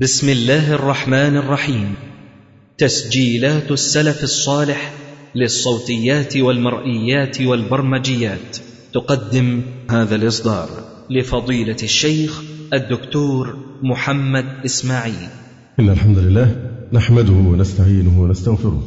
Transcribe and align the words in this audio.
بسم 0.00 0.28
الله 0.28 0.74
الرحمن 0.74 1.36
الرحيم. 1.36 1.94
تسجيلات 2.78 3.70
السلف 3.70 4.22
الصالح 4.22 4.92
للصوتيات 5.34 6.36
والمرئيات 6.36 7.40
والبرمجيات. 7.40 8.56
تقدم 8.94 9.60
هذا 9.90 10.14
الإصدار 10.16 10.68
لفضيلة 11.10 11.76
الشيخ 11.82 12.42
الدكتور 12.72 13.56
محمد 13.82 14.44
إسماعيل. 14.64 15.28
إن 15.80 15.88
الحمد 15.88 16.18
لله 16.18 16.56
نحمده 16.92 17.32
ونستعينه 17.32 18.22
ونستغفره 18.22 18.82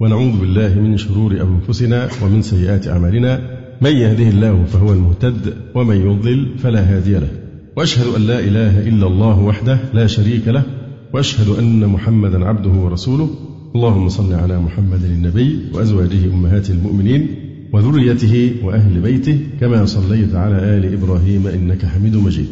ونعوذ 0.00 0.40
بالله 0.40 0.80
من 0.80 0.96
شرور 0.96 1.32
أنفسنا 1.32 2.08
ومن 2.22 2.42
سيئات 2.42 2.88
أعمالنا. 2.88 3.60
من 3.80 3.96
يهده 3.96 4.28
الله 4.28 4.64
فهو 4.64 4.92
المهتد 4.92 5.54
ومن 5.74 5.96
يضلل 5.96 6.58
فلا 6.58 6.96
هادي 6.96 7.14
له. 7.14 7.39
وأشهد 7.76 8.14
أن 8.14 8.26
لا 8.26 8.38
إله 8.40 8.88
إلا 8.88 9.06
الله 9.06 9.40
وحده 9.40 9.78
لا 9.94 10.06
شريك 10.06 10.48
له 10.48 10.62
وأشهد 11.14 11.48
أن 11.58 11.86
محمدا 11.86 12.44
عبده 12.44 12.70
ورسوله. 12.70 13.30
اللهم 13.74 14.08
صل 14.08 14.32
على 14.32 14.60
محمد 14.60 15.04
النبي 15.04 15.58
وأزواجه 15.74 16.24
أمهات 16.24 16.70
المؤمنين 16.70 17.26
وذريته 17.72 18.52
وأهل 18.62 19.00
بيته 19.00 19.38
كما 19.60 19.86
صليت 19.86 20.34
على 20.34 20.56
آل 20.56 20.92
إبراهيم 20.92 21.46
إنك 21.46 21.86
حميد 21.86 22.16
مجيد. 22.16 22.46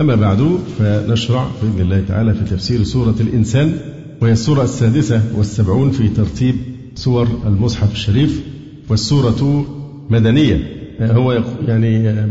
أما 0.00 0.14
بعد 0.14 0.58
فنشرع 0.78 1.46
بإذن 1.62 1.80
الله 1.80 2.02
تعالى 2.08 2.34
في 2.34 2.44
تفسير 2.44 2.82
سورة 2.82 3.16
الإنسان 3.20 3.72
وهي 4.20 4.32
السورة 4.32 4.64
السادسة 4.64 5.22
والسبعون 5.36 5.90
في 5.90 6.08
ترتيب 6.08 6.54
سور 6.94 7.28
المصحف 7.46 7.92
الشريف 7.92 8.42
والسورة 8.88 9.66
مدنية. 10.10 10.60
هو 11.00 11.44
يعني 11.68 12.22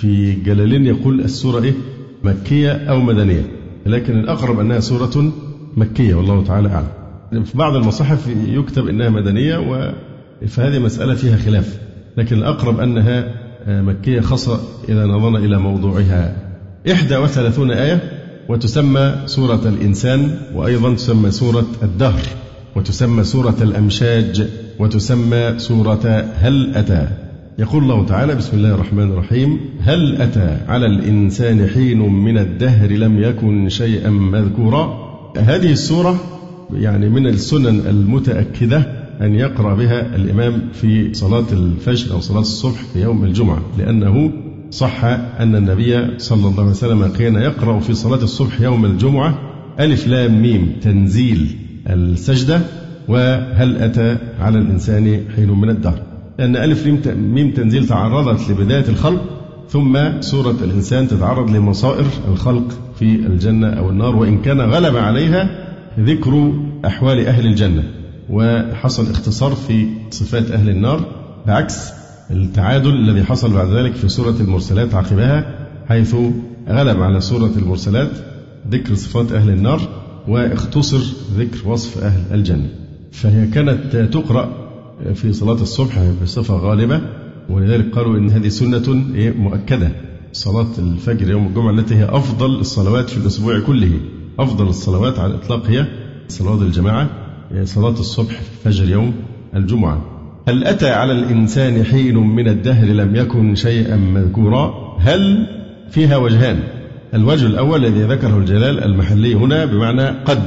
في 0.00 0.32
جلالين 0.32 0.86
يقول 0.86 1.20
السورة 1.20 1.62
إيه؟ 1.62 1.74
مكية 2.24 2.72
أو 2.72 3.00
مدنية. 3.00 3.42
لكن 3.86 4.18
الأقرب 4.18 4.60
أنها 4.60 4.80
سورة 4.80 5.32
مكية 5.76 6.14
والله 6.14 6.44
تعالى 6.44 6.68
أعلم. 6.68 7.44
في 7.44 7.58
بعض 7.58 7.76
المصاحف 7.76 8.28
يكتب 8.48 8.88
أنها 8.88 9.08
مدنية 9.08 9.94
فهذه 10.46 10.78
مسألة 10.78 11.14
فيها 11.14 11.36
خلاف. 11.36 11.78
لكن 12.16 12.36
الأقرب 12.36 12.80
أنها 12.80 13.34
مكية 13.68 14.20
خاصة 14.20 14.60
إذا 14.88 15.06
نظرنا 15.06 15.38
إلى 15.38 15.58
موضوعها. 15.58 16.36
إحدى 16.92 17.16
وثلاثون 17.16 17.70
آية 17.70 18.00
وتسمى 18.48 19.14
سورة 19.26 19.68
الإنسان 19.68 20.38
وأيضا 20.54 20.94
تسمى 20.94 21.30
سورة 21.30 21.66
الدهر 21.82 22.22
وتسمى 22.76 23.24
سورة 23.24 23.56
الأمشاج 23.62 24.48
وتسمى 24.78 25.54
سورة 25.58 26.24
هل 26.34 26.72
أتى. 26.74 27.27
يقول 27.58 27.82
الله 27.82 28.06
تعالى 28.06 28.34
بسم 28.34 28.56
الله 28.56 28.74
الرحمن 28.74 29.10
الرحيم. 29.12 29.60
هل 29.80 30.22
أتى 30.22 30.58
على 30.68 30.86
الإنسان 30.86 31.66
حين 31.66 31.98
من 31.98 32.38
الدهر 32.38 32.90
لم 32.92 33.22
يكن 33.22 33.68
شيئا 33.68 34.10
مذكورا؟ 34.10 35.08
هذه 35.36 35.72
السورة 35.72 36.20
يعني 36.74 37.08
من 37.08 37.26
السنن 37.26 37.80
المتأكدة 37.86 38.78
أن 39.20 39.34
يقرأ 39.34 39.74
بها 39.74 40.16
الإمام 40.16 40.68
في 40.72 41.14
صلاة 41.14 41.46
الفجر 41.52 42.14
أو 42.14 42.20
صلاة 42.20 42.40
الصبح 42.40 42.82
في 42.92 43.02
يوم 43.02 43.24
الجمعة 43.24 43.62
لأنه 43.78 44.30
صح 44.70 45.04
أن 45.04 45.56
النبي 45.56 46.18
صلى 46.18 46.48
الله 46.48 46.60
عليه 46.60 46.70
وسلم 46.70 47.06
كان 47.06 47.34
يقرأ 47.34 47.80
في 47.80 47.94
صلاة 47.94 48.22
الصبح 48.22 48.60
يوم 48.60 48.84
الجمعة 48.84 49.38
ألف 49.80 50.06
لام 50.06 50.42
ميم 50.42 50.72
تنزيل 50.82 51.56
السجدة 51.90 52.60
وهل 53.08 53.76
أتى 53.76 54.16
على 54.40 54.58
الإنسان 54.58 55.20
حين 55.36 55.50
من 55.50 55.70
الدهر؟ 55.70 56.07
لأن 56.38 56.56
ألف 56.56 56.86
ميم 57.06 57.50
تنزيل 57.50 57.86
تعرضت 57.86 58.50
لبداية 58.50 58.88
الخلق 58.88 59.24
ثم 59.68 60.20
سورة 60.20 60.56
الإنسان 60.62 61.08
تتعرض 61.08 61.50
لمصائر 61.50 62.06
الخلق 62.28 62.78
في 62.98 63.14
الجنة 63.14 63.68
أو 63.68 63.90
النار 63.90 64.16
وإن 64.16 64.42
كان 64.42 64.60
غلب 64.60 64.96
عليها 64.96 65.48
ذكر 66.00 66.52
أحوال 66.86 67.26
أهل 67.26 67.46
الجنة 67.46 67.82
وحصل 68.30 69.10
اختصار 69.10 69.54
في 69.54 69.86
صفات 70.10 70.50
أهل 70.50 70.68
النار 70.68 71.04
بعكس 71.46 71.90
التعادل 72.30 72.94
الذي 72.94 73.24
حصل 73.24 73.52
بعد 73.52 73.68
ذلك 73.68 73.94
في 73.94 74.08
سورة 74.08 74.34
المرسلات 74.40 74.94
عقبها 74.94 75.68
حيث 75.88 76.16
غلب 76.68 77.02
على 77.02 77.20
سورة 77.20 77.52
المرسلات 77.56 78.10
ذكر 78.70 78.94
صفات 78.94 79.32
أهل 79.32 79.50
النار 79.50 79.80
واختصر 80.28 81.00
ذكر 81.38 81.68
وصف 81.68 82.04
أهل 82.04 82.20
الجنة. 82.34 82.68
فهي 83.12 83.46
كانت 83.46 83.96
تقرأ 83.96 84.67
في 85.14 85.32
صلاة 85.32 85.62
الصبح 85.62 86.12
بصفة 86.22 86.54
غالبة 86.54 87.00
ولذلك 87.48 87.94
قالوا 87.94 88.18
إن 88.18 88.30
هذه 88.30 88.48
سنة 88.48 89.04
مؤكدة. 89.38 89.90
صلاة 90.32 90.66
الفجر 90.78 91.30
يوم 91.30 91.46
الجمعة 91.46 91.70
التي 91.70 91.94
هي 91.94 92.04
أفضل 92.04 92.60
الصلوات 92.60 93.10
في 93.10 93.16
الأسبوع 93.16 93.60
كله. 93.60 93.92
أفضل 94.38 94.66
الصلوات 94.68 95.18
على 95.18 95.34
الإطلاق 95.34 95.66
هي 95.66 95.86
صلاة 96.28 96.62
الجماعة 96.62 97.10
صلاة 97.64 97.90
الصبح 97.90 98.40
فجر 98.64 98.88
يوم 98.88 99.14
الجمعة. 99.54 100.02
هل 100.48 100.64
أتى 100.64 100.90
على 100.90 101.12
الإنسان 101.12 101.84
حين 101.84 102.16
من 102.16 102.48
الدهر 102.48 102.86
لم 102.86 103.16
يكن 103.16 103.54
شيئا 103.54 103.96
مذكورا؟ 103.96 104.96
هل 105.00 105.46
فيها 105.90 106.16
وجهان؟ 106.16 106.58
الوجه 107.14 107.46
الأول 107.46 107.84
الذي 107.84 108.02
ذكره 108.02 108.38
الجلال 108.38 108.84
المحلي 108.84 109.34
هنا 109.34 109.64
بمعنى 109.64 110.06
قد. 110.06 110.42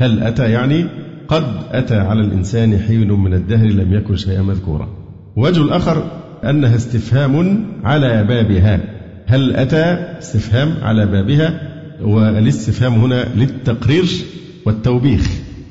هل 0.00 0.22
أتى 0.22 0.50
يعني 0.50 0.86
قد 1.30 1.44
أتى 1.72 1.96
على 1.96 2.20
الإنسان 2.20 2.78
حين 2.78 3.12
من 3.12 3.34
الدهر 3.34 3.66
لم 3.66 3.94
يكن 3.94 4.16
شيئا 4.16 4.42
مذكورا. 4.42 4.88
وجه 5.36 5.62
الآخر 5.62 6.04
أنها 6.44 6.76
استفهام 6.76 7.64
على 7.84 8.24
بابها. 8.24 8.80
هل 9.26 9.56
أتى 9.56 9.84
استفهام 10.18 10.74
على 10.82 11.06
بابها؟ 11.06 11.60
والاستفهام 12.02 12.94
هنا 12.94 13.24
للتقرير 13.36 14.04
والتوبيخ. 14.66 15.30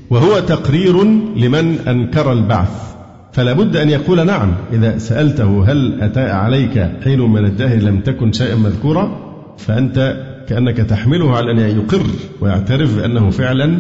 وهو 0.10 0.40
تقرير 0.40 1.04
لمن 1.36 1.78
أنكر 1.88 2.34
البعث. 2.34 2.90
فلا 3.32 3.54
بد 3.54 3.76
أن 3.76 3.90
يقول 3.90 4.26
نعم 4.26 4.54
إذا 4.74 4.98
سألته 4.98 5.72
هل 5.72 6.02
أتى 6.02 6.22
عليك 6.22 6.90
حين 7.04 7.20
من 7.20 7.46
الدهر 7.46 7.78
لم 7.78 8.00
تكن 8.00 8.32
شيئا 8.32 8.56
مذكورا 8.56 9.30
فأنت 9.58 10.26
كأنك 10.48 10.78
تحمله 10.78 11.38
على 11.38 11.52
أن 11.52 11.78
يقر 11.78 12.04
ويعترف 12.42 12.96
بأنه 12.96 13.30
فعلا 13.30 13.80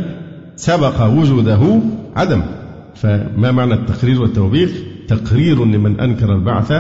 سبق 0.59 1.05
وجوده 1.05 1.79
عدم. 2.15 2.41
فما 2.95 3.51
معنى 3.51 3.73
التقرير 3.73 4.21
والتوبيخ؟ 4.21 4.69
تقرير 5.07 5.65
لمن 5.65 5.99
أنكر 5.99 6.33
البعث 6.35 6.73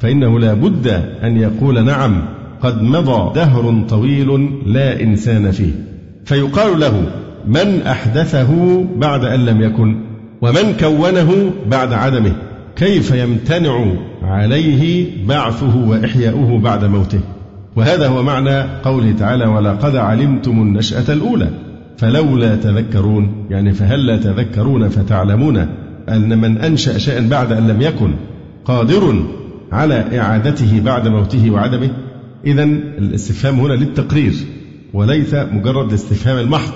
فإنه 0.00 0.40
لا 0.40 0.54
بد 0.54 0.86
أن 1.22 1.36
يقول 1.36 1.84
نعم 1.84 2.22
قد 2.62 2.82
مضى 2.82 3.34
دهر 3.34 3.84
طويل 3.88 4.48
لا 4.66 5.02
إنسان 5.02 5.50
فيه. 5.50 5.72
فيقال 6.24 6.80
له 6.80 7.02
من 7.46 7.82
أحدثه 7.82 8.84
بعد 8.96 9.24
أن 9.24 9.46
لم 9.46 9.62
يكن 9.62 9.96
ومن 10.42 10.76
كونه 10.80 11.50
بعد 11.70 11.92
عدمه؟ 11.92 12.32
كيف 12.76 13.10
يمتنع 13.10 13.84
عليه 14.22 15.06
بعثه 15.28 15.76
وإحياؤه 15.88 16.58
بعد 16.58 16.84
موته؟ 16.84 17.20
وهذا 17.76 18.08
هو 18.08 18.22
معنى 18.22 18.62
قوله 18.62 19.12
تعالى 19.18 19.46
ولقد 19.46 19.96
علمتم 19.96 20.62
النشأة 20.62 21.12
الأولى 21.12 21.48
فلولا 21.98 22.56
تذكرون 22.56 23.46
يعني 23.50 23.72
فهل 23.72 24.06
لا 24.06 24.16
تذكرون 24.16 24.88
فتعلمون 24.88 25.66
أن 26.08 26.38
من 26.38 26.58
أنشأ 26.58 26.98
شيئا 26.98 27.28
بعد 27.28 27.52
أن 27.52 27.68
لم 27.68 27.82
يكن 27.82 28.14
قادر 28.64 29.24
على 29.72 30.20
إعادته 30.20 30.80
بعد 30.80 31.08
موته 31.08 31.50
وعدمه؟ 31.50 31.90
إذا 32.46 32.64
الاستفهام 32.64 33.60
هنا 33.60 33.72
للتقرير 33.72 34.32
وليس 34.92 35.34
مجرد 35.34 35.88
الاستفهام 35.88 36.38
المحض. 36.38 36.72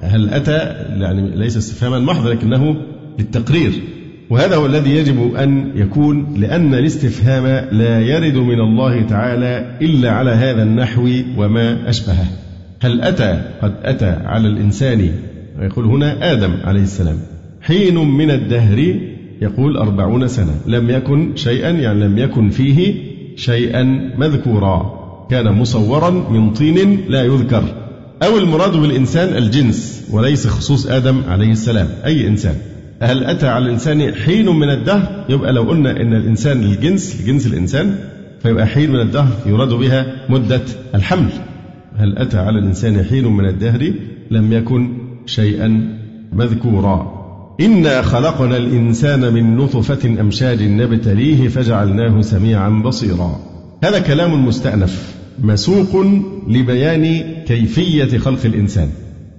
هل 0.00 0.28
أتى؟ 0.28 0.56
يعني 1.00 1.36
ليس 1.36 1.56
استفهاما 1.56 1.98
محض 1.98 2.26
لكنه 2.26 2.76
للتقرير. 3.18 3.72
وهذا 4.30 4.56
هو 4.56 4.66
الذي 4.66 4.90
يجب 4.90 5.34
أن 5.34 5.72
يكون 5.74 6.34
لأن 6.36 6.74
الاستفهام 6.74 7.68
لا 7.72 8.00
يرد 8.00 8.36
من 8.36 8.60
الله 8.60 9.02
تعالى 9.02 9.78
إلا 9.82 10.10
على 10.10 10.30
هذا 10.30 10.62
النحو 10.62 11.08
وما 11.36 11.88
أشبهه. 11.90 12.26
هل 12.80 13.00
أتى؟ 13.00 13.42
قد 13.62 13.74
أتى 13.82 14.10
على 14.24 14.48
الإنسان. 14.48 15.10
ويقول 15.60 15.84
هنا 15.84 16.32
آدم 16.32 16.54
عليه 16.64 16.82
السلام. 16.82 17.16
حين 17.60 17.98
من 17.98 18.30
الدهر 18.30 18.94
يقول 19.42 19.76
أربعون 19.76 20.28
سنة. 20.28 20.54
لم 20.66 20.90
يكن 20.90 21.36
شيئا 21.36 21.70
يعني 21.70 22.04
لم 22.04 22.18
يكن 22.18 22.50
فيه 22.50 22.94
شيئا 23.36 23.82
مذكورا. 24.18 25.04
كان 25.30 25.52
مصورا 25.52 26.10
من 26.10 26.50
طين 26.52 27.00
لا 27.08 27.22
يذكر. 27.22 27.64
أو 28.22 28.38
المراد 28.38 28.76
بالإنسان 28.76 29.36
الجنس 29.36 30.08
وليس 30.10 30.46
خصوص 30.46 30.86
آدم 30.86 31.22
عليه 31.28 31.52
السلام. 31.52 31.88
أي 32.04 32.28
إنسان؟ 32.28 32.54
هل 33.00 33.24
أتى 33.24 33.48
على 33.48 33.64
الإنسان 33.64 34.14
حين 34.14 34.48
من 34.48 34.70
الدهر؟ 34.70 35.24
يبقى 35.28 35.52
لو 35.52 35.62
قلنا 35.62 35.90
إن 35.90 36.14
الإنسان 36.14 36.62
الجنس 36.62 37.20
لجنس 37.22 37.46
الإنسان 37.46 37.98
فيبقى 38.42 38.66
حين 38.66 38.90
من 38.90 39.00
الدهر 39.00 39.32
يراد 39.46 39.68
بها 39.68 40.06
مدة 40.28 40.60
الحمل. 40.94 41.28
هل 41.96 42.18
أتى 42.18 42.38
على 42.38 42.58
الإنسان 42.58 43.04
حين 43.04 43.26
من 43.26 43.46
الدهر؟ 43.46 43.92
لم 44.30 44.52
يكن 44.52 44.92
شيئا 45.26 45.98
مذكورا. 46.32 47.24
إنا 47.60 48.02
خلقنا 48.02 48.56
الإنسان 48.56 49.34
من 49.34 49.56
نطفة 49.56 50.20
أمشاج 50.20 50.62
نبتليه 50.62 51.48
فجعلناه 51.48 52.20
سميعا 52.20 52.68
بصيرا. 52.68 53.40
هذا 53.84 53.98
كلام 53.98 54.46
مستأنف 54.46 55.14
مسوق 55.38 56.06
لبيان 56.48 57.22
كيفية 57.46 58.18
خلق 58.18 58.40
الإنسان. 58.44 58.88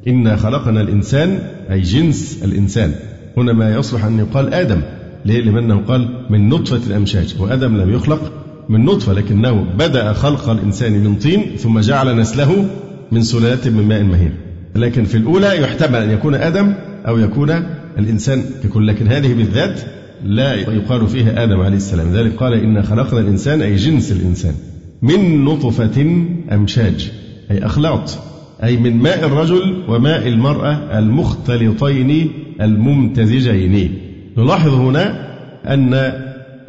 إنا 0.07 0.35
خلقنا 0.35 0.81
الإنسان 0.81 1.39
أي 1.71 1.81
جنس 1.81 2.43
الإنسان. 2.43 2.91
هنا 3.37 3.53
ما 3.53 3.75
يصلح 3.75 4.05
أن 4.05 4.19
يقال 4.19 4.53
آدم. 4.53 4.81
ليه؟ 5.25 5.41
لأنه 5.41 5.77
قال 5.77 6.25
من 6.29 6.49
نطفة 6.49 6.87
الأمشاج 6.87 7.35
وآدم 7.39 7.77
لم 7.77 7.93
يخلق. 7.93 8.44
من 8.69 8.85
نطفة 8.85 9.13
لكنه 9.13 9.65
بدأ 9.77 10.13
خلق 10.13 10.49
الإنسان 10.49 10.91
من 10.91 11.15
طين 11.15 11.55
ثم 11.57 11.79
جعل 11.79 12.15
نسله 12.15 12.65
من 13.11 13.23
سلالة 13.23 13.69
من 13.69 13.87
ماء 13.87 14.03
مهين. 14.03 14.31
لكن 14.75 15.03
في 15.03 15.17
الأولى 15.17 15.61
يحتمل 15.61 15.95
أن 15.95 16.11
يكون 16.11 16.35
آدم 16.35 16.73
أو 17.07 17.17
يكون 17.17 17.49
الإنسان 17.97 18.43
ككل 18.63 18.87
لكن 18.87 19.07
هذه 19.07 19.33
بالذات 19.33 19.81
لا 20.25 20.53
يقال 20.53 21.07
فيها 21.07 21.43
آدم 21.43 21.61
عليه 21.61 21.77
السلام. 21.77 22.13
ذلك 22.13 22.35
قال 22.35 22.53
إنا 22.53 22.81
خلقنا 22.81 23.19
الإنسان 23.19 23.61
أي 23.61 23.75
جنس 23.75 24.11
الإنسان 24.11 24.53
من 25.01 25.45
نطفة 25.45 26.25
أمشاج 26.51 27.11
أي 27.51 27.65
أخلاط 27.65 28.17
أي 28.63 28.77
من 28.77 28.97
ماء 28.97 29.25
الرجل 29.25 29.83
وماء 29.87 30.27
المرأة 30.27 30.99
المختلطين 30.99 32.31
الممتزجين. 32.61 33.91
نلاحظ 34.37 34.73
هنا 34.73 35.25
أن 35.65 36.11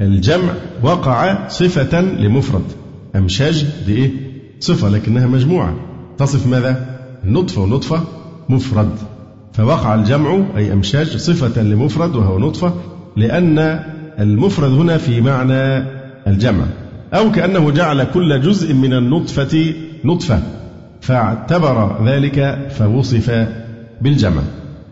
الجمع 0.00 0.52
وقع 0.82 1.48
صفة 1.48 2.00
لمفرد. 2.00 2.64
أمشاج 3.16 3.66
دي 3.86 3.96
إيه؟ 3.96 4.10
صفة 4.60 4.88
لكنها 4.88 5.26
مجموعة. 5.26 5.74
تصف 6.18 6.46
ماذا؟ 6.46 6.98
النطفة 7.24 7.62
ونطفة 7.62 8.04
مفرد. 8.48 8.90
فوقع 9.52 9.94
الجمع 9.94 10.44
أي 10.56 10.72
أمشاج 10.72 11.16
صفة 11.16 11.62
لمفرد 11.62 12.16
وهو 12.16 12.38
نطفة 12.38 12.74
لأن 13.16 13.80
المفرد 14.18 14.70
هنا 14.70 14.98
في 14.98 15.20
معنى 15.20 15.84
الجمع. 16.26 16.64
أو 17.14 17.32
كأنه 17.32 17.70
جعل 17.70 18.04
كل 18.04 18.40
جزء 18.40 18.74
من 18.74 18.92
النطفة 18.92 19.74
نطفة. 20.04 20.42
فاعتبر 21.00 22.06
ذلك 22.06 22.68
فوصف 22.78 23.46
بالجمع. 24.00 24.42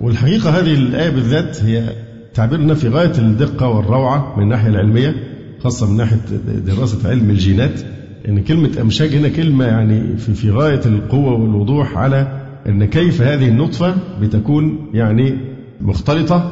والحقيقة 0.00 0.50
هذه 0.50 0.74
الآية 0.74 1.10
بالذات 1.10 1.62
هي 1.62 2.03
تعبيرنا 2.34 2.74
في 2.74 2.88
غاية 2.88 3.12
الدقة 3.18 3.68
والروعة 3.68 4.34
من 4.36 4.42
الناحية 4.42 4.68
العلمية 4.68 5.14
خاصة 5.62 5.90
من 5.90 5.96
ناحية 5.96 6.18
دراسة 6.66 7.08
علم 7.08 7.30
الجينات 7.30 7.80
إن 8.28 8.42
كلمة 8.42 8.70
أمشاج 8.80 9.14
هنا 9.16 9.28
كلمة 9.28 9.64
يعني 9.64 10.16
في 10.16 10.34
في 10.34 10.50
غاية 10.50 10.80
القوة 10.86 11.32
والوضوح 11.32 11.98
على 11.98 12.40
أن 12.66 12.84
كيف 12.84 13.22
هذه 13.22 13.48
النطفة 13.48 13.94
بتكون 14.20 14.90
يعني 14.94 15.38
مختلطة. 15.80 16.50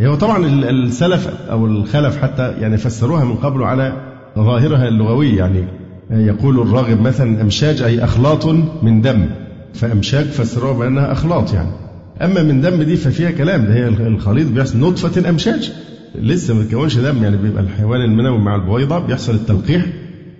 هو 0.00 0.14
طبعا 0.14 0.46
السلف 0.70 1.28
أو 1.50 1.66
الخلف 1.66 2.16
حتى 2.16 2.52
يعني 2.60 2.76
فسروها 2.76 3.24
من 3.24 3.34
قبل 3.34 3.62
على 3.62 3.92
ظاهرها 4.38 4.88
اللغوي 4.88 5.36
يعني 5.36 5.64
يقول 6.10 6.60
الراغب 6.60 7.00
مثلا 7.00 7.42
أمشاج 7.42 7.82
أي 7.82 8.04
أخلاط 8.04 8.46
من 8.82 9.00
دم 9.00 9.26
فأمشاج 9.74 10.24
فسروها 10.24 10.72
بأنها 10.72 11.12
أخلاط 11.12 11.54
يعني. 11.54 11.83
أما 12.22 12.42
من 12.42 12.60
دم 12.60 12.82
دي 12.82 12.96
ففيها 12.96 13.30
كلام 13.30 13.64
ده 13.66 13.74
هي 13.74 13.88
الخليط 13.88 14.48
بيحصل 14.48 14.78
نطفة 14.78 15.30
أمشاج. 15.30 15.72
لسه 16.14 16.54
ما 16.54 16.60
بتكونش 16.62 16.96
دم 16.98 17.22
يعني 17.22 17.36
بيبقى 17.36 17.62
الحيوان 17.62 18.00
المنوي 18.00 18.38
مع 18.38 18.54
البويضة 18.56 18.98
بيحصل 18.98 19.34
التلقيح 19.34 19.86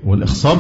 والإخصاب. 0.05 0.59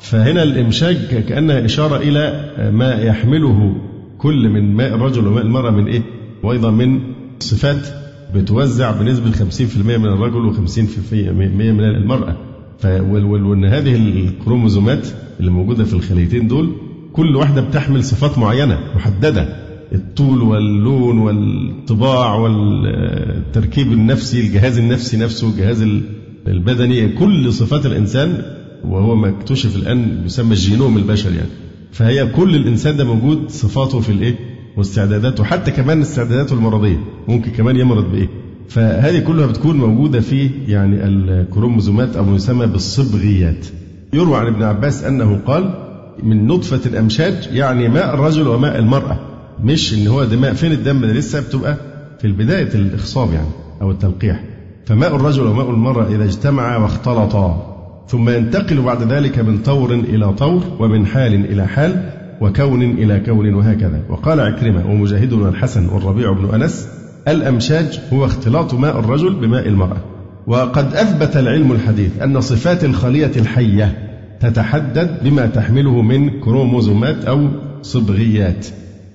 فهنا 0.00 0.42
الإمشاج 0.42 0.96
كأنها 1.28 1.64
إشارة 1.64 1.96
إلى 1.96 2.50
ما 2.72 2.94
يحمله 2.94 3.76
كل 4.18 4.48
من 4.48 4.74
ماء 4.74 4.94
الرجل 4.94 5.26
وماء 5.26 5.42
المرأة 5.44 5.70
من 5.70 5.86
إيه؟ 5.86 6.02
بويضة 6.42 6.70
من 6.70 7.00
صفات 7.40 7.86
بتوزع 8.34 8.90
بنسبة 8.92 9.30
50% 9.32 9.76
من 9.76 10.06
الرجل 10.06 10.54
و50% 10.54 11.12
من 11.12 11.80
المرأة. 11.84 12.36
وأن 12.84 13.64
هذه 13.64 13.94
الكروموزومات 13.96 15.06
اللي 15.40 15.50
موجودة 15.50 15.84
في 15.84 15.94
الخليتين 15.94 16.48
دول 16.48 16.72
كل 17.12 17.36
واحدة 17.36 17.60
بتحمل 17.60 18.04
صفات 18.04 18.38
معينة 18.38 18.78
محددة. 18.94 19.65
الطول 19.92 20.42
واللون 20.42 21.18
والطباع 21.18 22.34
والتركيب 22.34 23.92
النفسي 23.92 24.40
الجهاز 24.40 24.78
النفسي 24.78 25.16
نفسه 25.16 25.48
الجهاز 25.48 25.86
البدني 26.46 27.08
كل 27.08 27.52
صفات 27.52 27.86
الإنسان 27.86 28.42
وهو 28.84 29.14
ما 29.14 29.28
اكتشف 29.28 29.76
الآن 29.76 30.22
يسمى 30.26 30.52
الجينوم 30.52 30.96
البشري 30.96 31.34
يعني. 31.36 31.48
فهي 31.92 32.26
كل 32.26 32.54
الإنسان 32.56 32.96
ده 32.96 33.04
موجود 33.04 33.50
صفاته 33.50 34.00
في 34.00 34.12
الإيه؟ 34.12 34.34
واستعداداته 34.76 35.44
حتى 35.44 35.70
كمان 35.70 36.00
استعداداته 36.00 36.54
المرضية 36.54 37.00
ممكن 37.28 37.50
كمان 37.50 37.76
يمرض 37.76 38.12
بإيه؟ 38.12 38.28
فهذه 38.68 39.18
كلها 39.18 39.46
بتكون 39.46 39.76
موجودة 39.76 40.20
في 40.20 40.50
يعني 40.68 41.04
الكروموزومات 41.04 42.16
أو 42.16 42.34
يسمى 42.34 42.66
بالصبغيات. 42.66 43.66
يروى 44.12 44.36
عن 44.36 44.46
ابن 44.46 44.62
عباس 44.62 45.04
أنه 45.04 45.40
قال 45.46 45.74
من 46.22 46.46
نطفة 46.46 46.80
الأمشاج 46.86 47.48
يعني 47.52 47.88
ماء 47.88 48.14
الرجل 48.14 48.48
وماء 48.48 48.78
المرأة. 48.78 49.35
مش 49.64 49.94
إن 49.94 50.06
هو 50.06 50.24
دماء 50.24 50.54
فين 50.54 50.72
الدم 50.72 51.00
ده؟ 51.00 51.12
لسه 51.12 51.40
بتبقى 51.40 51.76
في 52.20 52.32
بداية 52.32 52.74
الإخصاب 52.74 53.32
يعني 53.32 53.48
أو 53.82 53.90
التلقيح. 53.90 54.44
فماء 54.86 55.16
الرجل 55.16 55.46
وماء 55.46 55.70
المرأة 55.70 56.06
إذا 56.08 56.24
اجتمعا 56.24 56.76
واختلطا 56.76 57.72
ثم 58.08 58.28
ينتقل 58.28 58.82
بعد 58.82 59.12
ذلك 59.12 59.38
من 59.38 59.58
طور 59.58 59.94
إلى 59.94 60.32
طور 60.32 60.62
ومن 60.78 61.06
حال 61.06 61.34
إلى 61.34 61.66
حال 61.66 62.10
وكون 62.40 62.82
إلى 62.82 63.20
كون 63.20 63.54
وهكذا. 63.54 64.00
وقال 64.08 64.40
عكرمة 64.40 64.90
ومجاهد 64.90 65.32
الحسن 65.32 65.88
والربيع 65.88 66.32
بن 66.32 66.54
أنس 66.54 66.88
الأمشاج 67.28 68.00
هو 68.12 68.24
اختلاط 68.24 68.74
ماء 68.74 68.98
الرجل 68.98 69.34
بماء 69.34 69.68
المرأة. 69.68 70.00
وقد 70.46 70.94
أثبت 70.94 71.36
العلم 71.36 71.72
الحديث 71.72 72.22
أن 72.22 72.40
صفات 72.40 72.84
الخلية 72.84 73.32
الحية 73.36 73.98
تتحدد 74.40 75.18
بما 75.24 75.46
تحمله 75.46 76.02
من 76.02 76.40
كروموزومات 76.40 77.24
أو 77.24 77.48
صبغيات. 77.82 78.66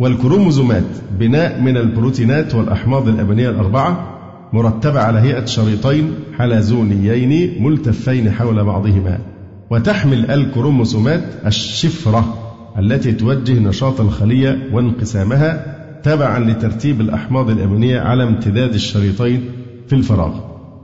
والكروموزومات 0.02 0.84
بناء 1.20 1.62
من 1.62 1.78
البروتينات 1.78 2.56
والأحماض 2.56 3.08
الأمينية 3.08 3.50
الأربعة 3.50 4.20
مرتبة 4.54 5.00
على 5.00 5.20
هيئة 5.20 5.46
شريطين 5.46 6.14
حلزونيين 6.38 7.64
ملتفين 7.64 8.32
حول 8.32 8.64
بعضهما. 8.64 9.20
وتحمل 9.70 10.32
الكروموسومات 10.32 11.24
الشفرة 11.46 12.38
التي 12.80 13.12
توجه 13.12 13.60
نشاط 13.60 14.02
الخلية 14.02 14.70
وانقسامها 14.74 15.76
تبعا 16.04 16.40
لترتيب 16.40 17.02
الأحماض 17.02 17.50
الأمينية 17.50 18.00
على 18.00 18.24
امتداد 18.24 18.74
الشريطين 18.74 19.42
في 19.88 19.94
الفراغ. 19.94 20.40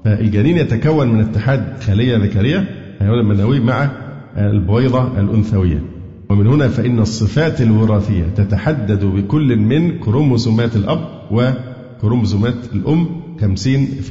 فالجنين 0.05 0.57
يتكون 0.57 1.07
من 1.13 1.19
اتحاد 1.19 1.63
خلية 1.87 2.17
ذكرية 2.17 2.65
حيوان 2.99 3.19
المنوي 3.19 3.59
مع 3.59 3.89
البويضة 4.37 5.19
الأنثوية. 5.19 5.96
ومن 6.29 6.47
هنا 6.47 6.67
فإن 6.67 6.99
الصفات 6.99 7.61
الوراثية 7.61 8.23
تتحدد 8.23 9.05
بكل 9.05 9.55
من 9.55 9.99
كروموسومات 9.99 10.75
الأب 10.75 10.99
وكروموسومات 11.31 12.55
الأم 12.73 13.07
50% 13.41 13.45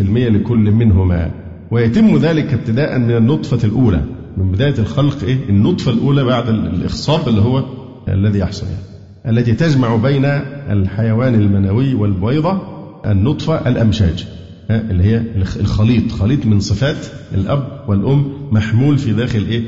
لكل 0.01 0.71
منهما 0.71 1.31
ويتم 1.71 2.17
ذلك 2.17 2.55
ابتداء 2.55 2.99
من 2.99 3.17
النطفة 3.17 3.69
الأولى 3.69 4.05
من 4.37 4.53
بداية 4.53 4.79
الخلق 4.79 5.25
إيه؟ 5.25 5.39
النطفة 5.49 5.93
الأولى 5.93 6.25
بعد 6.25 6.49
الإخصاب 6.49 7.29
اللي 7.29 7.41
هو 7.41 7.65
الذي 8.09 8.39
يحصل 8.39 8.67
يعني. 8.67 9.39
التي 9.39 9.53
تجمع 9.53 9.97
بين 9.97 10.25
الحيوان 10.71 11.35
المنوي 11.35 11.95
والبويضة 11.95 12.61
النطفة 13.07 13.69
الأمشاج 13.69 14.27
اللي 14.71 15.05
هي 15.05 15.23
الخليط 15.37 16.13
خليط 16.13 16.47
من 16.47 16.61
صفات 16.61 17.07
الأب 17.35 17.85
والأم 17.89 18.33
محمول 18.53 18.99
في 18.99 19.13
داخل 19.13 19.45
إيه؟ 19.45 19.63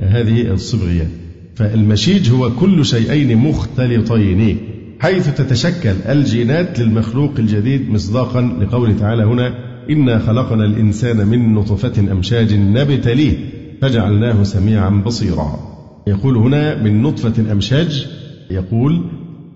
هذه 0.00 0.52
الصبغيات 0.52 1.08
فالمشيج 1.54 2.30
هو 2.30 2.50
كل 2.50 2.86
شيئين 2.86 3.38
مختلطين 3.38 4.58
حيث 5.00 5.34
تتشكل 5.34 5.94
الجينات 6.08 6.80
للمخلوق 6.80 7.32
الجديد 7.38 7.90
مصداقا 7.90 8.40
لقوله 8.60 8.92
تعالى 8.92 9.24
هنا 9.24 9.54
إنا 9.90 10.18
خلقنا 10.18 10.64
الإنسان 10.64 11.26
من 11.26 11.54
نطفة 11.54 12.12
أمشاج 12.12 12.54
نبتليه 12.54 13.36
فجعلناه 13.82 14.42
سميعا 14.42 14.90
بصيرا. 14.90 15.58
يقول 16.06 16.36
هنا 16.36 16.82
من 16.82 17.02
نطفة 17.02 17.52
أمشاج؟ 17.52 18.06
يقول 18.50 19.04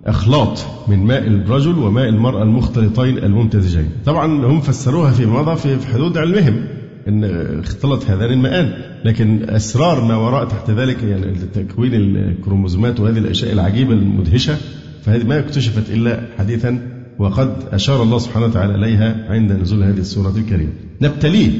أخلاط 0.06 0.66
من 0.88 0.98
ماء 0.98 1.26
الرجل 1.26 1.78
وماء 1.78 2.08
المرأة 2.08 2.42
المختلطين 2.42 3.18
الممتزجين 3.18 3.88
طبعا 4.06 4.46
هم 4.46 4.60
فسروها 4.60 5.10
في 5.10 5.26
مضى 5.26 5.56
في 5.56 5.86
حدود 5.92 6.18
علمهم. 6.18 6.77
إن 7.08 7.24
اختلط 7.60 8.04
هذان 8.10 8.32
الماءان 8.32 8.72
لكن 9.04 9.50
أسرار 9.50 10.04
ما 10.04 10.16
وراء 10.16 10.44
تحت 10.44 10.70
ذلك 10.70 11.02
يعني 11.02 11.34
تكوين 11.54 11.94
الكروموزومات 11.94 13.00
وهذه 13.00 13.18
الأشياء 13.18 13.52
العجيبة 13.52 13.92
المدهشة 13.92 14.56
فهذه 15.04 15.24
ما 15.24 15.38
اكتشفت 15.38 15.90
إلا 15.90 16.20
حديثا 16.38 16.98
وقد 17.18 17.54
أشار 17.72 18.02
الله 18.02 18.18
سبحانه 18.18 18.46
وتعالى 18.46 18.74
إليها 18.74 19.26
عند 19.28 19.52
نزول 19.52 19.82
هذه 19.82 19.98
السورة 19.98 20.34
الكريمة. 20.36 20.72
نبتليه 21.02 21.50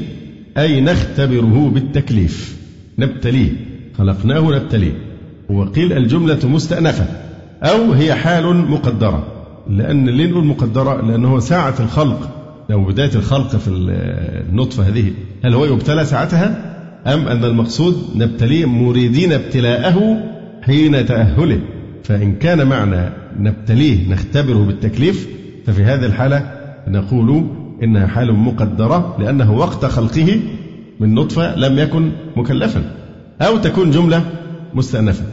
أي 0.57 0.81
نختبره 0.81 1.69
بالتكليف. 1.69 2.57
نبتليه 2.99 3.51
خلقناه 3.97 4.51
نبتليه. 4.51 4.93
وقيل 5.49 5.93
الجملة 5.93 6.39
مستأنفة 6.43 7.05
أو 7.63 7.91
هي 7.91 8.13
حال 8.13 8.55
مقدرة. 8.55 9.27
لأن 9.69 10.09
ليه 10.09 10.27
نقول 10.27 10.45
مقدرة 10.45 11.01
لأنه 11.01 11.39
ساعة 11.39 11.75
الخلق. 11.79 12.38
لو 12.69 12.85
بداية 12.85 13.15
الخلق 13.15 13.55
في 13.55 13.67
النطفة 13.67 14.83
هذه 14.87 15.11
هل 15.45 15.53
هو 15.53 15.65
يبتلى 15.65 16.05
ساعتها؟ 16.05 16.75
أم 17.07 17.27
أن 17.27 17.43
المقصود 17.43 17.95
نبتليه 18.15 18.65
مريدين 18.65 19.33
ابتلاءه 19.33 20.17
حين 20.61 21.05
تأهله؟ 21.05 21.59
فإن 22.03 22.35
كان 22.35 22.67
معنى 22.67 23.09
نبتليه 23.39 24.11
نختبره 24.11 24.65
بالتكليف 24.65 25.27
ففي 25.65 25.83
هذه 25.83 26.05
الحالة 26.05 26.51
نقول 26.87 27.45
إنها 27.83 28.07
حال 28.07 28.33
مقدرة 28.33 29.15
لأنه 29.19 29.53
وقت 29.53 29.85
خلقه 29.85 30.39
من 30.99 31.13
نطفة 31.13 31.55
لم 31.55 31.79
يكن 31.79 32.11
مكلفا 32.35 32.81
أو 33.41 33.57
تكون 33.57 33.91
جملة 33.91 34.23
مستأنفة. 34.73 35.23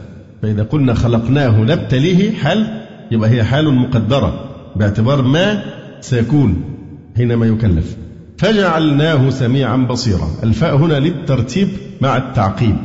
فإذا 0.41 0.63
قلنا 0.63 0.93
خلقناه 0.93 1.61
نبتليه 1.61 2.31
حال 2.31 2.83
يبقى 3.11 3.29
هي 3.29 3.43
حال 3.43 3.73
مقدرة 3.73 4.49
باعتبار 4.75 5.21
ما 5.21 5.63
سيكون. 6.01 6.76
حينما 7.17 7.45
يكلف. 7.45 7.97
فجعلناه 8.37 9.29
سميعا 9.29 9.77
بصيرا. 9.77 10.27
الفاء 10.43 10.77
هنا 10.77 10.99
للترتيب 10.99 11.67
مع 12.01 12.17
التعقيب. 12.17 12.75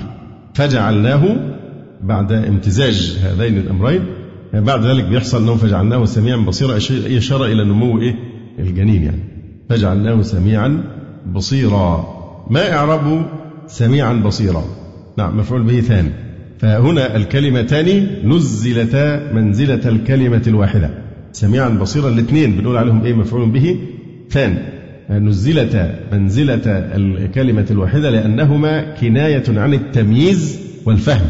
فجعلناه 0.54 1.36
بعد 2.02 2.32
امتزاج 2.32 3.18
هذين 3.22 3.58
الأمرين. 3.58 4.02
بعد 4.54 4.86
ذلك 4.86 5.04
بيحصل 5.04 5.42
أنه 5.42 5.54
فجعلناه 5.54 6.04
سميعا 6.04 6.36
بصيرا. 6.36 6.76
إشارة 7.16 7.44
إلى 7.44 7.64
نمو 7.64 8.00
إيه؟ 8.00 8.14
الجنين 8.58 9.02
يعني. 9.02 9.22
فجعلناه 9.68 10.22
سميعا 10.22 10.84
بصيرا. 11.34 12.06
ما 12.50 12.72
إعراب 12.72 13.26
سميعا 13.66 14.12
بصيرا؟ 14.12 14.64
نعم 15.18 15.38
مفعول 15.38 15.62
به 15.62 15.80
ثاني. 15.80 16.10
فهنا 16.58 17.16
الكلمتان 17.16 18.06
نزلتا 18.24 19.32
منزلة 19.32 19.88
الكلمة 19.88 20.42
الواحدة. 20.46 20.90
سميعا 21.32 21.68
بصيرا 21.68 22.08
الاثنين 22.08 22.56
بنقول 22.56 22.76
عليهم 22.76 23.04
إيه 23.04 23.14
مفعول 23.14 23.50
به؟ 23.50 23.78
ثاني 24.32 24.58
نزلتا 25.10 25.94
منزلة 26.12 26.60
الكلمة 26.66 27.66
الواحدة 27.70 28.10
لأنهما 28.10 28.94
كناية 28.94 29.42
عن 29.48 29.74
التمييز 29.74 30.58
والفهم. 30.84 31.26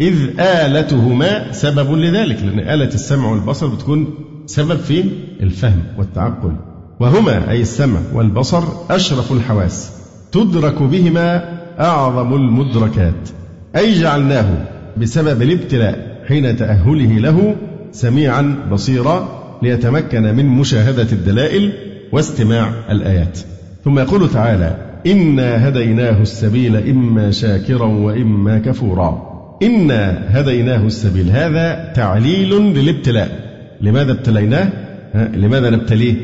إذ 0.00 0.40
آلتهما 0.40 1.52
سبب 1.52 1.92
لذلك 1.92 2.42
لأن 2.42 2.58
آلة 2.58 2.94
السمع 2.94 3.30
والبصر 3.30 3.66
بتكون 3.66 4.14
سبب 4.46 4.76
في 4.76 5.04
الفهم 5.40 5.82
والتعقل. 5.98 6.52
وهما 7.00 7.50
أي 7.50 7.60
السمع 7.60 8.00
والبصر 8.14 8.64
أشرف 8.90 9.32
الحواس. 9.32 9.92
تدرك 10.32 10.82
بهما 10.82 11.58
أعظم 11.80 12.34
المدركات. 12.34 13.28
أي 13.76 14.00
جعلناه 14.00 14.48
بسبب 14.96 15.42
الابتلاء 15.42 16.22
حين 16.28 16.56
تأهله 16.56 17.18
له 17.18 17.56
سميعا 17.92 18.68
بصيرا 18.72 19.28
ليتمكن 19.62 20.22
من 20.22 20.46
مشاهدة 20.46 21.12
الدلائل 21.12 21.72
واستماع 22.12 22.72
الآيات. 22.90 23.38
ثم 23.84 23.98
يقول 23.98 24.30
تعالى 24.30 24.76
إنا 25.06 25.68
هديناه 25.68 26.22
السبيل 26.22 26.76
إما 26.76 27.30
شاكرا 27.30 27.86
وإما 27.86 28.58
كفورا. 28.58 29.36
إنا 29.62 30.24
هديناه 30.28 30.86
السبيل. 30.86 31.30
هذا 31.30 31.92
تعليل 31.96 32.50
للابتلاء. 32.50 33.46
لماذا 33.80 34.12
ابتليناه؟ 34.12 34.68
لماذا 35.14 35.70
نبتليه؟ 35.70 36.14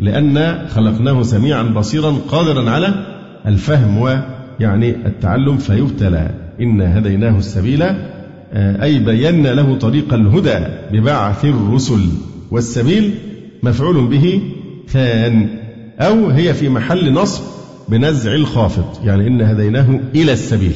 لأن 0.00 0.66
خلقناه 0.68 1.22
سميعا 1.22 1.62
بصيرا 1.62 2.10
قادرا 2.28 2.70
على 2.70 2.94
الفهم 3.46 3.98
ويعني 3.98 4.90
التعلم 5.06 5.56
فيبتلى. 5.56 6.30
إنا 6.60 6.98
هديناه 6.98 7.38
السبيل 7.38 7.82
آه، 8.52 8.82
أي 8.82 8.98
بينا 8.98 9.48
له 9.48 9.78
طريق 9.78 10.14
الهدى 10.14 10.58
ببعث 10.92 11.44
الرسل. 11.44 12.08
والسبيل 12.50 13.14
مفعول 13.62 14.06
به 14.06 14.42
ثان 14.88 15.48
أو 16.00 16.26
هي 16.28 16.54
في 16.54 16.68
محل 16.68 17.12
نصب 17.12 17.42
بنزع 17.88 18.34
الخافض 18.34 18.84
يعني 19.04 19.26
إن 19.26 19.40
هديناه 19.40 20.00
إلى 20.14 20.32
السبيل. 20.32 20.72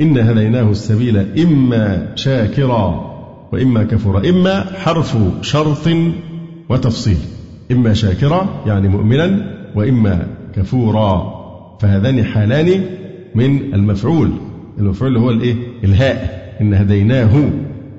إن 0.00 0.18
هديناه 0.18 0.70
السبيل 0.70 1.16
إما 1.38 2.12
شاكرا 2.14 3.12
وإما 3.52 3.82
كفورا 3.84 4.30
إما 4.30 4.64
حرف 4.78 5.16
شرط 5.42 5.88
وتفصيل. 6.68 7.18
إما 7.72 7.94
شاكرا 7.94 8.62
يعني 8.66 8.88
مؤمنا 8.88 9.54
وإما 9.74 10.26
كفورا. 10.56 11.42
فهذان 11.80 12.24
حالان 12.24 12.84
من 13.34 13.74
المفعول. 13.74 14.30
المفعول 14.78 15.16
هو 15.16 15.30
الإيه؟ 15.30 15.54
الهاء. 15.84 16.42
إن 16.60 16.74
هديناه 16.74 17.50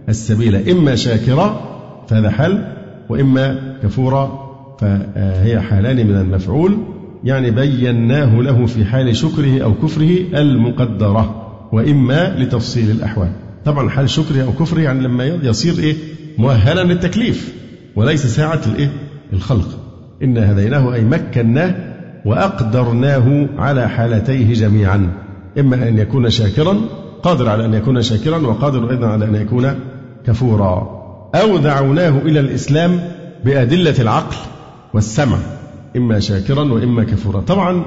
السبيل 0.09 0.69
إما 0.69 0.95
شاكرا 0.95 1.61
فهذا 2.07 2.29
حال 2.29 2.73
وإما 3.09 3.77
كفورا 3.83 4.42
فهي 4.83 5.61
حالان 5.61 6.07
من 6.07 6.15
المفعول 6.15 6.77
يعني 7.23 7.51
بيناه 7.51 8.41
له 8.41 8.65
في 8.65 8.85
حال 8.85 9.15
شكره 9.15 9.63
أو 9.63 9.73
كفره 9.73 10.17
المقدرة 10.33 11.49
وإما 11.71 12.35
لتفصيل 12.37 12.91
الأحوال. 12.91 13.29
طبعا 13.65 13.89
حال 13.89 14.09
شكره 14.09 14.43
أو 14.43 14.51
كفره 14.51 14.81
يعني 14.81 15.03
لما 15.03 15.25
يصير 15.25 15.79
إيه؟ 15.79 15.95
مؤهلا 16.37 16.83
للتكليف 16.83 17.53
وليس 17.95 18.25
ساعة 18.25 18.61
الإيه؟ 18.67 18.89
الخلق. 19.33 19.67
إن 20.23 20.37
هديناه 20.37 20.93
أي 20.93 21.01
مكناه 21.01 21.75
وأقدرناه 22.25 23.47
على 23.57 23.89
حالتيه 23.89 24.53
جميعا. 24.53 25.09
إما 25.59 25.87
أن 25.87 25.97
يكون 25.97 26.29
شاكرا 26.29 26.77
قادر 27.23 27.49
على 27.49 27.65
أن 27.65 27.73
يكون 27.73 28.01
شاكرا 28.01 28.37
وقادر 28.37 28.91
أيضا 28.91 29.07
على 29.07 29.25
أن 29.25 29.35
يكون 29.35 29.75
كفورا. 30.25 31.03
أو 31.35 31.57
دعوناه 31.57 32.17
إلى 32.25 32.39
الإسلام 32.39 32.99
بأدلة 33.45 33.95
العقل. 34.01 34.35
والسمع 34.93 35.37
إما 35.95 36.19
شاكرا 36.19 36.73
وإما 36.73 37.03
كفورا. 37.03 37.41
طبعا 37.41 37.85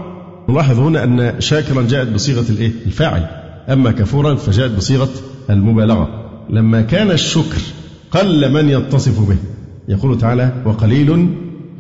نلاحظ 0.49 0.79
هنا 0.79 1.05
أن 1.05 1.41
شاكرا 1.41 1.83
جاءت 1.83 2.09
بصيغة 2.09 2.51
الإيه؟ 2.51 2.73
الفاعل. 2.87 3.27
أما 3.69 3.91
كفورا 3.91 4.35
فجاءت 4.35 4.71
بصيغة 4.71 5.09
المبالغة. 5.51 6.09
لما 6.51 6.83
كان 6.83 7.11
الشكر 7.11 7.61
قل 8.11 8.53
من 8.53 8.69
يتصف 8.69 9.29
به. 9.29 9.37
يقول 9.89 10.19
تعالى 10.19 10.53
وقليل 10.65 11.29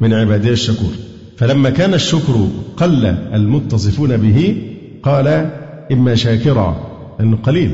من 0.00 0.14
عبادي 0.14 0.50
الشكور 0.50 0.90
فلما 1.36 1.70
كان 1.70 1.94
الشكر 1.94 2.48
قل 2.76 3.04
المتصفون 3.06 4.16
به 4.16 4.62
قال 5.02 5.50
إما 5.92 6.14
شاكرا 6.14 6.76
أنه 7.20 7.36
قليل 7.36 7.70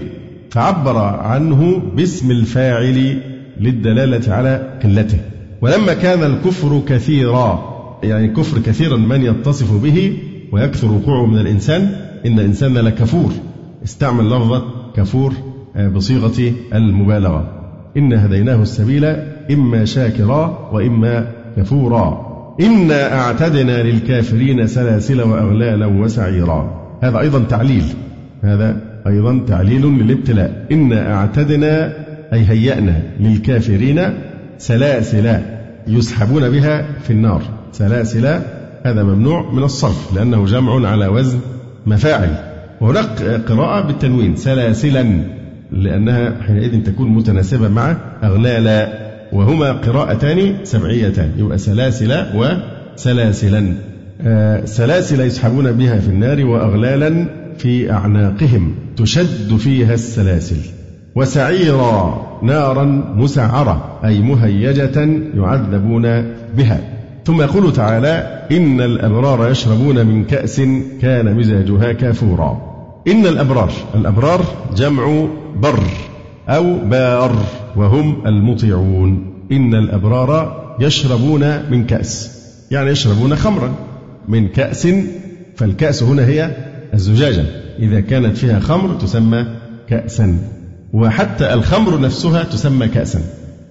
فعبر 0.50 0.98
عنه 0.98 1.82
باسم 1.96 2.30
الفاعل 2.30 3.20
للدلالة 3.60 4.34
على 4.34 4.78
قلته. 4.84 5.20
ولما 5.62 5.94
كان 5.94 6.22
الكفر 6.22 6.80
كثيرا 6.88 7.72
يعني 8.02 8.28
كفر 8.28 8.58
كثيرا 8.58 8.96
من 8.96 9.22
يتصف 9.22 9.82
به 9.82 10.18
ويكثر 10.52 10.92
وقوعه 10.92 11.26
من 11.26 11.38
الإنسان 11.38 11.90
إن 12.26 12.38
الإنسان 12.38 12.74
لكفور. 12.74 13.32
استعمل 13.84 14.30
لفظة 14.30 14.62
كفور 14.96 15.32
آه، 15.76 15.88
بصيغة 15.88 16.52
المبالغة. 16.74 17.48
إن 17.96 18.12
هديناه 18.12 18.62
السبيل 18.62 19.04
إما 19.50 19.84
شاكرا 19.84 20.68
وإما 20.72 21.28
كفورا. 21.56 22.32
إنا 22.60 23.20
أعتدنا 23.20 23.82
للكافرين 23.82 24.66
سلاسل 24.66 25.22
وأغلالا 25.22 25.86
وسعيرا. 25.86 26.80
هذا 27.02 27.20
أيضا 27.20 27.44
تعليل. 27.44 27.84
هذا 28.42 28.80
أيضا 29.06 29.40
تعليل 29.46 29.86
للابتلاء. 29.86 30.66
إنا 30.72 31.14
أعتدنا 31.14 31.92
أي 32.32 32.48
هيأنا 32.48 33.02
للكافرين 33.20 33.98
سلاسل 34.62 35.40
يسحبون 35.86 36.50
بها 36.50 36.86
في 37.02 37.10
النار. 37.10 37.42
سلاسل 37.72 38.26
هذا 38.82 39.02
ممنوع 39.02 39.52
من 39.52 39.62
الصرف 39.62 40.14
لأنه 40.14 40.46
جمع 40.46 40.88
على 40.88 41.06
وزن 41.06 41.38
مفاعل. 41.86 42.34
وهناك 42.80 43.22
قراءة 43.22 43.86
بالتنوين 43.86 44.36
سلاسلا 44.36 45.22
لأنها 45.72 46.42
حينئذ 46.46 46.82
تكون 46.82 47.08
متناسبة 47.08 47.68
مع 47.68 47.96
أغلالا 48.22 48.88
وهما 49.32 49.72
قراءتان 49.72 50.54
سبعيتان 50.64 51.30
يبقى 51.38 51.58
سلاسل 51.58 52.24
وسلاسلا. 52.34 53.74
آه، 54.20 54.64
سلاسل 54.64 55.20
يسحبون 55.20 55.72
بها 55.72 55.98
في 55.98 56.08
النار 56.08 56.44
وأغلالا 56.44 57.26
في 57.58 57.92
أعناقهم 57.92 58.74
تشد 58.96 59.56
فيها 59.56 59.94
السلاسل. 59.94 60.60
وسعيرا 61.14 62.31
نارا 62.42 62.84
مسعرة 63.16 64.00
أي 64.04 64.20
مهيجة 64.20 65.08
يعذبون 65.34 66.02
بها. 66.56 66.80
ثم 67.24 67.40
يقول 67.40 67.72
تعالى 67.72 68.42
إن 68.52 68.80
الأبرار 68.80 69.50
يشربون 69.50 70.06
من 70.06 70.24
كأس 70.24 70.60
كان 71.02 71.34
مزاجها 71.34 71.92
كافورا. 71.92 72.72
إن 73.08 73.26
الأبرار 73.26 73.72
الأبرار 73.94 74.44
جمع 74.76 75.26
بر 75.56 75.82
أو 76.48 76.78
بار 76.78 77.36
وهم 77.76 78.26
المطيعون. 78.26 79.32
إن 79.52 79.74
الأبرار 79.74 80.62
يشربون 80.80 81.70
من 81.70 81.86
كأس 81.86 82.42
يعني 82.70 82.90
يشربون 82.90 83.36
خمرا. 83.36 83.74
من 84.28 84.48
كأس 84.48 84.88
فالكأس 85.56 86.02
هنا 86.02 86.26
هي 86.26 86.50
الزجاجة. 86.94 87.44
إذا 87.78 88.00
كانت 88.00 88.36
فيها 88.36 88.60
خمر 88.60 88.94
تسمى 88.94 89.46
كأسا. 89.88 90.38
وحتى 90.92 91.54
الخمر 91.54 92.00
نفسها 92.00 92.42
تسمى 92.42 92.88
كأسا. 92.88 93.20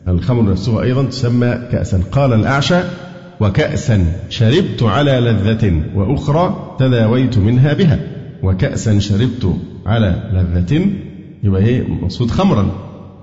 الخمر 0.07 0.51
نفسها 0.51 0.81
أيضا 0.83 1.03
تسمى 1.03 1.67
كأسا. 1.71 2.03
قال 2.11 2.33
الأعشى 2.33 2.79
وكأسا 3.39 4.05
شربت 4.29 4.83
على 4.83 5.11
لذة 5.11 5.81
وأخرى 5.95 6.75
تداويت 6.79 7.37
منها 7.37 7.73
بها. 7.73 7.99
وكأسا 8.43 8.99
شربت 8.99 9.55
على 9.85 10.23
لذة 10.33 10.85
يبقى 11.43 11.61
إيه 11.61 11.87
مقصود 11.87 12.31
خمرا 12.31 12.71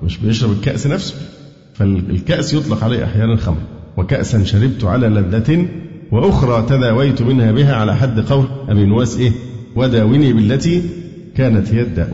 مش 0.02 0.18
بيشرب 0.18 0.52
الكأس 0.52 0.86
نفسه. 0.86 1.14
فالكأس 1.74 2.54
يطلق 2.54 2.84
عليه 2.84 3.04
أحيانا 3.04 3.36
خمر 3.36 3.60
وكأسا 3.96 4.44
شربت 4.44 4.84
على 4.84 5.08
لذة 5.08 5.66
وأخرى 6.12 6.66
تداويت 6.68 7.22
منها 7.22 7.52
بها 7.52 7.76
على 7.76 7.96
حد 7.96 8.20
قول 8.20 8.44
أبي 8.68 8.84
نواس 8.84 9.18
إيه 9.18 9.32
وداوني 9.76 10.32
بالتي 10.32 10.82
كانت 11.36 11.74
هي 11.74 11.82
الداء 11.82 12.10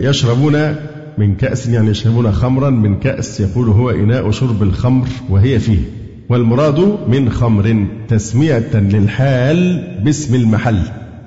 يشربون 0.00 0.76
من 1.18 1.34
كأس 1.34 1.68
يعني 1.68 1.90
يشربون 1.90 2.32
خمرا 2.32 2.70
من 2.70 2.98
كأس 2.98 3.40
يقول 3.40 3.68
هو 3.68 3.90
إناء 3.90 4.30
شرب 4.30 4.62
الخمر 4.62 5.08
وهي 5.30 5.58
فيه. 5.58 5.78
والمراد 6.28 6.98
من 7.08 7.30
خمر 7.30 7.86
تسمية 8.08 8.70
للحال 8.74 9.88
باسم 10.04 10.34
المحل. 10.34 10.78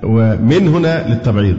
ومن 0.02 0.68
هنا 0.68 1.08
للتبعيض. 1.08 1.56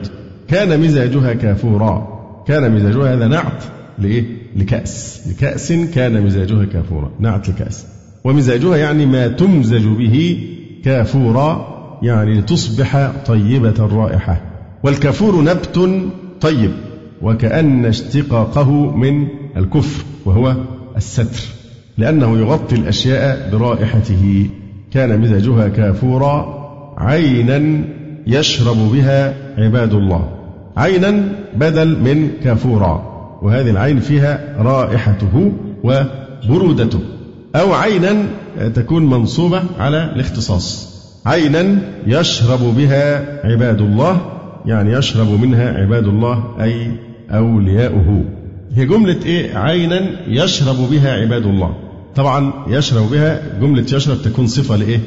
كان 0.47 0.79
مزاجها 0.79 1.33
كافورا. 1.33 2.17
كان 2.47 2.75
مزاجها 2.75 3.13
هذا 3.13 3.27
نعت 3.27 3.63
لإيه؟ 3.99 4.23
لكأس. 4.55 5.21
لكأس 5.29 5.73
كان 5.73 6.23
مزاجها 6.23 6.65
كافورا. 6.65 7.11
نعت 7.19 7.49
لكأس. 7.49 7.85
ومزاجها 8.23 8.77
يعني 8.77 9.05
ما 9.05 9.27
تمزج 9.27 9.85
به 9.85 10.43
كافورا 10.85 11.77
يعني 12.01 12.39
لتصبح 12.39 13.11
طيبة 13.25 13.85
الرائحة 13.85 14.41
والكافور 14.83 15.43
نبت 15.43 15.89
طيب. 16.41 16.71
وكأن 17.21 17.85
اشتقاقه 17.85 18.71
من 18.95 19.27
الكفر 19.57 20.03
وهو 20.25 20.55
الستر 20.97 21.41
لأنه 21.97 22.37
يغطي 22.37 22.75
الأشياء 22.75 23.49
برائحته. 23.51 24.49
كان 24.91 25.21
مزاجها 25.21 25.67
كافورا 25.67 26.57
عينا 26.97 27.83
يشرب 28.27 28.77
بها 28.93 29.33
عباد 29.57 29.93
الله. 29.93 30.29
عينا 30.77 31.23
بدل 31.55 31.99
من 31.99 32.29
كافورا 32.43 33.17
وهذه 33.41 33.69
العين 33.69 33.99
فيها 33.99 34.55
رائحته 34.59 35.51
وبرودته. 35.83 36.99
أو 37.55 37.73
عينا 37.73 38.25
تكون 38.75 39.05
منصوبة 39.09 39.63
على 39.79 40.11
الاختصاص. 40.15 40.97
عينا 41.25 41.77
يشرب 42.07 42.59
بها 42.77 43.25
عباد 43.47 43.81
الله 43.81 44.21
يعني 44.65 44.91
يشرب 44.91 45.41
منها 45.41 45.73
عباد 45.81 46.07
الله 46.07 46.43
أي 46.61 46.91
أولياؤه. 47.31 48.23
هي 48.75 48.85
جملة 48.85 49.17
إيه؟ 49.25 49.57
عينا 49.57 50.09
يشرب 50.27 50.75
بها 50.75 51.13
عباد 51.13 51.45
الله. 51.45 51.75
طبعا 52.15 52.53
يشرب 52.67 53.09
بها 53.11 53.59
جملة 53.61 53.85
يشرب 53.93 54.21
تكون 54.21 54.47
صفة 54.47 54.75
لإيه؟ 54.75 54.99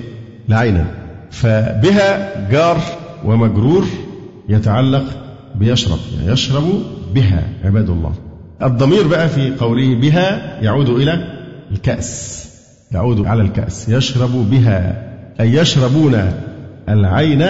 لعينا. 0.49 0.87
فبها 1.31 2.51
جار 2.51 2.81
ومجرور 3.25 3.85
يتعلق 4.49 5.05
بيشرب 5.55 5.99
يعني 6.19 6.33
يشرب 6.33 6.83
بها 7.15 7.49
عباد 7.65 7.91
الله. 7.91 8.13
الضمير 8.63 9.07
بقى 9.07 9.29
في 9.29 9.51
قوله 9.61 9.95
بها 9.95 10.59
يعود 10.63 10.89
إلى 10.89 11.25
الكأس 11.73 12.41
يعود 12.93 13.27
على 13.27 13.43
الكأس. 13.43 13.89
يشرب 13.89 14.51
بها 14.51 15.11
أي 15.41 15.55
يشربون 15.55 16.33
العين 16.89 17.47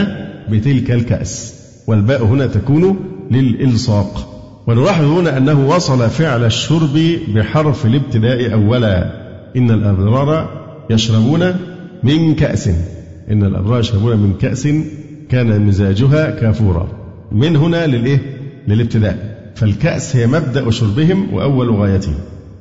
بتلك 0.50 0.90
الكأس. 0.90 1.54
والباء 1.86 2.24
هنا 2.24 2.46
تكون 2.46 2.98
للإلصاق. 3.30 4.29
ونلاحظ 4.70 5.04
هنا 5.04 5.36
أنه 5.36 5.68
وصل 5.68 6.10
فعل 6.10 6.44
الشرب 6.44 7.18
بحرف 7.34 7.86
الابتداء 7.86 8.52
أولا. 8.52 9.10
إن 9.56 9.70
الأبرار 9.70 10.48
يشربون 10.90 11.54
من 12.02 12.34
كأس. 12.34 12.70
إن 13.30 13.44
الأبرار 13.44 13.80
يشربون 13.80 14.16
من 14.16 14.34
كأس 14.40 14.68
كان 15.28 15.60
مزاجها 15.66 16.30
كافورا. 16.30 16.88
من 17.32 17.56
هنا 17.56 17.86
للإيه؟ 17.86 18.18
للابتداء. 18.68 19.36
فالكأس 19.54 20.16
هي 20.16 20.26
مبدأ 20.26 20.70
شربهم 20.70 21.34
وأول 21.34 21.70
غايتهم. 21.70 22.14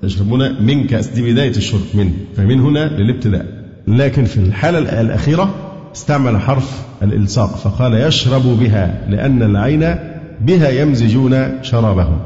يشربون 0.04 0.64
من 0.66 0.88
كأس. 0.88 1.08
دي 1.08 1.34
بداية 1.34 1.58
الشرب 1.58 1.82
من. 1.94 2.14
فمن 2.38 2.60
هنا 2.60 2.90
للابتداء. 2.98 3.46
لكن 3.88 4.26
في 4.26 4.38
الحالة 4.38 5.02
الأخيرة 5.02 5.56
استعمل 5.96 6.42
حرف 6.42 6.82
الإلصاق. 7.04 7.58
فقال 7.58 7.94
يشرب 7.94 8.44
بها 8.60 9.06
لأن 9.10 9.44
العين 9.44 9.96
بها 10.42 10.70
يمزجون 10.70 11.64
شرابهم. 11.64 12.20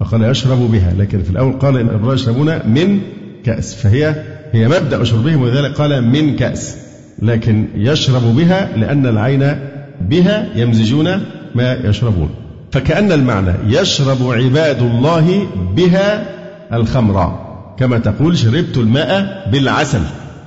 فقال 0.00 0.22
يشرب 0.22 0.58
بها. 0.58 0.94
لكن 0.98 1.22
في 1.22 1.30
الأول 1.30 1.52
قال 1.52 1.76
إن 1.76 1.86
الأبرار 1.86 2.14
يشربون 2.14 2.46
من 2.46 3.00
كأس. 3.44 3.74
فهي 3.74 4.14
هي 4.52 4.68
مبدأ 4.68 5.04
شربهم 5.04 5.42
ولذلك 5.42 5.74
قال 5.74 6.04
من 6.04 6.36
كأس. 6.36 6.76
لكن 7.22 7.66
يشرب 7.74 8.22
بها 8.36 8.76
لأن 8.76 9.06
العين 9.06 9.56
بها 10.00 10.48
يمزجون 10.56 11.08
ما 11.54 11.72
يشربون. 11.72 12.30
فكأن 12.72 13.12
المعنى 13.12 13.52
يشرب 13.66 14.30
عباد 14.30 14.82
الله 14.82 15.46
بها 15.76 16.26
الخمر. 16.72 17.38
كما 17.78 17.98
تقول 17.98 18.38
شربت 18.38 18.76
الماء 18.76 19.48
بالعسل. 19.52 20.00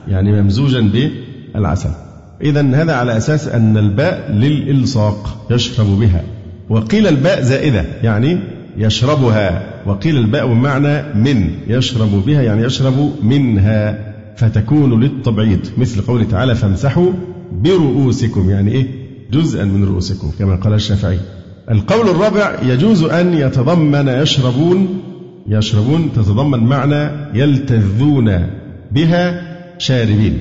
يعني 0.07 0.41
ممزوجا 0.41 0.91
بالعسل. 1.53 1.89
إذا 2.41 2.61
هذا 2.61 2.93
على 2.93 3.17
أساس 3.17 3.47
أن 3.47 3.77
الباء 3.77 4.31
للإلصاق 4.31 5.47
يشرب 5.51 5.99
بها. 5.99 6.23
وقيل 6.73 7.07
الباء 7.07 7.41
زائدة 7.41 7.85
يعني 8.03 8.39
يشربها. 8.77 9.63
وقيل 9.85 10.17
الباء 10.17 10.47
بمعنى 10.47 11.13
من 11.15 11.49
يشرب 11.67 12.25
بها 12.25 12.41
يعني 12.41 12.63
يشرب 12.63 13.13
منها. 13.23 14.13
فتكون 14.37 15.03
للتبعيض 15.03 15.59
مثل 15.77 16.01
قوله 16.01 16.23
تعالى 16.23 16.55
فامسحوا 16.55 17.11
برؤوسكم. 17.51 18.49
يعني 18.49 18.71
إيه؟ 18.71 18.87
جزءا 19.31 19.63
من 19.63 19.83
رؤوسكم 19.83 20.31
كما 20.39 20.55
قال 20.55 20.73
الشافعي. 20.73 21.19
القول 21.71 22.09
الرابع 22.09 22.55
يجوز 22.63 23.03
أن 23.03 23.33
يتضمن 23.33 24.07
يشربون 24.07 25.01
يشربون 25.47 26.09
تتضمن 26.15 26.59
معنى 26.59 27.09
يلتذون 27.33 28.47
بها 28.91 29.41
شاربين. 29.77 30.37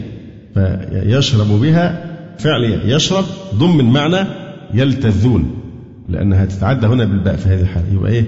فيشرب 0.55 1.61
بها 1.61 2.05
فعل 2.39 2.81
يشرب 2.85 3.25
ضمن 3.55 3.85
معنى 3.85 4.27
يلتذون. 4.75 5.62
لأنها 6.09 6.45
تتعدى 6.45 6.87
هنا 6.87 7.05
بالباء 7.05 7.37
في 7.37 7.49
هذه 7.49 7.61
الحالة. 7.61 7.87
يبقى 7.95 8.13
إيه؟ 8.13 8.25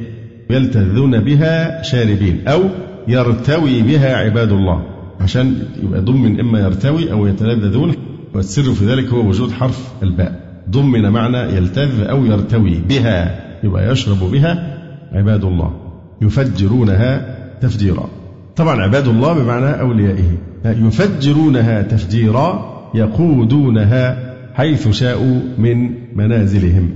يلتذون 0.50 1.20
بها 1.20 1.82
شاربين 1.82 2.48
أو 2.48 2.60
يرتوي 3.08 3.82
بها 3.82 4.16
عباد 4.16 4.52
الله. 4.52 4.82
عشان 5.20 5.54
يبقى 5.82 6.00
ضمن 6.00 6.40
إما 6.40 6.60
يرتوي 6.60 7.12
أو 7.12 7.26
يتلذذون 7.26 7.94
والسر 8.34 8.62
في 8.62 8.86
ذلك 8.86 9.08
هو 9.08 9.28
وجود 9.28 9.50
حرف 9.52 9.92
الباء. 10.02 10.40
ضمن 10.70 11.10
معنى 11.10 11.38
يلتذ 11.38 12.00
أو 12.00 12.26
يرتوي 12.26 12.80
بها 12.88 13.44
يبقى 13.64 13.92
يشرب 13.92 14.30
بها 14.30 14.78
عباد 15.12 15.44
الله. 15.44 15.72
يفجرونها 16.22 17.36
تفجيرا. 17.60 18.08
طبعا 18.56 18.82
عباد 18.82 19.08
الله 19.08 19.32
بمعنى 19.32 19.80
أوليائه. 19.80 20.38
يفجرونها 20.64 21.82
تفجيرا 21.82 22.74
يقودونها 22.94 24.34
حيث 24.54 24.88
شاءوا 24.88 25.40
من 25.58 25.90
منازلهم. 26.16 26.90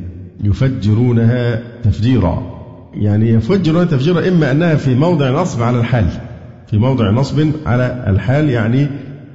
يفجرونها 0.44 1.62
تفجيرا. 1.84 2.58
يعني 2.94 3.28
يفجرون 3.28 3.88
تفجيرا 3.88 4.28
إما 4.28 4.50
أنها 4.50 4.74
في 4.74 4.94
موضع 4.94 5.30
نصب 5.30 5.62
على 5.62 5.78
الحال. 5.78 6.06
في 6.70 6.78
موضع 6.78 7.10
نصب 7.10 7.50
على 7.66 8.04
الحال 8.06 8.50
يعني 8.50 8.86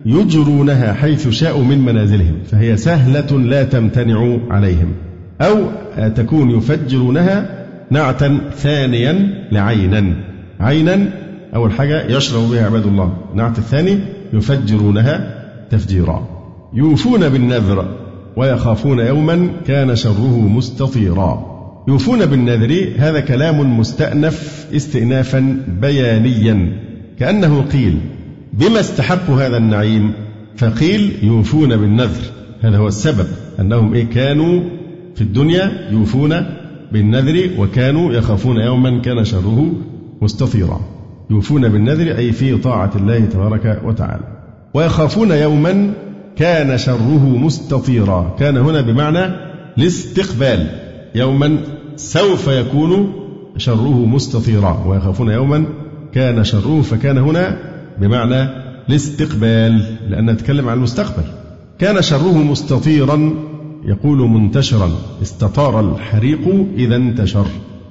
يجرونها 0.06 0.94
حيث 0.94 1.30
شاءوا 1.30 1.63
من 1.63 1.82
منازلهم 1.86 2.36
فهي 2.52 2.78
سهلة 2.78 3.39
لا 3.39 3.63
تمتنع 3.63 4.38
عليهم. 4.50 4.92
أو 5.42 5.56
تكون 6.16 6.52
يفجرونها 6.52 7.66
نعتا 7.92 8.39
ثانيا 8.56 9.30
لعينا. 9.52 10.16
عينا 10.60 11.08
أول 11.56 11.72
حاجة 11.72 12.18
يشرب 12.18 12.52
بها 12.52 12.66
عباد 12.66 12.86
الله. 12.86 13.18
نعت 13.36 13.58
الثاني 13.58 14.00
يفجرونها 14.34 15.44
تفجيرا. 15.70 16.28
يوفون 16.74 17.30
بالنذر. 17.30 18.03
ويخافون 18.38 19.00
يوما 19.00 19.50
كان 19.67 19.96
شره 19.96 20.39
مستطيرا. 20.39 21.54
يوفون 21.88 22.26
بالنذر 22.26 22.88
هذا 22.98 23.19
كلام 23.19 23.80
مستأنف 23.80 24.67
استئنافا 24.76 25.58
بيانيا. 25.82 26.78
كأنه 27.19 27.62
قيل 27.62 28.00
بما 28.54 28.80
استحقوا 28.80 29.36
هذا 29.36 29.58
النعيم؟ 29.58 30.12
فقيل 30.58 31.13
يوفون 31.24 31.78
بالنذر. 31.78 32.24
هذا 32.62 32.78
هو 32.78 32.88
السبب 32.88 33.28
أنهم 33.60 33.93
إيه 33.93 34.06
كانوا 34.06 34.62
في 35.15 35.22
الدنيا 35.22 35.72
يوفون 35.91 36.36
بالنذر 36.91 37.50
وكانوا 37.60 38.13
يخافون 38.13 38.58
يوما 38.58 39.02
كان 39.02 39.26
شره 39.26 39.72
مستطيرا. 40.22 40.82
يوفون 41.30 41.69
بالنذر 41.69 42.17
أي 42.17 42.32
في 42.32 42.58
طاعة 42.58 42.91
الله 42.96 43.19
تبارك 43.19 43.82
وتعالى. 43.86 44.24
ويخافون 44.74 45.32
يوما 45.32 45.93
كان 46.36 46.78
شره 46.78 47.38
مستطيرا. 47.38 48.36
كان 48.39 48.58
هنا 48.58 48.82
بمعنى 48.82 49.34
الاستقبال. 49.78 50.67
يوما 51.15 51.58
سوف 51.96 52.48
يكون 52.48 53.13
شره 53.58 54.06
مستطيرا. 54.06 54.84
ويخافون 54.88 55.30
يوما 55.30 55.65
كان 56.13 56.43
شره 56.43 56.82
فكان 56.82 57.17
هنا 57.17 57.58
بمعنى 58.02 58.50
الاستقبال. 58.89 59.98
لأن 60.10 60.30
نتكلم 60.30 60.69
عن 60.69 60.78
المستقبل. 60.78 61.24
كان 61.80 62.02
شره 62.02 62.38
مستطيرا 62.38 63.34
يقول 63.86 64.17
منتشرا. 64.17 64.91
استطار 65.22 65.80
الحريق 65.80 66.67
إذا 66.78 66.96
انتشر. 66.96 67.46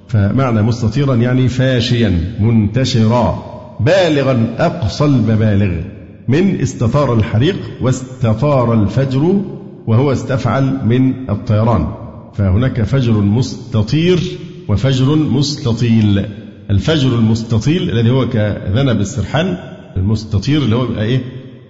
فمعنى 0.08 0.62
مستطيرا 0.62 1.14
يعني 1.14 1.48
فاشيا 1.48 2.20
منتشرا. 2.40 3.44
بالغا 3.80 4.54
أقصى 4.58 5.04
المبالغ. 5.04 6.01
من 6.28 6.60
استطار 6.60 7.14
الحريق 7.14 7.56
واستطار 7.80 8.82
الفجر 8.82 9.40
وهو 9.86 10.12
استفعل 10.12 10.86
من 10.86 11.30
الطيران. 11.30 11.86
فهناك 12.34 12.82
فجر 12.82 13.12
مستطير 13.12 14.20
وفجر 14.68 15.16
مستطيل. 15.16 16.26
الفجر 16.70 17.14
المستطيل 17.18 17.90
الذي 17.90 18.10
هو 18.10 18.28
كذنب 18.28 19.00
السرحان 19.00 19.58
المستطير 19.96 20.62
اللي 20.62 20.76
هو 20.76 20.86
بيبقى 20.86 21.04
إيه؟ 21.04 21.20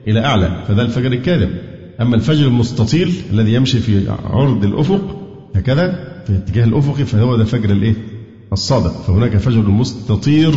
إلى 0.08 0.24
أعلى 0.24 0.64
فده 0.68 0.82
الفجر 0.82 1.12
الكاذب. 1.12 1.50
أما 2.00 2.16
الفجر 2.16 2.46
المستطيل 2.46 3.12
الذي 3.32 3.54
يمشي 3.54 3.78
في 3.78 4.10
عرض 4.24 4.64
الأفق 4.64 5.20
هكذا 5.54 6.12
في 6.26 6.32
اتجاه 6.36 6.64
الأفق 6.64 6.94
فهو 6.94 7.36
ده 7.36 7.42
الفجر 7.42 7.70
الإيه؟ 7.70 7.94
الصادق. 8.52 9.02
فهناك 9.02 9.36
فجر 9.36 9.70
مستطير 9.70 10.54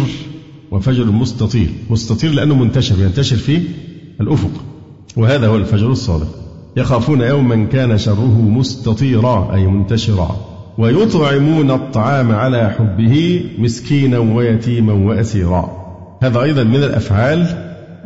وفجر 0.72 1.06
مستطيل. 1.06 1.70
مستطير 1.90 2.32
لأنه 2.32 2.56
منتشر 2.56 2.96
ينتشر 3.00 3.36
في 3.36 3.62
الأفق. 4.22 4.52
وهذا 5.18 5.48
هو 5.48 5.56
الفجر 5.56 5.92
الصادق. 5.92 6.28
يخافون 6.78 7.22
يوما 7.22 7.66
كان 7.66 7.98
شره 7.98 8.42
مستطيرا 8.42 9.54
أي 9.54 9.68
منتشرا. 9.68 10.36
ويطعمون 10.78 11.72
الطعام 11.72 12.32
على 12.32 12.70
حبه 12.70 13.44
مسكينا 13.60 14.18
ويتيما 14.18 14.94
واسيرا. 14.94 15.86
هذا 16.24 16.42
أيضا 16.42 16.64
من 16.64 16.84
الأفعال 16.84 17.48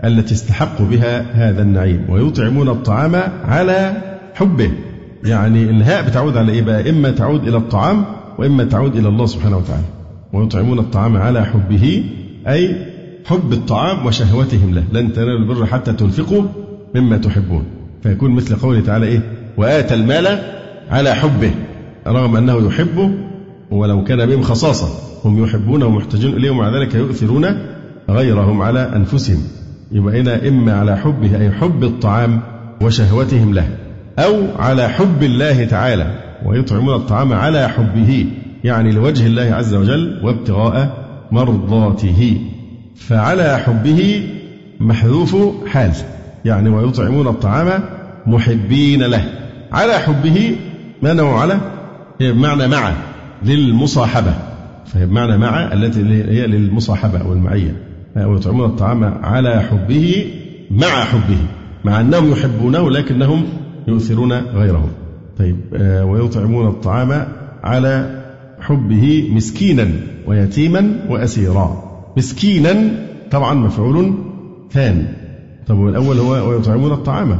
التي 0.03 0.33
استحقوا 0.33 0.85
بها 0.85 1.25
هذا 1.49 1.61
النعيم. 1.61 2.05
ويطعمون 2.09 2.69
الطعام 2.69 3.15
على 3.43 3.93
حبه. 4.33 4.71
يعني 5.23 5.63
الهاء 5.63 6.07
بتعود 6.09 6.37
على 6.37 6.51
إيه 6.51 6.61
بقى؟ 6.61 6.89
إما 6.89 7.11
تعود 7.11 7.47
إلى 7.47 7.57
الطعام 7.57 8.05
وإما 8.37 8.63
تعود 8.63 8.95
إلى 8.95 9.07
الله 9.07 9.25
سبحانه 9.25 9.57
وتعالى. 9.57 9.83
ويطعمون 10.33 10.79
الطعام 10.79 11.17
على 11.17 11.45
حبه 11.45 12.03
أي 12.49 12.75
حب 13.25 13.53
الطعام 13.53 14.05
وشهوتهم 14.05 14.73
له. 14.73 14.83
لن 14.93 15.13
تنالوا 15.13 15.39
البر 15.39 15.65
حتى 15.65 15.93
تنفقوا 15.93 16.43
مما 16.95 17.17
تحبون. 17.17 17.63
فيكون 18.03 18.31
مثل 18.31 18.55
قوله 18.55 18.81
تعالى 18.81 19.05
إيه؟ 19.05 19.19
وآتى 19.57 19.93
المال 19.93 20.39
على 20.89 21.15
حبه. 21.15 21.51
رغم 22.07 22.35
أنه 22.35 22.67
يحبه 22.67 23.11
ولو 23.71 24.03
كان 24.03 24.25
بهم 24.25 24.41
خصاصة. 24.41 24.87
هم 25.25 25.43
يحبونه 25.43 25.85
ومحتاجون 25.85 26.33
إليه 26.33 26.49
ومع 26.49 26.77
ذلك 26.77 26.95
يؤثرون 26.95 27.45
غيرهم 28.09 28.61
على 28.61 28.95
أنفسهم. 28.95 29.43
يبقى 29.91 30.21
هنا 30.21 30.47
إما 30.47 30.73
على 30.73 30.97
حبه 30.97 31.41
أي 31.41 31.51
حب 31.51 31.83
الطعام 31.83 32.41
وشهوتهم 32.81 33.53
له 33.53 33.67
أو 34.19 34.35
على 34.59 34.89
حب 34.89 35.23
الله 35.23 35.65
تعالى 35.65 36.11
ويطعمون 36.45 36.95
الطعام 36.95 37.33
على 37.33 37.69
حبه 37.69 38.25
يعني 38.63 38.91
لوجه 38.91 39.25
الله 39.25 39.41
عز 39.41 39.73
وجل 39.73 40.19
وابتغاء 40.23 40.98
مرضاته. 41.31 42.41
فعلى 42.95 43.57
حبه 43.57 44.29
محذوف 44.79 45.35
حال 45.67 45.91
يعني 46.45 46.69
ويطعمون 46.69 47.27
الطعام 47.27 47.83
محبين 48.27 49.03
له. 49.03 49.23
على 49.71 49.93
حبه 49.93 50.55
ما 51.01 51.13
نوع 51.13 51.41
على؟ 51.41 51.59
هي 52.21 52.31
بمعنى 52.31 52.67
مع 52.67 52.93
للمصاحبة. 53.43 54.33
فهي 54.85 55.05
بمعنى 55.05 55.37
مع 55.37 55.73
التي 55.73 55.99
هي 56.29 56.47
للمصاحبة 56.47 57.21
أو 57.21 57.33
المعية 57.33 57.75
ويطعمون 58.15 58.65
الطعام 58.65 59.03
على 59.23 59.61
حبه 59.61 60.33
مع 60.71 61.03
حبه. 61.03 61.37
مع 61.85 62.01
أنهم 62.01 62.31
يحبونه 62.31 62.91
لكنهم 62.91 63.43
يؤثرون 63.87 64.33
غيرهم 64.33 64.89
طيب 65.37 65.57
آه، 65.73 66.05
ويطعمون 66.05 66.67
الطعام 66.67 67.27
على 67.63 68.18
حبه 68.61 69.29
مسكينا 69.33 69.87
ويتيما 70.27 70.99
وأسيرا. 71.09 71.83
مسكينا 72.17 72.91
طبعا 73.31 73.53
مفعول 73.53 74.13
ثان. 74.71 75.07
طب 75.67 75.87
الأول 75.87 76.19
هو 76.19 76.49
ويطعمون 76.49 76.91
الطعام. 76.91 77.39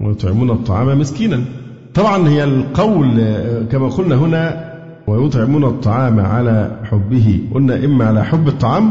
ويطعمون 0.00 0.50
الطعام 0.50 0.98
مسكينا. 0.98 1.40
طبعا 1.94 2.28
هي 2.28 2.44
القول 2.44 3.24
كما 3.72 3.88
قلنا 3.88 4.14
هنا 4.14 4.72
ويطعمون 5.06 5.64
الطعام 5.64 6.20
على 6.20 6.80
حبه. 6.84 7.40
قلنا 7.54 7.84
إما 7.84 8.04
على 8.04 8.24
حب 8.24 8.48
الطعام 8.48 8.90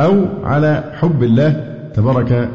أو 0.00 0.24
على 0.44 0.92
حب 1.00 1.22
الله 1.22 1.76
تبارك 1.94 2.50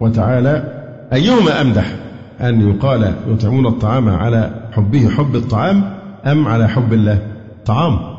وتعالى. 0.00 0.64
أيهما 1.12 1.60
أمدح 1.60 1.96
أن 2.40 2.68
يقال 2.70 3.12
يطعمون 3.28 3.66
الطعام 3.66 4.08
على 4.08 4.50
حبه 4.72 5.08
حب 5.08 5.36
الطعام 5.36 5.84
أم 6.26 6.48
على 6.48 6.68
حب 6.68 6.92
الله؟ 6.92 7.18
طعام. 7.66 8.15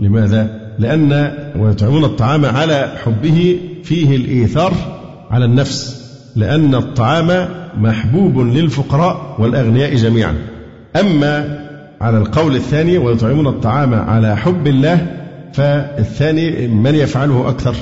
لماذا؟ 0.00 0.60
لأن 0.78 1.32
ويطعمون 1.58 2.04
الطعام 2.04 2.44
على 2.44 2.92
حبه 3.04 3.58
فيه 3.84 4.16
الإيثار 4.16 4.72
على 5.30 5.44
النفس 5.44 6.00
لأن 6.36 6.74
الطعام 6.74 7.48
محبوب 7.78 8.38
للفقراء 8.38 9.36
والأغنياء 9.38 9.94
جميعا. 9.94 10.34
أما 11.00 11.58
على 12.00 12.18
القول 12.18 12.56
الثاني 12.56 12.98
ويطعمون 12.98 13.46
الطعام 13.46 13.94
على 13.94 14.36
حب 14.36 14.66
الله 14.66 15.06
فالثاني 15.52 16.68
من 16.68 16.94
يفعله 16.94 17.48
أكثر؟ 17.48 17.74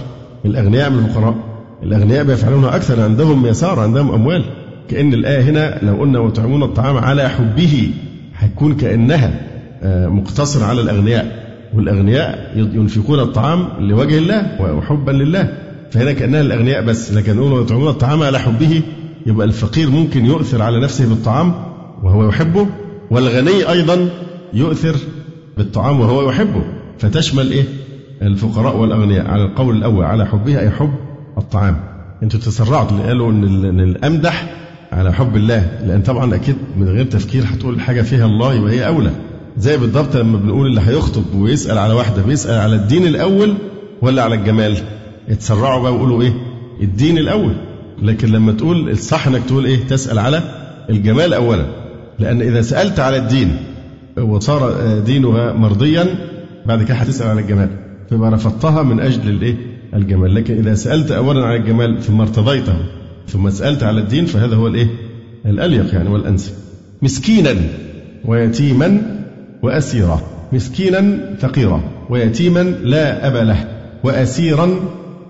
الأغنياء 0.44 0.90
من 0.90 0.98
الفقراء. 0.98 1.34
الأغنياء 1.82 2.24
بيفعلونه 2.24 2.76
أكثر 2.76 3.00
عندهم 3.02 3.46
يسار 3.46 3.80
عندهم 3.80 4.12
أموال. 4.12 4.44
كأن 4.88 5.14
الآية 5.14 5.42
هنا 5.42 5.78
لو 5.82 5.94
قلنا 5.94 6.18
ويطعمون 6.18 6.62
الطعام 6.62 6.96
على 6.96 7.28
حبه 7.28 7.90
هتكون 8.34 8.74
كأنها 8.74 9.40
آه، 9.82 10.08
مقتصرة 10.08 10.64
على 10.64 10.80
الأغنياء. 10.80 11.47
والأغنياء 11.74 12.52
ينفقون 12.56 13.20
الطعام 13.20 13.68
لوجه 13.80 14.18
الله 14.18 14.62
وحبا 14.76 15.10
لله. 15.10 15.52
فهنا 15.90 16.12
كأنها 16.12 16.40
الأغنياء 16.40 16.84
بس 16.84 17.12
لكن 17.12 17.36
نقول 17.36 17.52
ويطعمون 17.52 17.88
الطعام 17.88 18.22
على 18.22 18.38
حبه. 18.38 18.82
يبقى 19.26 19.46
الفقير 19.46 19.90
ممكن 19.90 20.26
يؤثر 20.26 20.62
على 20.62 20.80
نفسه 20.80 21.08
بالطعام 21.08 21.54
وهو 22.02 22.28
يحبه 22.28 22.66
والغني 23.10 23.70
أيضا 23.70 24.08
يؤثر 24.54 24.96
بالطعام 25.56 26.00
وهو 26.00 26.30
يحبه. 26.30 26.62
فتشمل 26.98 27.50
إيه؟ 27.52 27.64
الفقراء 28.22 28.76
والأغنياء 28.76 29.26
على 29.26 29.44
القول 29.44 29.76
الأول 29.76 30.04
على 30.04 30.26
حبه 30.26 30.60
أي 30.60 30.70
حب 30.70 30.92
الطعام. 31.38 31.80
أنتوا 32.22 32.40
تسرعتوا 32.40 33.06
قالوا 33.06 33.30
إن 33.30 33.80
الأمدح 33.80 34.54
على 34.92 35.12
حب 35.12 35.36
الله 35.36 35.70
لأن 35.86 36.02
طبعا 36.02 36.34
أكيد 36.34 36.56
من 36.76 36.88
غير 36.88 37.04
تفكير 37.04 37.44
هتقول 37.46 37.80
حاجة 37.80 38.02
فيها 38.02 38.26
الله 38.26 38.54
يبقى 38.54 38.72
هي 38.72 38.86
أولى. 38.86 39.10
زي 39.58 39.76
بالضبط 39.76 40.16
لما 40.16 40.38
بنقول 40.38 40.66
اللي 40.66 40.80
هيخطب 40.80 41.34
ويسأل 41.34 41.78
على 41.78 41.94
واحدة 41.94 42.22
بيسأل 42.22 42.58
على 42.58 42.76
الدين 42.76 43.06
الأول 43.06 43.54
ولا 44.02 44.22
على 44.22 44.34
الجمال؟ 44.34 44.76
اتسرعوا 45.28 45.82
بقى 45.82 45.94
وقولوا 45.94 46.22
إيه؟ 46.22 46.32
الدين 46.82 47.18
الأول. 47.18 47.52
لكن 48.02 48.28
لما 48.28 48.52
تقول 48.52 48.90
الصح 48.90 49.26
إنك 49.26 49.42
تقول 49.44 49.64
إيه؟ 49.64 49.76
تسأل 49.88 50.18
على 50.18 50.42
الجمال 50.90 51.34
أولا. 51.34 51.66
لأن 52.18 52.42
إذا 52.42 52.62
سألت 52.62 53.00
على 53.00 53.16
الدين 53.16 53.56
وصار 54.18 54.72
دينها 55.06 55.52
مرضيا 55.52 56.06
بعد 56.66 56.82
كده 56.82 56.94
هتسأل 56.94 57.28
على 57.28 57.40
الجمال. 57.40 57.68
فيبقى 58.08 58.30
رفضتها 58.30 58.82
من 58.82 59.00
أجل 59.00 59.28
الإيه؟ 59.30 59.56
الجمال. 59.94 60.34
لكن 60.34 60.54
إذا 60.54 60.74
سألت 60.74 61.10
أولا 61.10 61.46
على 61.46 61.56
الجمال 61.56 62.02
ثم 62.02 62.20
ارتضيته 62.20 62.74
ثم 63.28 63.50
سألت 63.50 63.82
على 63.82 64.00
الدين 64.00 64.24
فهذا 64.26 64.56
هو 64.56 64.66
الإيه؟ 64.66 64.86
الأليق 65.46 65.94
يعني 65.94 66.08
والأنسب. 66.08 66.52
مسكينا 67.02 67.54
ويتيما 68.24 69.17
وأسيرا 69.62 70.20
مسكينا 70.52 71.18
فقيرا 71.40 71.82
ويتيما 72.10 72.60
لا 72.82 73.26
أب 73.26 73.46
له 73.46 73.64
وأسيرا 74.04 74.74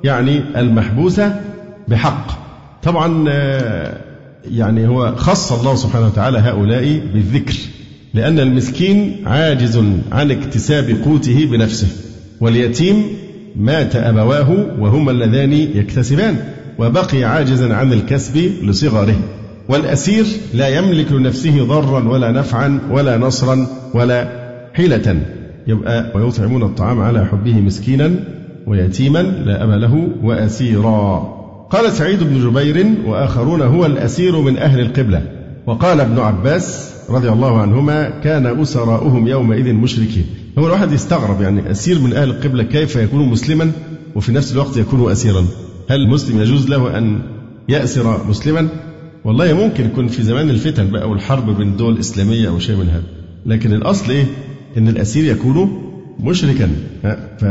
يعني 0.04 0.40
المحبوسة 0.56 1.40
بحق. 1.88 2.26
طبعا 2.82 3.28
يعني 4.50 4.88
هو 4.88 5.16
خص 5.16 5.52
الله 5.52 5.74
سبحانه 5.74 6.06
وتعالى 6.06 6.38
هؤلاء 6.38 7.00
بالذكر 7.14 7.54
لأن 8.14 8.40
المسكين 8.40 9.16
عاجز 9.26 9.76
عن 10.12 10.30
اكتساب 10.30 10.96
قوته 11.04 11.46
بنفسه 11.46 11.88
واليتيم 12.40 13.04
مات 13.56 13.96
أبواه 13.96 14.66
وهما 14.78 15.10
اللذان 15.10 15.52
يكتسبان 15.52 16.36
وبقي 16.78 17.24
عاجزا 17.24 17.74
عن 17.74 17.92
الكسب 17.92 18.36
لصغره. 18.62 19.16
والأسير 19.68 20.26
لا 20.54 20.68
يملك 20.68 21.12
لنفسه 21.12 21.64
ضرا 21.64 22.08
ولا 22.08 22.32
نفعا 22.32 22.80
ولا 22.90 23.18
نصرا 23.18 23.66
ولا 23.94 24.28
حيلة. 24.74 25.22
يبقى 25.66 26.12
ويطعمون 26.14 26.62
الطعام 26.62 27.00
على 27.00 27.26
حبه 27.26 27.60
مسكينا 27.60 28.14
ويتيما 28.66 29.22
لا 29.22 29.64
أب 29.64 29.70
له 29.70 30.08
وأسيرا. 30.22 31.38
قال 31.70 31.92
سعيد 31.92 32.22
بن 32.22 32.50
جبير 32.50 32.86
وآخرون 33.06 33.62
هو 33.62 33.86
الأسير 33.86 34.40
من 34.40 34.56
أهل 34.56 34.80
القبلة. 34.80 35.22
وقال 35.66 36.00
ابن 36.00 36.18
عباس 36.18 36.94
رضي 37.10 37.28
الله 37.28 37.60
عنهما 37.60 38.10
كان 38.24 38.46
أسراؤهم 38.46 39.28
يومئذ 39.28 39.72
مشركين. 39.72 40.26
هو 40.58 40.66
الواحد 40.66 40.92
يستغرب 40.92 41.42
يعني 41.42 41.70
أسير 41.70 41.98
من 41.98 42.12
أهل 42.12 42.30
القبلة 42.30 42.62
كيف 42.62 42.96
يكون 42.96 43.28
مسلما 43.28 43.70
وفي 44.14 44.32
نفس 44.32 44.52
الوقت 44.52 44.76
يكون 44.76 45.12
أسيرا؟ 45.12 45.44
هل 45.90 46.00
المسلم 46.00 46.40
يجوز 46.40 46.68
له 46.68 46.98
أن 46.98 47.18
يأسر 47.68 48.20
مسلما؟ 48.28 48.68
والله 49.28 49.52
ممكن 49.52 49.84
يكون 49.84 50.08
في 50.08 50.22
زمان 50.22 50.50
الفتن 50.50 50.90
بقى 50.90 51.10
والحرب 51.10 51.56
بين 51.56 51.68
الدول 51.68 51.92
الإسلامية 51.94 52.48
أو 52.48 52.58
شيء 52.58 52.76
من 52.76 52.88
هذا. 52.88 53.02
لكن 53.46 53.72
الأصل 53.72 54.10
إيه؟ 54.10 54.24
أن 54.76 54.88
الأسير 54.88 55.24
يكون 55.24 55.82
مشركا. 56.20 56.70
ف 57.38 57.44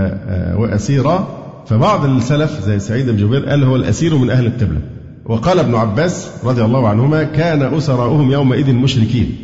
وأسيرا 0.57 1.27
فبعض 1.67 2.05
السلف 2.05 2.59
زي 2.65 2.79
سعيد 2.79 3.09
بن 3.09 3.17
جبير 3.17 3.45
قال 3.45 3.63
هو 3.63 3.75
الأسير 3.75 4.17
من 4.17 4.29
أهل 4.29 4.45
القبلة 4.45 4.81
وقال 5.25 5.59
ابن 5.59 5.75
عباس 5.75 6.31
رضي 6.43 6.61
الله 6.63 6.87
عنهما 6.87 7.23
كان 7.23 7.61
أسراؤهم 7.61 8.31
يومئذ 8.31 8.73
مشركين. 8.73 9.35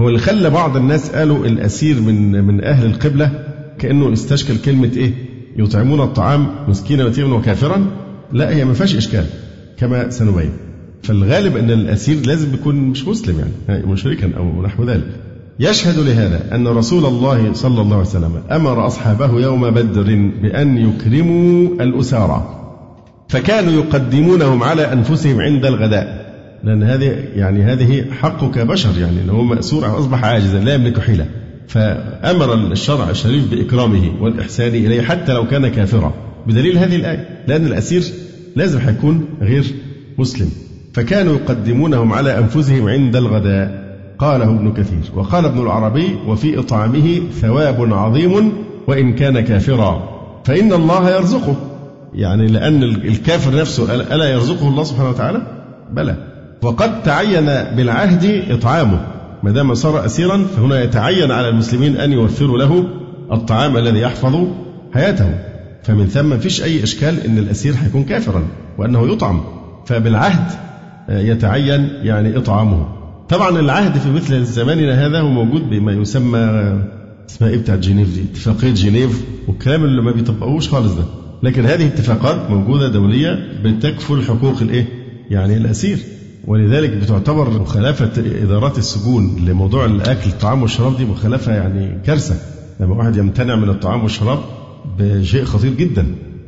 هو 0.00 0.08
اللي 0.08 0.18
خلى 0.18 0.50
بعض 0.50 0.76
الناس 0.76 1.10
قالوا 1.10 1.46
الأسير 1.46 2.00
من 2.00 2.44
من 2.44 2.64
أهل 2.64 2.86
القبلة 2.86 3.30
كأنه 3.78 4.12
استشكل 4.12 4.56
كلمة 4.56 4.90
إيه؟ 4.96 5.12
يطعمون 5.56 6.00
الطعام 6.00 6.46
مسكينا 6.68 7.04
ويتيما 7.04 7.36
وكافرا. 7.36 7.86
لا 8.32 8.56
هي 8.56 8.64
ما 8.64 8.74
فيهاش 8.74 8.96
إشكال. 8.96 9.24
كما 9.78 10.10
سنبين. 10.10 10.50
فالغالب 11.02 11.56
أن 11.56 11.70
الأسير 11.70 12.26
لازم 12.26 12.54
يكون 12.54 12.74
مش 12.74 13.08
مسلم 13.08 13.44
يعني 13.68 13.86
مشركا 13.86 14.32
أو 14.36 14.62
نحو 14.62 14.84
ذلك. 14.84 15.06
يشهد 15.60 15.98
لهذا 15.98 16.54
أن 16.54 16.68
رسول 16.68 17.06
الله 17.06 17.52
صلى 17.52 17.80
الله 17.80 17.96
عليه 17.96 18.06
وسلم 18.06 18.42
أمر 18.50 18.86
أصحابه 18.86 19.40
يوم 19.40 19.70
بدر 19.70 20.30
بأن 20.42 20.78
يكرموا 20.78 21.68
الأسارى 21.80 22.58
فكانوا 23.28 23.72
يقدمونهم 23.72 24.62
على 24.62 24.92
أنفسهم 24.92 25.40
عند 25.40 25.66
الغداء. 25.66 26.32
لأن 26.64 26.82
هذه 26.82 27.24
يعني 27.36 27.62
هذه 27.62 28.04
حقه 28.10 28.50
كبشر 28.50 28.98
يعني 28.98 29.20
أنه 29.22 29.32
هو 29.32 29.42
مأسور 29.42 29.98
أصبح 29.98 30.24
عاجزا 30.24 30.60
لا 30.60 30.74
يملك 30.74 31.00
حيلة. 31.00 31.26
فأمر 31.68 32.54
الشرع 32.54 33.10
الشريف 33.10 33.50
بإكرامه 33.50 34.12
والإحسان 34.20 34.68
إليه 34.68 35.02
حتى 35.02 35.32
لو 35.32 35.46
كان 35.46 35.68
كافرا. 35.68 36.14
بدليل 36.46 36.78
هذه 36.78 36.96
الآية 36.96 37.44
لأن 37.48 37.66
الأسير 37.66 38.02
لازم 38.56 38.78
حيكون 38.78 39.24
غير 39.40 39.64
مسلم. 40.18 40.50
فكانوا 40.92 41.34
يقدمونهم 41.34 42.12
على 42.12 42.38
أنفسهم 42.38 42.88
عند 42.88 43.16
الغداء. 43.16 43.82
قاله 44.18 44.44
ابن 44.44 44.72
كثير. 44.72 45.00
وقال 45.14 45.44
ابن 45.44 45.60
العربي 45.62 46.18
وفي 46.26 46.58
إطعامه 46.58 47.20
ثواب 47.40 47.92
عظيم 47.92 48.52
وإن 48.86 49.12
كان 49.14 49.40
كافرا. 49.40 50.08
فإن 50.44 50.72
الله 50.72 51.10
يرزقه. 51.10 51.56
يعني 52.14 52.46
لأن 52.46 52.82
الكافر 52.82 53.60
نفسه 53.60 53.94
ألا 53.94 54.24
يرزقه 54.24 54.68
الله 54.68 54.84
سبحانه 54.84 55.08
وتعالى؟ 55.08 55.42
بلى. 55.92 56.16
وقد 56.62 57.02
تعين 57.02 57.46
بالعهد 57.76 58.44
إطعامه. 58.50 59.06
ما 59.42 59.50
دام 59.50 59.74
صار 59.74 60.04
أسيرا 60.04 60.44
فهنا 60.56 60.82
يتعين 60.82 61.30
على 61.30 61.48
المسلمين 61.48 61.96
أن 61.96 62.12
يوفروا 62.12 62.58
له 62.58 62.84
الطعام 63.32 63.76
الذي 63.76 64.00
يحفظ 64.00 64.36
حياته. 64.94 65.34
فمن 65.82 66.06
ثم 66.06 66.38
فيش 66.38 66.62
أي 66.62 66.82
إشكال 66.82 67.20
أن 67.20 67.38
الأسير 67.38 67.74
حيكون 67.74 68.04
كافرا 68.04 68.42
وأنه 68.78 69.12
يطعم. 69.12 69.40
فبالعهد 69.86 70.71
يتعين 71.08 71.88
يعني 72.02 72.36
إطعامه. 72.36 72.86
طبعا 73.28 73.60
العهد 73.60 73.98
في 73.98 74.10
مثل 74.10 74.44
زماننا 74.44 75.06
هذا 75.06 75.20
هو 75.20 75.28
موجود 75.28 75.70
بما 75.70 75.92
يسمى 75.92 76.38
اسمها 77.30 77.50
إيه 77.50 77.58
بتاعت 77.58 77.78
جنيف 77.78 78.14
دي؟ 78.14 78.22
اتفاقية 78.22 78.74
جنيف 78.74 79.24
والكلام 79.48 79.84
اللي 79.84 80.02
ما 80.02 80.12
بيطبقوش 80.12 80.68
خالص 80.68 80.92
ده. 80.94 81.04
لكن 81.42 81.66
هذه 81.66 81.86
اتفاقات 81.86 82.50
موجودة 82.50 82.88
دولية 82.88 83.38
بتكفل 83.64 84.22
حقوق 84.22 84.62
الإيه؟ 84.62 84.86
يعني 85.30 85.56
الأسير. 85.56 85.98
ولذلك 86.46 86.90
بتعتبر 86.90 87.50
مخالفة 87.50 88.10
إدارات 88.42 88.78
السجون 88.78 89.44
لموضوع 89.48 89.84
الأكل 89.84 90.30
الطعام 90.30 90.62
والشراب 90.62 90.96
دي 90.96 91.04
مخالفة 91.04 91.54
يعني 91.54 91.98
كارثة. 92.06 92.34
لما 92.80 92.94
واحد 92.94 93.16
يمتنع 93.16 93.56
من 93.56 93.68
الطعام 93.68 94.02
والشراب 94.02 94.38
بشيء 94.98 95.44
خطير 95.44 95.74
جدا. 95.74 96.06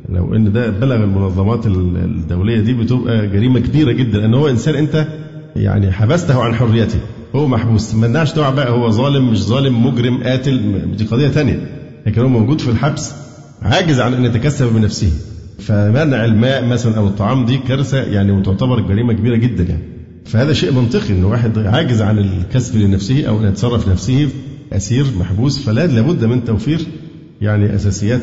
لو 0.09 0.35
إن 0.35 0.51
ده 0.51 0.69
بلغ 0.69 0.95
المنظمات 0.95 1.65
الدولية 1.65 2.59
دي 2.59 2.73
بتبقى 2.73 3.27
جريمة 3.27 3.59
كبيرة 3.59 3.91
جدا 3.91 4.17
لأن 4.19 4.33
هو 4.33 4.47
إنسان 4.49 4.75
أنت 4.75 5.07
يعني 5.55 5.91
حبسته 5.91 6.43
عن 6.43 6.53
حريته. 6.55 6.99
هو 7.35 7.47
محبوس 7.47 7.95
مالناش 7.95 8.33
دعوه 8.33 8.55
بقى 8.55 8.71
هو 8.71 8.89
ظالم 8.89 9.31
مش 9.31 9.43
ظالم 9.43 9.85
مجرم 9.85 10.23
قاتل 10.23 10.81
دي 10.97 11.05
قضية 11.05 11.27
ثانية 11.27 11.67
لكن 12.05 12.21
هو 12.21 12.27
موجود 12.27 12.61
في 12.61 12.69
الحبس 12.71 13.13
عاجز 13.61 13.99
عن 13.99 14.13
أن 14.13 14.25
يتكسب 14.25 14.73
بنفسه. 14.73 15.11
فمنع 15.59 16.25
الماء 16.25 16.65
مثلا 16.65 16.97
أو 16.97 17.07
الطعام 17.07 17.45
دي 17.45 17.57
كارثة 17.57 17.97
يعني 17.97 18.31
وتعتبر 18.31 18.79
جريمة 18.79 19.13
كبيرة 19.13 19.35
جدا 19.35 19.63
يعني. 19.63 19.83
فهذا 20.25 20.53
شيء 20.53 20.71
منطقي 20.73 21.13
إن 21.13 21.23
واحد 21.23 21.57
عاجز 21.59 22.01
عن 22.01 22.17
الكسب 22.19 22.77
لنفسه 22.79 23.25
أو 23.27 23.39
أن 23.39 23.47
يتصرف 23.47 23.87
نفسه 23.87 24.29
أسير 24.73 25.05
محبوس 25.19 25.59
فلا 25.59 25.87
لابد 25.87 26.25
من 26.25 26.43
توفير 26.45 26.79
يعني 27.41 27.75
أساسيات 27.75 28.21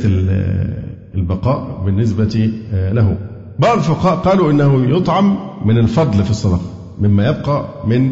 البقاء 1.14 1.82
بالنسبة 1.86 2.50
له. 2.72 3.16
بعض 3.58 3.78
الفقهاء 3.78 4.16
قالوا 4.16 4.50
إنه 4.50 4.96
يطعم 4.96 5.38
من 5.64 5.78
الفضل 5.78 6.24
في 6.24 6.30
الصدقة 6.30 6.70
مما 7.00 7.28
يبقى 7.28 7.68
من 7.86 8.10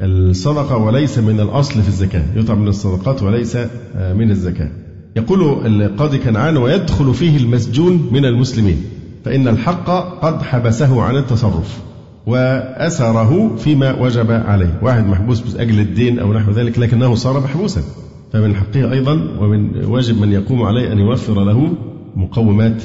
الصدقة 0.00 0.76
وليس 0.76 1.18
من 1.18 1.40
الأصل 1.40 1.82
في 1.82 1.88
الزكاة، 1.88 2.24
يطعم 2.36 2.58
من 2.62 2.68
الصدقات 2.68 3.22
وليس 3.22 3.56
من 3.96 4.30
الزكاة. 4.30 4.68
يقول 5.16 5.66
القاضي 5.66 6.18
كنعان 6.18 6.56
ويدخل 6.56 7.14
فيه 7.14 7.36
المسجون 7.36 8.08
من 8.12 8.24
المسلمين 8.24 8.84
فإن 9.24 9.48
الحق 9.48 9.90
قد 10.24 10.42
حبسه 10.42 11.02
عن 11.02 11.16
التصرف 11.16 11.80
وأسره 12.26 13.56
فيما 13.56 14.02
وجب 14.02 14.30
عليه 14.30 14.78
واحد 14.82 15.06
محبوس 15.06 15.56
أجل 15.56 15.80
الدين 15.80 16.18
أو 16.18 16.32
نحو 16.32 16.50
ذلك 16.50 16.78
لكنه 16.78 17.14
صار 17.14 17.40
محبوسا 17.40 17.82
فمن 18.32 18.54
حقه 18.54 18.92
أيضا 18.92 19.12
ومن 19.40 19.84
واجب 19.84 20.20
من 20.20 20.32
يقوم 20.32 20.62
عليه 20.62 20.92
أن 20.92 20.98
يوفر 20.98 21.44
له 21.44 21.72
مقومات 22.16 22.82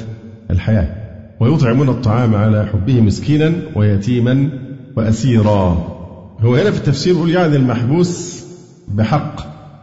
الحياة. 0.50 0.94
ويطعمون 1.40 1.88
الطعام 1.88 2.34
على 2.34 2.66
حبه 2.72 3.00
مسكينا 3.00 3.52
ويتيما 3.76 4.48
وأسيرا. 4.96 5.88
هو 6.40 6.54
هنا 6.54 6.70
في 6.70 6.78
التفسير 6.78 7.14
يقول 7.14 7.30
يعني 7.30 7.56
المحبوس 7.56 8.44
بحق. 8.88 9.40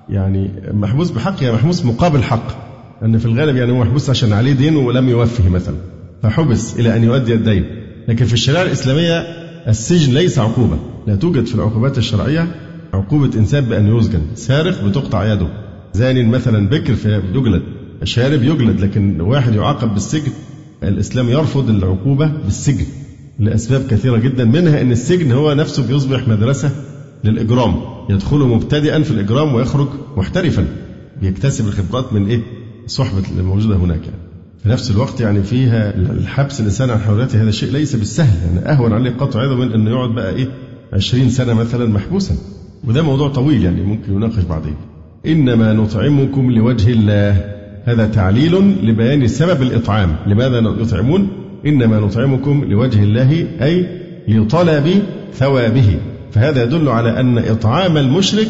يعني 0.09 0.49
محبوس 0.73 1.11
بحق 1.11 1.43
يعني 1.43 1.55
محبوس 1.55 1.85
مقابل 1.85 2.23
حق. 2.23 2.65
أن 3.03 3.17
في 3.17 3.25
الغالب 3.25 3.55
يعني 3.55 3.71
هو 3.71 3.79
محبوس 3.79 4.09
عشان 4.09 4.33
عليه 4.33 4.53
دين 4.53 4.75
ولم 4.75 5.09
يوفه 5.09 5.49
مثلا. 5.49 5.75
فحبس 6.23 6.79
إلى 6.79 6.95
أن 6.95 7.03
يؤدي 7.03 7.33
الدين. 7.33 7.65
لكن 8.07 8.25
في 8.25 8.33
الشريعة 8.33 8.63
الإسلامية 8.63 9.19
السجن 9.67 10.13
ليس 10.13 10.39
عقوبة. 10.39 10.77
لا 11.07 11.15
توجد 11.15 11.45
في 11.45 11.55
العقوبات 11.55 11.97
الشرعية 11.97 12.47
عقوبة 12.93 13.39
إنسان 13.39 13.65
بأن 13.65 13.97
يسجن. 13.97 14.21
سارق 14.35 14.83
بتقطع 14.83 15.33
يده. 15.33 15.47
زان 15.93 16.27
مثلا 16.27 16.69
بكر 16.69 16.95
فيجلد 16.95 17.61
شارب 18.03 18.43
يجلد 18.43 18.81
لكن 18.81 19.21
واحد 19.21 19.55
يعاقب 19.55 19.93
بالسجن 19.93 20.31
الإسلام 20.83 21.29
يرفض 21.29 21.69
العقوبة 21.69 22.27
بالسجن 22.45 22.85
لأسباب 23.39 23.87
كثيرة 23.87 24.17
جدا 24.17 24.45
منها 24.45 24.81
أن 24.81 24.91
السجن 24.91 25.31
هو 25.31 25.53
نفسه 25.53 25.87
بيصبح 25.87 26.27
مدرسة 26.27 26.71
للإجرام 27.23 27.75
يدخل 28.09 28.37
مبتدئا 28.37 29.03
في 29.03 29.11
الإجرام 29.11 29.53
ويخرج 29.53 29.87
محترفا 30.17 30.65
بيكتسب 31.21 31.67
الخبرات 31.67 32.13
من 32.13 32.27
إيه؟ 32.27 32.41
الصحبة 32.85 33.23
الموجودة 33.39 33.75
هناك 33.75 34.01
يعني. 34.03 34.17
في 34.63 34.69
نفس 34.69 34.91
الوقت 34.91 35.21
يعني 35.21 35.43
فيها 35.43 35.95
الحبس 35.95 36.59
الإنسان 36.59 36.89
عن 36.89 36.99
حريته 36.99 37.41
هذا 37.41 37.49
الشيء 37.49 37.71
ليس 37.71 37.95
بالسهل 37.95 38.37
يعني 38.45 38.71
أهون 38.71 38.93
عليه 38.93 39.11
قطع 39.11 39.43
يده 39.43 39.55
من 39.55 39.71
أنه 39.71 39.89
يقعد 39.91 40.09
بقى 40.09 40.35
إيه؟ 40.35 40.47
20 40.93 41.29
سنة 41.29 41.53
مثلا 41.53 41.85
محبوسا. 41.85 42.35
وده 42.87 43.01
موضوع 43.01 43.29
طويل 43.29 43.63
يعني 43.65 43.83
ممكن 43.83 44.13
يناقش 44.13 44.43
بعدين. 44.43 44.75
إنما 45.25 45.73
نطعمكم 45.73 46.51
لوجه 46.51 46.89
الله. 46.89 47.54
هذا 47.85 48.07
تعليل 48.07 48.75
لبيان 48.83 49.27
سبب 49.27 49.61
الإطعام. 49.61 50.15
لماذا 50.27 50.57
يطعمون؟ 50.57 51.27
إنما 51.65 51.99
نطعمكم 51.99 52.65
لوجه 52.69 53.03
الله 53.03 53.47
أي 53.61 53.87
لطلب 54.27 55.03
ثوابه. 55.33 55.99
فهذا 56.31 56.63
يدل 56.63 56.89
على 56.89 57.19
أن 57.19 57.37
إطعام 57.37 57.97
المشرك 57.97 58.47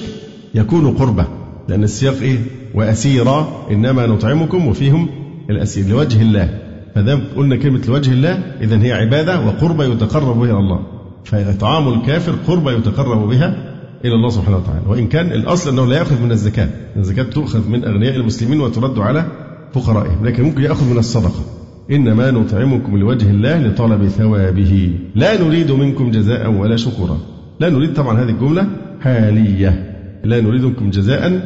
يكون 0.55 0.91
قربة 0.91 1.27
لأن 1.69 1.83
السياق 1.83 2.15
إيه؟ 2.21 2.37
وأسيرا 2.73 3.65
إنما 3.71 4.07
نطعمكم 4.07 4.67
وفيهم 4.67 5.09
الأسير 5.49 5.87
لوجه 5.87 6.21
الله. 6.21 6.59
فدام 6.95 7.23
قلنا 7.35 7.55
كلمة 7.55 7.81
لوجه 7.87 8.11
الله 8.11 8.43
إذا 8.61 8.83
هي 8.83 8.93
عبادة 8.93 9.39
وقربة 9.39 9.85
يتقرب 9.85 10.39
بها 10.39 10.59
الله. 10.59 10.79
فإطعام 11.25 11.93
الكافر 11.93 12.35
قربة 12.47 12.71
يتقرب 12.71 13.29
بها 13.29 13.64
إلى 14.05 14.15
الله 14.15 14.29
سبحانه 14.29 14.57
وتعالى. 14.57 14.81
وإن 14.87 15.07
كان 15.07 15.31
الأصل 15.31 15.69
أنه 15.69 15.85
لا 15.85 15.97
يأخذ 15.97 16.21
من 16.21 16.31
الزكاة. 16.31 16.69
الزكاة 16.97 17.23
تؤخذ 17.23 17.69
من 17.69 17.85
أغنياء 17.85 18.15
المسلمين 18.15 18.61
وترد 18.61 18.99
على 18.99 19.25
فقرائهم. 19.73 20.25
لكن 20.25 20.43
ممكن 20.43 20.63
يأخذ 20.63 20.91
من 20.91 20.97
الصدقة. 20.97 21.43
إنما 21.91 22.31
نطعمكم 22.31 22.97
لوجه 22.97 23.29
الله 23.29 23.67
لطلب 23.67 24.07
ثوابه. 24.07 24.91
لا 25.15 25.43
نريد 25.43 25.71
منكم 25.71 26.11
جزاء 26.11 26.51
ولا 26.51 26.75
شكورا. 26.75 27.17
لا 27.59 27.69
نريد 27.69 27.93
طبعا 27.93 28.23
هذه 28.23 28.29
الجملة 28.29 28.67
حالية. 29.01 29.95
لا 30.23 30.41
نريد 30.41 30.63
منكم 30.63 30.89
جزاء 30.89 31.41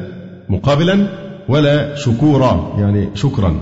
مقابلا 0.50 1.08
ولا 1.50 1.96
شكورا 1.96 2.76
يعني 2.80 3.10
شكرا. 3.14 3.56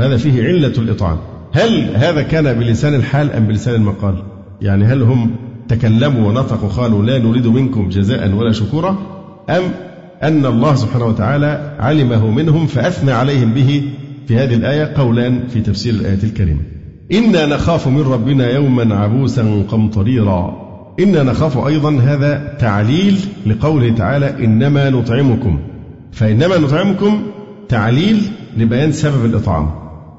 هذا 0.00 0.16
فيه 0.16 0.44
علة 0.44 0.72
الإطعام. 0.78 1.18
هل 1.52 1.90
هذا 1.94 2.22
كان 2.22 2.58
بلسان 2.58 2.94
الحال 2.94 3.32
أم 3.32 3.46
بلسان 3.46 3.74
المقال؟ 3.74 4.14
يعني 4.62 4.84
هل 4.84 5.02
هم 5.02 5.30
تكلموا 5.68 6.28
ونطقوا 6.28 6.68
قالوا 6.68 7.02
لا 7.02 7.18
نريد 7.18 7.46
منكم 7.46 7.88
جزاء 7.88 8.32
ولا 8.32 8.52
شكورا 8.52 8.98
أم 9.50 9.62
أن 10.22 10.46
الله 10.46 10.74
سبحانه 10.74 11.04
وتعالى 11.04 11.76
علمه 11.80 12.30
منهم 12.30 12.66
فأثنى 12.66 13.12
عليهم 13.12 13.54
به 13.54 13.82
في 14.28 14.36
هذه 14.36 14.54
الآية 14.54 14.92
قولان 14.96 15.48
في 15.48 15.60
تفسير 15.60 15.94
الآية 15.94 16.22
الكريمة. 16.24 16.60
إنا 17.12 17.46
نخاف 17.46 17.88
من 17.88 18.00
ربنا 18.00 18.50
يوما 18.50 18.94
عبوسا 18.94 19.64
قمطريرا. 19.68 20.66
إنا 21.00 21.22
نخاف 21.22 21.66
أيضا 21.66 21.98
هذا 22.00 22.56
تعليل 22.58 23.18
لقوله 23.46 23.94
تعالى 23.94 24.44
إنما 24.44 24.90
نطعمكم. 24.90 25.58
فإنما 26.12 26.58
نطعمكم 26.58 27.22
تعليل 27.68 28.22
لبيان 28.56 28.92
سبب 28.92 29.24
الإطعام. 29.24 29.70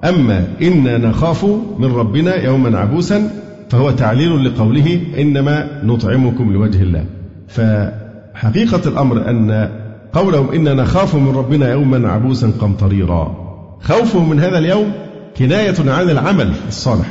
أما 0.04 0.48
إنا 0.62 0.98
نخاف 0.98 1.46
من 1.80 1.92
ربنا 1.96 2.36
يوما 2.36 2.78
عبوسا 2.78 3.47
فهو 3.70 3.92
تعليل 3.92 4.46
لقوله 4.46 5.02
إنما 5.18 5.82
نطعمكم 5.84 6.54
لوجه 6.54 6.82
الله. 6.82 7.06
فحقيقة 7.48 8.90
الأمر 8.90 9.30
أن 9.30 9.70
قولهم 10.14 10.52
إنا 10.52 10.74
نخاف 10.74 11.16
من 11.16 11.36
ربنا 11.36 11.72
يوما 11.72 12.10
عبوسا 12.10 12.52
قمطريرا. 12.60 13.48
خوفهم 13.82 14.30
من 14.30 14.40
هذا 14.40 14.58
اليوم 14.58 14.92
كناية 15.38 15.76
عن 15.92 16.10
العمل 16.10 16.54
الصالح 16.68 17.08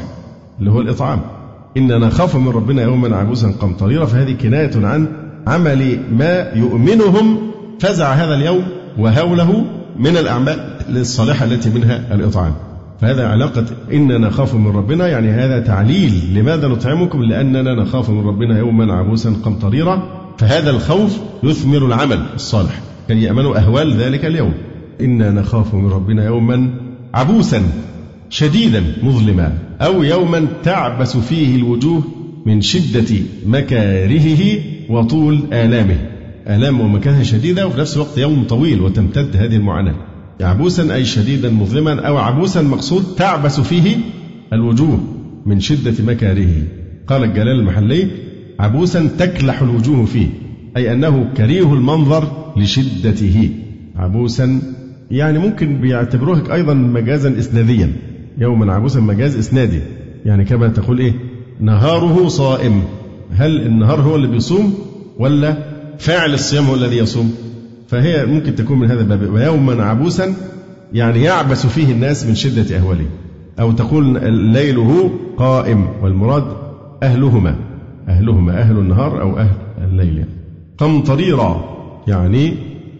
اللي 0.60 0.70
هو 0.70 0.80
الإطعام. 0.80 1.20
إنا 1.76 1.98
نخاف 1.98 2.36
من 2.36 2.48
ربنا 2.48 2.82
يوما 2.82 3.16
عبوسا 3.16 3.54
قمطريرا 3.60 4.06
فهذه 4.06 4.32
كناية 4.32 4.86
عن 4.86 5.08
عمل 5.46 5.98
ما 6.12 6.50
يؤمنهم. 6.54 7.38
فزع 7.80 8.12
هذا 8.12 8.34
اليوم 8.34 8.62
وهوله 8.98 9.64
من 9.98 10.16
الأعمال 10.16 10.58
الصالحة 10.88 11.44
التي 11.44 11.70
منها 11.70 12.14
الإطعام. 12.14 12.52
فهذا 13.00 13.26
علاقة 13.26 13.64
إننا 13.92 14.18
نخاف 14.18 14.54
من 14.54 14.66
ربنا 14.66 15.08
يعني 15.08 15.30
هذا 15.30 15.60
تعليل 15.60 16.34
لماذا 16.34 16.68
نطعمكم؟ 16.68 17.22
لأننا 17.22 17.74
نخاف 17.74 18.10
من 18.10 18.26
ربنا 18.26 18.58
يوما 18.58 18.92
عبوسا 18.92 19.36
قمطريرا 19.44 20.02
فهذا 20.38 20.70
الخوف 20.70 21.18
يثمر 21.42 21.86
العمل 21.86 22.26
الصالح. 22.34 22.80
كي 23.08 23.22
يأمنوا 23.22 23.58
أهوال 23.58 23.96
ذلك 23.96 24.24
اليوم. 24.24 24.52
إنا 25.00 25.30
نخاف 25.30 25.74
من 25.74 25.90
ربنا 25.90 26.26
يوما 26.26 26.70
عبوسا 27.14 27.62
شديدا 28.30 28.84
مظلما 29.02 29.58
أو 29.80 30.02
يوما 30.02 30.46
تعبس 30.62 31.16
فيه 31.16 31.56
الوجوه 31.56 32.02
من 32.46 32.60
شدة 32.60 33.16
مكارهه 33.46 34.60
وطول 34.88 35.40
آلامه. 35.52 35.96
آلام 36.48 36.80
ومكانها 36.80 37.22
شديدة 37.22 37.66
وفي 37.66 37.80
نفس 37.80 37.96
الوقت 37.96 38.18
يوم 38.18 38.44
طويل 38.44 38.80
وتمتد 38.80 39.36
هذه 39.36 39.56
المعاناة. 39.56 39.94
عبوسا 40.40 40.94
أي 40.94 41.04
شديدا 41.04 41.50
مظلما 41.50 42.06
أو 42.06 42.16
عبوسا 42.16 42.62
مقصود 42.62 43.04
تعبس 43.16 43.60
فيه 43.60 43.96
الوجوه 44.52 45.00
من 45.46 45.60
شدة 45.60 46.04
مكارهه 46.04 46.62
قال 47.06 47.24
الجلال 47.24 47.60
المحلي 47.60 48.08
عبوسا 48.60 49.08
تكلح 49.18 49.62
الوجوه 49.62 50.04
فيه 50.04 50.26
أي 50.76 50.92
أنه 50.92 51.32
كريه 51.36 51.74
المنظر 51.74 52.52
لشدته. 52.56 53.50
عبوسا 53.96 54.62
يعني 55.10 55.38
ممكن 55.38 55.80
بيعتبروه 55.80 56.54
أيضا 56.54 56.74
مجازا 56.74 57.38
إسناديا. 57.38 57.92
يوما 58.38 58.72
عبوسا 58.72 59.00
مجاز 59.00 59.36
إسنادي. 59.36 59.80
يعني 60.24 60.44
كما 60.44 60.68
تقول 60.68 60.98
إيه؟ 60.98 61.12
نهاره 61.60 62.28
صائم. 62.28 62.82
هل 63.30 63.66
النهار 63.66 64.00
هو 64.00 64.16
اللي 64.16 64.26
بيصوم 64.26 64.74
ولا 65.18 65.56
فاعل 65.98 66.34
الصيام 66.34 66.64
هو 66.64 66.74
الذي 66.74 66.96
يصوم؟ 66.96 67.34
فهي 67.88 68.26
ممكن 68.26 68.54
تكون 68.54 68.78
من 68.78 68.90
هذا 68.90 69.00
الباب. 69.00 69.32
ويوما 69.32 69.84
عبوسا 69.84 70.34
يعني 70.92 71.22
يعبس 71.22 71.66
فيه 71.66 71.92
الناس 71.92 72.26
من 72.26 72.34
شدة 72.34 72.76
أهواله 72.76 73.06
أو 73.60 73.72
تقول 73.72 74.32
ليله 74.52 75.10
قائم 75.36 75.88
والمراد 76.02 76.44
أهلهما. 77.02 77.56
أهلهما 78.08 78.60
أهل 78.60 78.78
النهار 78.78 79.20
أو 79.22 79.38
أهل 79.38 79.56
الليل. 79.84 80.24
قمطريرا 80.78 81.76
يعني 82.08 82.54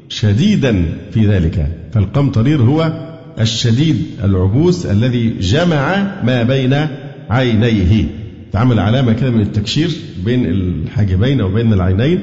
شديدا 0.09 0.85
في 1.11 1.27
ذلك. 1.27 1.67
فالقمطرير 1.93 2.63
هو 2.63 2.93
الشديد 3.41 3.97
العبوس 4.25 4.87
الذي 4.87 5.39
جمع 5.41 5.97
ما 6.25 6.43
بين 6.43 6.87
عينيه. 7.31 8.05
تعمل 8.53 8.79
علامة 8.79 9.13
كده 9.13 9.31
من 9.31 9.41
التكشير 9.41 9.91
بين 10.25 10.47
الحاجبين 10.47 11.41
أو 11.41 11.49
بين 11.49 11.73
العينين 11.73 12.23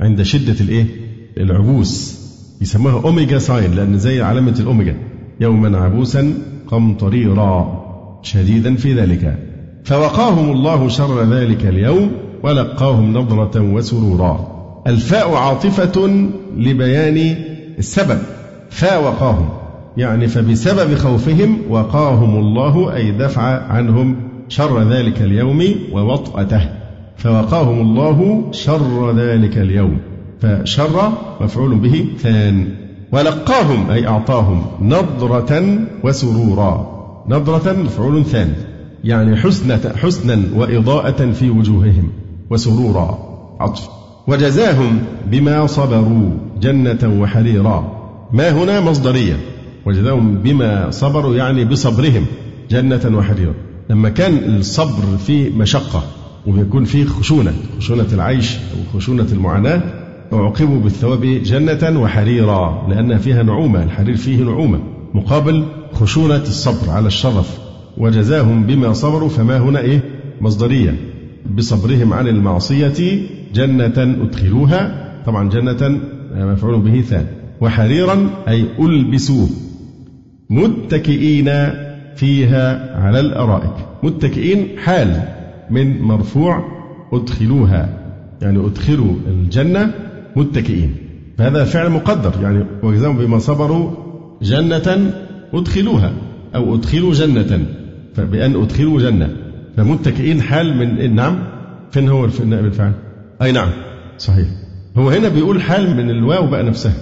عند 0.00 0.22
شدة 0.22 0.56
الإيه؟ 0.60 1.03
العبوس 1.38 2.20
يسموها 2.60 3.04
omega 3.04 3.38
sign 3.38 3.74
لأن 3.74 3.98
زي 3.98 4.22
علامة 4.22 4.56
الأوميجا 4.60 4.96
يوما 5.40 5.78
عبوسا 5.78 6.34
قمطريرا 6.68 7.84
شديدا 8.22 8.74
في 8.74 8.94
ذلك. 8.94 9.38
فوقاهم 9.84 10.50
الله 10.50 10.88
شر 10.88 11.22
ذلك 11.22 11.66
اليوم 11.66 12.10
ولقاهم 12.42 13.12
نضرة 13.12 13.60
وسرورا. 13.60 14.54
الفاء 14.86 15.34
عاطفة 15.34 16.26
لبيان 16.56 17.36
السبب. 17.78 18.18
فوقاهم 18.70 19.48
يعني 19.96 20.28
فبسبب 20.28 20.94
خوفهم 20.94 21.58
وقاهم 21.70 22.38
الله 22.38 22.96
أي 22.96 23.10
دفع 23.10 23.42
عنهم 23.42 24.16
شر 24.48 24.90
ذلك 24.92 25.22
اليوم 25.22 25.74
ووطأته. 25.92 26.68
فوقاهم 27.16 27.80
الله 27.80 28.48
شر 28.52 29.16
ذلك 29.16 29.58
اليوم. 29.58 29.98
فشر 30.44 31.12
مفعول 31.40 31.74
به 31.74 32.06
ثان. 32.18 32.68
ولقاهم 33.12 33.90
أي 33.90 34.06
أعطاهم 34.06 34.62
نضرة 34.80 35.78
وسرورا. 36.04 36.94
نضرة 37.28 37.72
مفعول 37.72 38.24
ثان. 38.24 38.52
يعني 39.04 39.36
حسنة 39.36 39.92
حسنا 39.96 40.42
وإضاءة 40.54 41.32
في 41.32 41.50
وجوههم 41.50 42.08
وسرورا. 42.50 43.18
عطف. 43.60 43.88
وجزاهم 44.26 44.98
بما 45.30 45.66
صبروا 45.66 46.30
جنة 46.60 47.20
وحريرا. 47.20 47.92
ما 48.32 48.50
هنا 48.50 48.80
مصدرية. 48.80 49.36
وجزاهم 49.86 50.34
بما 50.34 50.90
صبروا 50.90 51.34
يعني 51.34 51.64
بصبرهم 51.64 52.26
جنة 52.70 53.18
وحريرا. 53.18 53.54
لما 53.90 54.08
كان 54.08 54.56
الصبر 54.56 55.16
فيه 55.26 55.50
مشقة 55.50 56.02
وبيكون 56.46 56.84
فيه 56.84 57.04
خشونة 57.04 57.52
خشونة 57.78 58.06
العيش 58.12 58.56
أو 58.56 58.98
خشونة 58.98 59.26
المعاناة 59.32 60.03
وعوقبوا 60.34 60.80
بالثواب 60.80 61.24
جنة 61.24 62.00
وحريرا 62.00 62.86
لأن 62.88 63.18
فيها 63.18 63.42
نعومة 63.42 63.82
الحرير 63.82 64.16
فيه 64.16 64.42
نعومة 64.44 64.80
مقابل 65.14 65.64
خشونة 65.92 66.42
الصبر 66.42 66.90
على 66.90 67.06
الشرف 67.06 67.58
وجزاهم 67.98 68.64
بما 68.66 68.92
صبروا 68.92 69.28
فما 69.28 69.58
هنا 69.58 69.80
إيه؟ 69.80 70.00
مصدرية. 70.40 70.94
بصبرهم 71.56 72.12
عن 72.12 72.28
المعصية 72.28 73.22
جنة 73.54 74.16
أدخلوها 74.22 75.04
طبعا 75.26 75.48
جنة 75.48 76.00
مفعول 76.34 76.80
به 76.80 77.00
ثاني 77.00 77.26
وحريرا 77.60 78.30
أي 78.48 78.64
ألبسوه 78.80 79.48
متكئين 80.50 81.50
فيها 82.16 82.96
على 83.00 83.20
الأرائك. 83.20 83.74
متكئين 84.02 84.68
حال 84.78 85.22
من 85.70 86.02
مرفوع 86.02 86.64
أدخلوها. 87.12 87.88
يعني 88.42 88.66
أدخلوا 88.66 89.14
الجنة 89.26 89.94
متكئين. 90.36 90.94
فهذا 91.38 91.64
فعل 91.64 91.90
مقدر 91.90 92.32
يعني 92.42 92.64
وجزاهم 92.82 93.18
بما 93.18 93.38
صبروا 93.38 93.90
جنة 94.42 95.12
أدخلوها 95.54 96.12
أو 96.54 96.74
أدخلوا 96.74 97.12
جنة. 97.12 97.66
فبأن 98.14 98.62
أدخلوا 98.62 99.00
جنة. 99.00 99.36
فمتكئين 99.76 100.42
حال 100.42 100.76
من 100.76 101.14
نعم؟ 101.14 101.38
فين 101.90 102.08
هو 102.08 102.24
الفاعل؟ 102.24 102.92
أي 103.42 103.52
نعم. 103.52 103.68
صحيح. 104.18 104.48
هو 104.96 105.10
هنا 105.10 105.28
بيقول 105.28 105.62
حال 105.62 105.96
من 105.96 106.10
الواو 106.10 106.46
بقى 106.46 106.62
نفسها. 106.62 106.94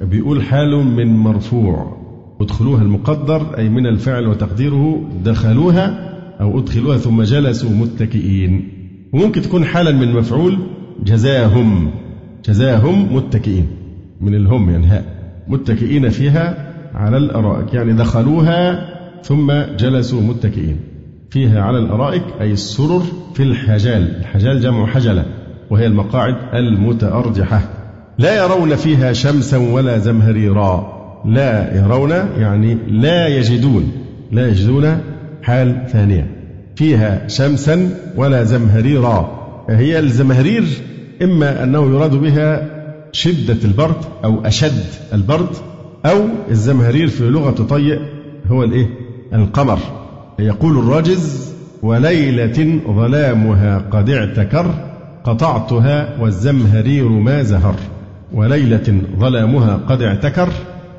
بيقول 0.00 0.42
حال 0.42 0.76
من 0.76 1.16
مرفوع. 1.16 1.96
أدخلوها 2.40 2.82
المقدر 2.82 3.58
أي 3.58 3.68
من 3.68 3.86
الفعل 3.86 4.26
وتقديره 4.26 5.10
دخلوها 5.24 6.12
أو 6.40 6.58
أدخلوها 6.58 6.98
ثم 6.98 7.22
جلسوا 7.22 7.70
متكئين. 7.70 8.68
وممكن 9.12 9.42
تكون 9.42 9.64
حالا 9.64 9.92
من 9.92 10.12
مفعول 10.12 10.58
جزاهم. 11.04 11.90
جزاهم 12.46 13.16
متكئين. 13.16 13.66
من 14.20 14.34
الهم 14.34 14.70
يعني 14.70 14.86
هاء 14.86 15.04
متكئين 15.48 16.08
فيها 16.08 16.72
على 16.94 17.16
الأرائك. 17.16 17.74
يعني 17.74 17.92
دخلوها 17.92 18.88
ثم 19.22 19.52
جلسوا 19.78 20.20
متكئين. 20.20 20.76
فيها 21.30 21.62
على 21.62 21.78
الأرائك 21.78 22.22
أي 22.40 22.52
السرر 22.52 23.02
في 23.34 23.42
الحجال. 23.42 24.16
الحجال 24.20 24.60
جمع 24.60 24.86
حجلة 24.86 25.24
وهي 25.70 25.86
المقاعد 25.86 26.34
المتأرجحة. 26.54 27.60
لا 28.18 28.44
يرون 28.44 28.76
فيها 28.76 29.12
شمسا 29.12 29.56
ولا 29.56 29.98
زمهريرا. 29.98 30.96
لا 31.24 31.76
يرون 31.78 32.10
يعني 32.10 32.78
لا 32.88 33.28
يجدون. 33.28 33.92
لا 34.32 34.48
يجدون 34.48 34.98
حال 35.42 35.86
ثانية. 35.88 36.26
فيها 36.76 37.28
شمسا 37.28 37.90
ولا 38.16 38.44
زمهريرا. 38.44 39.36
هي 39.68 39.98
الزمهرير 39.98 40.64
إما 41.22 41.62
أنه 41.62 41.94
يراد 41.94 42.14
بها 42.14 42.76
شدة 43.12 43.58
البرد 43.64 43.96
أو 44.24 44.40
أشد 44.44 44.84
البرد 45.12 45.48
أو 46.06 46.24
الزمهرير 46.50 47.08
في 47.08 47.24
لغة 47.24 47.50
طيء 47.50 48.00
هو 48.46 48.64
الإيه؟ 48.64 48.86
القمر. 49.34 49.78
يقول 50.38 50.78
الراجز 50.78 51.52
وليلة 51.82 52.80
ظلامها 52.88 53.78
قد 53.90 54.10
اعتكر 54.10 54.74
قطعتها 55.24 56.20
والزمهرير 56.20 57.08
ما 57.08 57.42
زهر. 57.42 57.74
وليلة 58.32 59.00
ظلامها 59.18 59.80
قد 59.88 60.02
اعتكر 60.02 60.48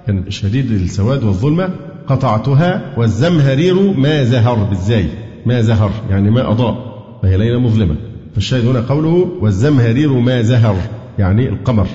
كان 0.08 0.32
شديد 0.32 0.72
السواد 0.72 1.24
والظلمة. 1.24 1.70
قطعتها 2.08 2.82
والزمهرير 2.98 3.94
ما 3.98 4.24
زهر 4.24 4.56
بالزاي. 4.56 5.06
ما 5.46 5.62
زهر 5.62 5.92
يعني 6.10 6.32
ما 6.32 6.52
أضاء. 6.52 6.98
فهي 7.24 7.38
ليلة 7.38 7.60
مظلمة. 7.60 7.96
فالشاهد 8.38 8.66
هنا 8.66 8.80
قوله 8.80 9.32
والزمهرير 9.42 10.14
ما 10.14 10.42
زهر 10.42 10.76
يعني 11.20 11.50
القمر. 11.50 11.88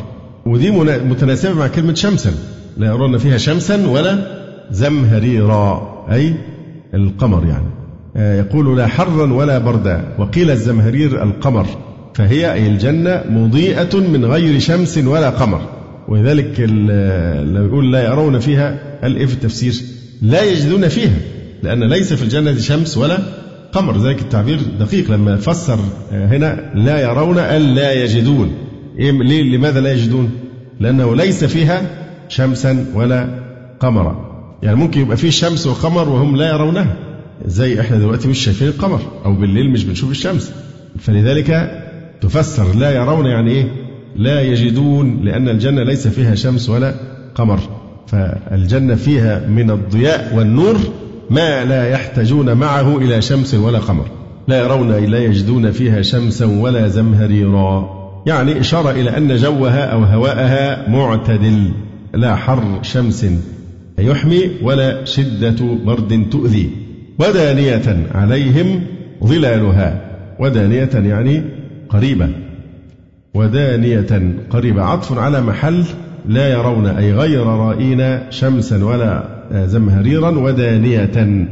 ودي 0.47 0.71
متناسبة 0.71 1.55
مع 1.55 1.67
كلمة 1.67 1.95
شمسا. 1.95 2.35
لا 2.77 2.87
يرون 2.87 3.19
فيها 3.19 3.39
شمسا 3.39 3.87
ولا 3.87 4.19
زمهريرا 4.71 5.83
أي 6.13 6.35
القمر 6.95 7.47
يعني. 7.47 7.67
آه، 8.17 8.41
يقول 8.41 8.77
لا 8.77 8.87
حرا 8.87 9.33
ولا 9.33 9.59
بردا 9.59 10.05
وقيل 10.19 10.51
الزمهرير 10.51 11.23
القمر. 11.23 11.67
فهي 12.15 12.53
أي 12.53 12.67
الجنة 12.67 13.25
مضيئة 13.31 13.97
من 13.97 14.25
غير 14.25 14.59
شمس 14.59 14.99
ولا 14.99 15.31
قمر. 15.31 15.61
ولذلك 16.09 16.61
لو 16.61 17.67
يقول 17.67 17.93
لا 17.93 18.05
يرون 18.05 18.39
فيها 18.39 18.99
قال 19.03 19.17
إيه 19.17 19.27
في 19.27 19.35
التفسير 19.35 19.75
لا 20.23 20.43
يجدون 20.43 20.89
فيها 20.89 21.17
لأن 21.63 21.85
ليس 21.85 22.13
في 22.13 22.23
الجنة 22.23 22.59
شمس 22.59 22.99
ولا 22.99 23.19
قمر 23.73 23.99
ذلك 23.99 24.21
التعبير 24.21 24.59
دقيق 24.81 25.11
لما 25.11 25.37
فسر 25.37 25.79
آه، 26.13 26.27
هنا 26.27 26.73
لا 26.75 27.01
يرون 27.01 27.39
أن 27.39 27.61
لا 27.61 27.93
يجدون. 27.93 28.53
إيه 28.99 29.13
ليه؟ 29.13 29.57
لماذا 29.57 29.81
لا 29.81 29.93
يجدون؟ 29.93 30.31
لأنه 30.81 31.17
ليس 31.17 31.45
فيها 31.45 31.83
شمسا 32.29 32.87
ولا 32.95 33.29
قمرا. 33.81 34.33
يعني 34.63 34.77
ممكن 34.77 35.01
يبقى 35.01 35.17
فيه 35.17 35.31
شمس 35.31 35.67
وقمر 35.67 36.09
وهم 36.09 36.37
لا 36.37 36.49
يرونها. 36.49 36.97
زي 37.47 37.81
إحنا 37.81 37.99
دلوقتي 37.99 38.29
مش 38.29 38.39
شايفين 38.39 38.69
القمر 38.69 39.01
أو 39.25 39.35
بالليل 39.35 39.71
مش 39.71 39.85
بنشوف 39.85 40.11
الشمس. 40.11 40.53
فلذلك 40.99 41.81
تفسر 42.21 42.75
لا 42.75 42.91
يرون 42.91 43.27
يعني 43.27 43.51
إيه؟ 43.51 43.65
لا 44.17 44.43
يجدون 44.43 45.21
لأن 45.25 45.49
الجنة 45.49 45.83
ليس 45.83 46.09
فيها 46.09 46.35
شمس 46.35 46.69
ولا 46.69 46.95
قمر. 47.35 47.61
فالجنة 48.07 48.95
فيها 48.95 49.47
من 49.49 49.71
الضياء 49.71 50.35
والنور 50.37 50.77
ما 51.31 51.65
لا 51.65 51.89
يحتاجون 51.89 52.53
معه 52.53 52.97
إلى 52.97 53.23
شمس 53.23 53.55
ولا 53.55 53.79
قمر 53.79 54.07
لا 54.49 54.59
يرون 54.59 54.91
لا 54.91 55.19
يجدون 55.19 55.71
فيها 55.71 56.03
شمسا 56.03 56.47
ولا 56.47 56.89
زمهريرا. 56.89 58.03
يعني 58.27 58.61
إشارة 58.61 58.91
إلى 58.91 59.17
أن 59.17 59.37
جوها 59.37 59.85
أو 59.85 60.05
هواءها 60.05 60.89
معتدل 60.89 61.71
لا 62.15 62.37
حر 62.37 62.79
شمس 62.83 63.27
يحمي 63.99 64.51
ولا 64.63 65.05
شدة 65.05 65.57
برد 65.85 66.27
تؤذي. 66.31 66.71
ودانية 67.19 68.07
عليهم 68.15 68.81
ظلالها 69.25 70.01
ودانية 70.39 70.91
يعني 70.95 71.43
قريبة. 71.89 72.29
ودانية 73.35 74.37
قريبة 74.51 74.83
عطف 74.83 75.19
على 75.19 75.41
محل 75.41 75.85
لا 76.29 76.49
يرون 76.49 76.87
أي 76.87 77.13
غير 77.13 77.47
رائين 77.47 78.19
شمسا 78.31 78.85
ولا 78.85 79.32
زمهريرا 79.53 80.31
ودانية. 80.31 81.47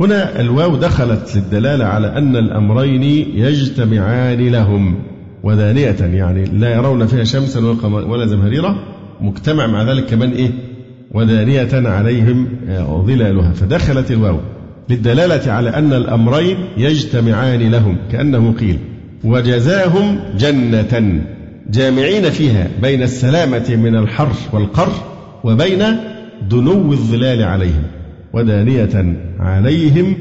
هنا 0.00 0.40
الواو 0.40 0.76
دخلت 0.76 1.36
للدلالة 1.36 1.84
على 1.84 2.18
أن 2.18 2.36
الأمرين 2.36 3.02
يجتمعان 3.34 4.48
لهم. 4.48 4.94
ودانية 5.42 5.96
يعني 6.00 6.44
لا 6.44 6.74
يرون 6.74 7.06
فيها 7.06 7.24
شمسا 7.24 7.60
ولا 7.84 8.26
زمهريرا. 8.26 8.76
مجتمع 9.20 9.66
مع 9.66 9.82
ذلك 9.82 10.06
كمان 10.06 10.30
إيه؟ 10.30 10.50
ودانية 11.14 11.88
عليهم 11.88 12.48
آه، 12.68 13.04
ظلالها. 13.06 13.52
فدخلت 13.52 14.10
الواو 14.10 14.38
للدلالة 14.88 15.52
على 15.52 15.70
أن 15.70 15.92
الأمرين 15.92 16.56
يجتمعان 16.76 17.70
لهم. 17.70 17.96
كأنه 18.12 18.52
قيل 18.52 18.78
وجزاهم 19.24 20.18
جنة. 20.38 21.22
جامعين 21.70 22.30
فيها 22.30 22.68
بين 22.82 23.02
السلامة 23.02 23.76
من 23.76 23.96
الحر 23.96 24.32
والقر 24.52 24.92
وبين 25.44 25.82
دنو 26.48 26.92
الظلال 26.92 27.42
عليهم 27.42 27.82
ودانية 28.32 29.16
عليهم 29.38 30.14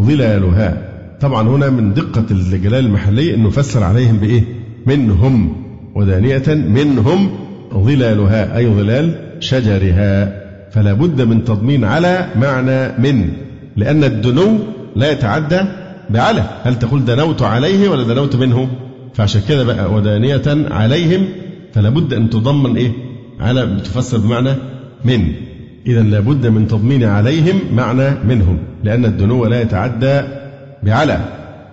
ظلالها. 0.00 0.82
طبعا 1.20 1.48
هنا 1.48 1.70
من 1.70 1.94
دقة 1.94 2.24
الجلال 2.30 2.84
المحلي 2.86 3.34
أنه 3.34 3.50
فسر 3.50 3.82
عليهم 3.82 4.16
بإيه؟ 4.16 4.42
منهم. 4.86 5.56
ودانية 5.94 6.42
منهم 6.48 7.30
ظلالها 7.74 8.56
أي 8.56 8.66
ظلال 8.66 9.14
شجرها. 9.40 10.42
فلا 10.70 10.92
بد 10.92 11.22
من 11.22 11.44
تضمين 11.44 11.84
على 11.84 12.28
معنى 12.36 12.98
من 12.98 13.28
لأن 13.76 14.04
الدنو 14.04 14.58
لا 14.96 15.12
يتعدى 15.12 15.60
بعلى. 16.10 16.44
هل 16.62 16.78
تقول 16.78 17.04
دنوت 17.04 17.42
عليه 17.42 17.88
ولا 17.88 18.02
دنوت 18.02 18.36
منه؟ 18.36 18.68
فعشان 19.14 19.40
كده 19.48 19.64
بقى 19.64 19.92
ودانية 19.92 20.42
عليهم 20.70 21.24
فلا 21.72 21.88
بد 21.88 22.14
أن 22.14 22.30
تضمن 22.30 22.76
إيه؟ 22.76 22.92
على 23.40 23.66
بتفسر 23.66 24.18
بمعنى 24.18 24.50
من. 25.04 25.32
إذا 25.86 26.02
لابد 26.02 26.46
من 26.46 26.68
تضمين 26.68 27.04
عليهم 27.04 27.60
معنى 27.72 28.10
منهم 28.28 28.58
لأن 28.84 29.04
الدنو 29.04 29.46
لا 29.46 29.60
يتعدى 29.60 30.20
بعلى 30.82 31.20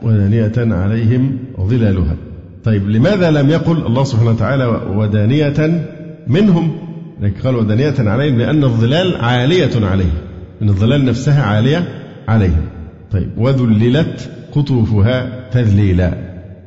ودانية 0.02 0.52
عليهم 0.58 1.38
ظلالها. 1.60 2.16
طيب 2.64 2.90
لماذا 2.90 3.32
لم 3.32 3.50
يقل 3.50 3.86
الله 3.86 4.04
سبحانه 4.04 4.30
وتعالى 4.30 4.66
ودانية 4.96 5.88
منهم؟ 6.28 6.76
لكن 7.22 7.42
قال 7.42 7.56
ودانية 7.56 7.94
عليهم 8.00 8.38
لأن 8.38 8.64
الظلال 8.64 9.16
عالية 9.16 9.86
عليهم 9.86 10.18
إن 10.62 10.70
الظلال 10.70 11.06
نفسها 11.06 11.44
عالية 11.44 11.88
عليهم 12.28 12.66
طيب 13.12 13.30
وذللت 13.38 14.30
قطوفها 14.52 15.50
تذليلا. 15.52 16.14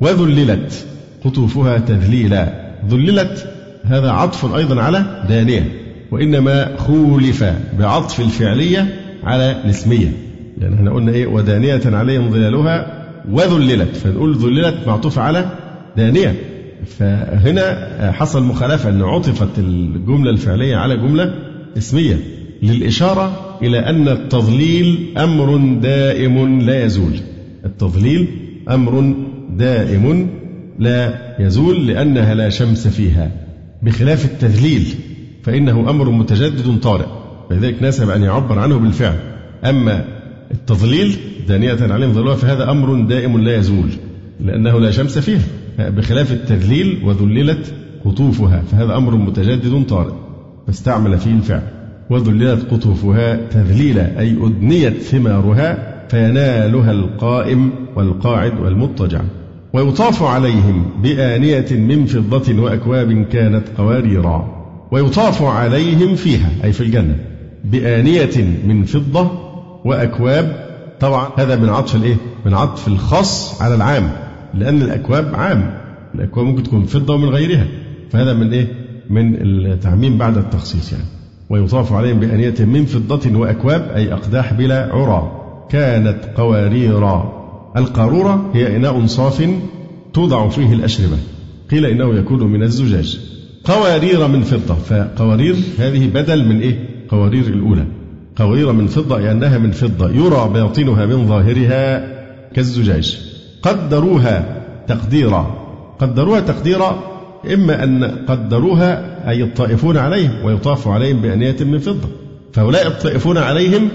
وذللت 0.00 0.86
قطوفها 1.24 1.78
تذليلا. 1.78 2.52
ذللت 2.90 3.52
هذا 3.84 4.10
عطف 4.10 4.54
أيضا 4.54 4.82
على 4.82 5.24
دانية. 5.28 5.85
وإنما 6.16 6.76
خولف 6.76 7.44
بعطف 7.78 8.20
الفعلية 8.20 8.94
على 9.24 9.60
الاسمية 9.64 10.12
لأن 10.58 10.74
إحنا 10.74 10.90
قلنا 10.90 11.12
إيه؟ 11.12 11.26
ودانية 11.26 11.80
عليهم 11.84 12.30
ظلالها 12.30 13.06
وذللت. 13.30 13.96
فنقول 13.96 14.36
ذللت 14.36 14.76
معطوفة 14.86 15.22
على 15.22 15.50
دانية. 15.96 16.34
فهنا 16.98 18.12
حصل 18.12 18.42
مخالفة 18.42 18.88
أن 18.90 19.02
عطفت 19.02 19.58
الجملة 19.58 20.30
الفعلية 20.30 20.76
على 20.76 20.96
جملة 20.96 21.34
اسمية 21.78 22.16
للإشارة 22.62 23.56
إلى 23.62 23.78
أن 23.78 24.08
التضليل 24.08 25.14
أمر 25.18 25.56
دائم 25.82 26.60
لا 26.60 26.84
يزول. 26.84 27.12
التضليل 27.64 28.28
أمر 28.70 29.14
دائم 29.50 30.28
لا 30.78 31.14
يزول 31.40 31.86
لأنها 31.86 32.34
لا 32.34 32.48
شمس 32.48 32.88
فيها. 32.88 33.30
بخلاف 33.82 34.24
التذليل 34.24 34.84
فإنه 35.46 35.90
أمر 35.90 36.10
متجدد 36.10 36.80
طارئ. 36.82 37.06
فلذلك 37.50 37.82
ناسب 37.82 38.10
أن 38.10 38.22
يعبر 38.22 38.58
عنه 38.58 38.78
بالفعل. 38.78 39.16
أما 39.64 40.04
التضليل 40.50 41.16
دانية 41.48 41.76
عليهم 41.80 42.12
ظلها 42.12 42.34
فهذا 42.34 42.70
أمر 42.70 43.00
دائم 43.00 43.38
لا 43.38 43.56
يزول 43.56 43.90
لأنه 44.40 44.80
لا 44.80 44.90
شمس 44.90 45.18
فيها 45.18 45.40
بخلاف 45.78 46.32
التذليل 46.32 47.02
وذللت 47.04 47.74
قطوفها 48.04 48.62
فهذا 48.70 48.96
أمر 48.96 49.16
متجدد 49.16 49.86
طارئ. 49.88 50.12
فاستعمل 50.66 51.18
فيه 51.18 51.32
الفعل. 51.32 51.62
وذللت 52.10 52.70
قطوفها 52.70 53.36
تذليلا 53.50 54.20
أي 54.20 54.36
أدنيت 54.42 55.02
ثمارها 55.02 55.96
فينالها 56.08 56.92
القائم 56.92 57.70
والقاعد 57.96 58.60
والمضطجع. 58.60 59.20
ويطاف 59.72 60.22
عليهم 60.22 60.90
بآنية 61.02 61.66
من 61.70 62.06
فضة 62.06 62.62
وأكواب 62.62 63.24
كانت 63.32 63.64
قواريرا. 63.78 64.55
ويطاف 64.90 65.42
عليهم 65.42 66.16
فيها 66.16 66.50
أي 66.64 66.72
في 66.72 66.80
الجنة 66.80 67.16
بآنية 67.64 68.58
من 68.66 68.84
فضة 68.84 69.30
وأكواب. 69.84 70.66
طبعا 71.00 71.28
هذا 71.36 71.56
من 71.56 71.68
عطف 71.68 71.96
الإيه؟ 71.96 72.16
من 72.46 72.54
عطف 72.54 72.88
الخاص 72.88 73.62
على 73.62 73.74
العام 73.74 74.12
لأن 74.54 74.82
الأكواب 74.82 75.34
عام 75.34 75.78
الأكواب 76.14 76.46
ممكن 76.46 76.62
تكون 76.62 76.84
فضة 76.84 77.14
ومن 77.14 77.28
غيرها. 77.28 77.66
فهذا 78.10 78.34
من 78.34 78.52
إيه؟ 78.52 78.68
من 79.10 79.34
التعميم 79.40 80.18
بعد 80.18 80.36
التخصيص 80.36 80.92
يعني. 80.92 81.04
ويطاف 81.50 81.92
عليهم 81.92 82.20
بأنية 82.20 82.54
من 82.60 82.84
فضة 82.84 83.38
وأكواب 83.38 83.90
أي 83.94 84.12
أقداح 84.12 84.52
بلا 84.52 84.88
عرى. 84.92 85.32
كانت 85.70 86.18
قواريرا 86.36 87.36
القارورة 87.76 88.50
هي 88.54 88.76
إناء 88.76 89.06
صاف 89.06 89.50
توضع 90.12 90.48
فيه 90.48 90.72
الأشربة. 90.72 91.16
قيل 91.70 91.86
إنه 91.86 92.14
يكون 92.14 92.52
من 92.52 92.62
الزجاج. 92.62 93.20
قوارير 93.66 94.26
من 94.28 94.42
فضة. 94.42 94.74
فقوارير 94.74 95.56
هذه 95.78 96.06
بدل 96.06 96.44
من 96.44 96.60
إيه؟ 96.60 96.88
قوارير 97.08 97.46
الأولى. 97.46 97.84
قوارير 98.36 98.72
من 98.72 98.86
فضة 98.86 99.18
لأنها 99.18 99.58
من 99.58 99.70
فضة. 99.70 100.10
يرى 100.10 100.50
باطنها 100.54 101.06
من 101.06 101.26
ظاهرها 101.28 102.08
كالزجاج. 102.54 103.18
قدروها 103.62 104.62
تقديرا. 104.88 105.66
قدروها 105.98 106.40
تقديرا 106.40 107.02
إما 107.54 107.84
أن 107.84 108.04
قدروها 108.04 109.16
أي 109.30 109.42
الطائفون 109.42 109.96
عليهم 109.96 110.44
ويطاف 110.44 110.88
عليهم 110.88 111.20
بأنية 111.20 111.56
من 111.60 111.78
فضة. 111.78 112.08
فهؤلاء 112.52 112.86
الطائفون 112.86 113.38
عليهم 113.38 113.88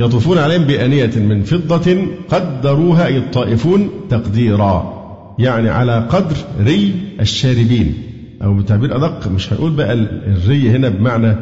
يطوفون 0.00 0.38
عليهم 0.38 0.64
بأنية 0.64 1.10
من 1.16 1.42
فضة 1.42 1.96
قدروها 2.28 3.06
أي 3.06 3.18
الطائفون 3.18 3.90
تقديرا. 4.10 4.98
يعني 5.38 5.68
على 5.68 6.06
قدر 6.10 6.36
ري 6.60 6.94
الشاربين. 7.20 8.07
أو 8.48 8.54
بتعبير 8.54 8.96
أدق 8.96 9.28
مش 9.28 9.52
هنقول 9.52 9.70
بقى 9.70 9.92
الري 9.92 10.70
هنا 10.70 10.88
بمعنى 10.88 11.36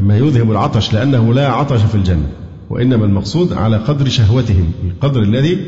ما 0.00 0.16
يذهب 0.18 0.50
العطش 0.50 0.94
لأنه 0.94 1.34
لا 1.34 1.48
عطش 1.48 1.80
في 1.82 1.94
الجنة 1.94 2.26
وإنما 2.70 3.04
المقصود 3.04 3.52
على 3.52 3.76
قدر 3.76 4.08
شهوتهم 4.08 4.72
القدر 4.84 5.22
الذي 5.22 5.58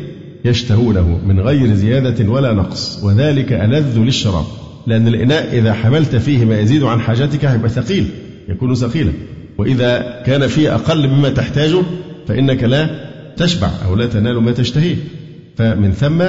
يشتهونه 0.44 1.20
من 1.26 1.40
غير 1.40 1.74
زيادة 1.74 2.30
ولا 2.30 2.52
نقص 2.52 3.00
وذلك 3.04 3.52
ألذ 3.52 3.98
للشراب 3.98 4.44
لأن 4.86 5.08
الإناء 5.08 5.58
إذا 5.58 5.72
حملت 5.72 6.16
فيه 6.16 6.44
ما 6.44 6.60
يزيد 6.60 6.82
عن 6.82 7.00
حاجتك 7.00 7.44
هيبقى 7.44 7.68
ثقيل 7.68 8.08
يكون 8.48 8.74
ثقيلا 8.74 9.12
وإذا 9.58 10.22
كان 10.26 10.46
فيه 10.46 10.74
أقل 10.74 11.08
مما 11.08 11.28
تحتاجه 11.28 11.82
فإنك 12.28 12.64
لا 12.64 12.90
تشبع 13.36 13.68
أو 13.86 13.96
لا 13.96 14.06
تنال 14.06 14.42
ما 14.42 14.52
تشتهيه. 14.52 14.96
فمن 15.56 15.92
ثم 15.92 16.22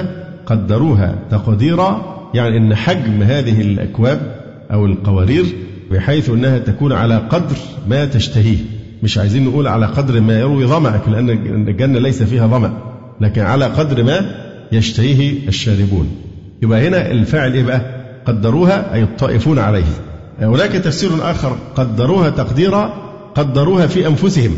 قدروها 0.45 1.15
تقديرا 1.31 2.17
يعني 2.33 2.57
أن 2.57 2.75
حجم 2.75 3.21
هذه 3.23 3.61
الأكواب 3.61 4.35
أو 4.71 4.85
القوارير 4.85 5.45
بحيث 5.91 6.29
أنها 6.29 6.57
تكون 6.57 6.91
على 6.93 7.17
قدر 7.17 7.55
ما 7.89 8.05
تشتهيه. 8.05 8.57
مش 9.03 9.17
عايزين 9.17 9.45
نقول 9.45 9.67
على 9.67 9.85
قدر 9.85 10.21
ما 10.21 10.39
يروي 10.39 10.65
ظمأك 10.65 11.09
لأن 11.09 11.29
الجنة 11.69 11.99
ليس 11.99 12.23
فيها 12.23 12.47
ظمأ 12.47 12.77
لكن 13.21 13.41
على 13.41 13.65
قدر 13.65 14.03
ما 14.03 14.35
يشتهيه 14.71 15.47
الشاربون. 15.47 16.07
يبقى 16.61 16.87
هنا 16.87 17.11
الفاعل 17.11 17.53
إيه 17.53 17.63
بقى؟ 17.63 17.81
قدروها 18.25 18.93
أي 18.93 19.03
الطائفون 19.03 19.59
عليه. 19.59 19.83
هناك 20.41 20.71
تفسير 20.71 21.09
آخر 21.21 21.57
قدروها 21.75 22.29
تقديرا 22.29 22.93
قدروها 23.35 23.87
في 23.87 24.07
أنفسهم. 24.07 24.51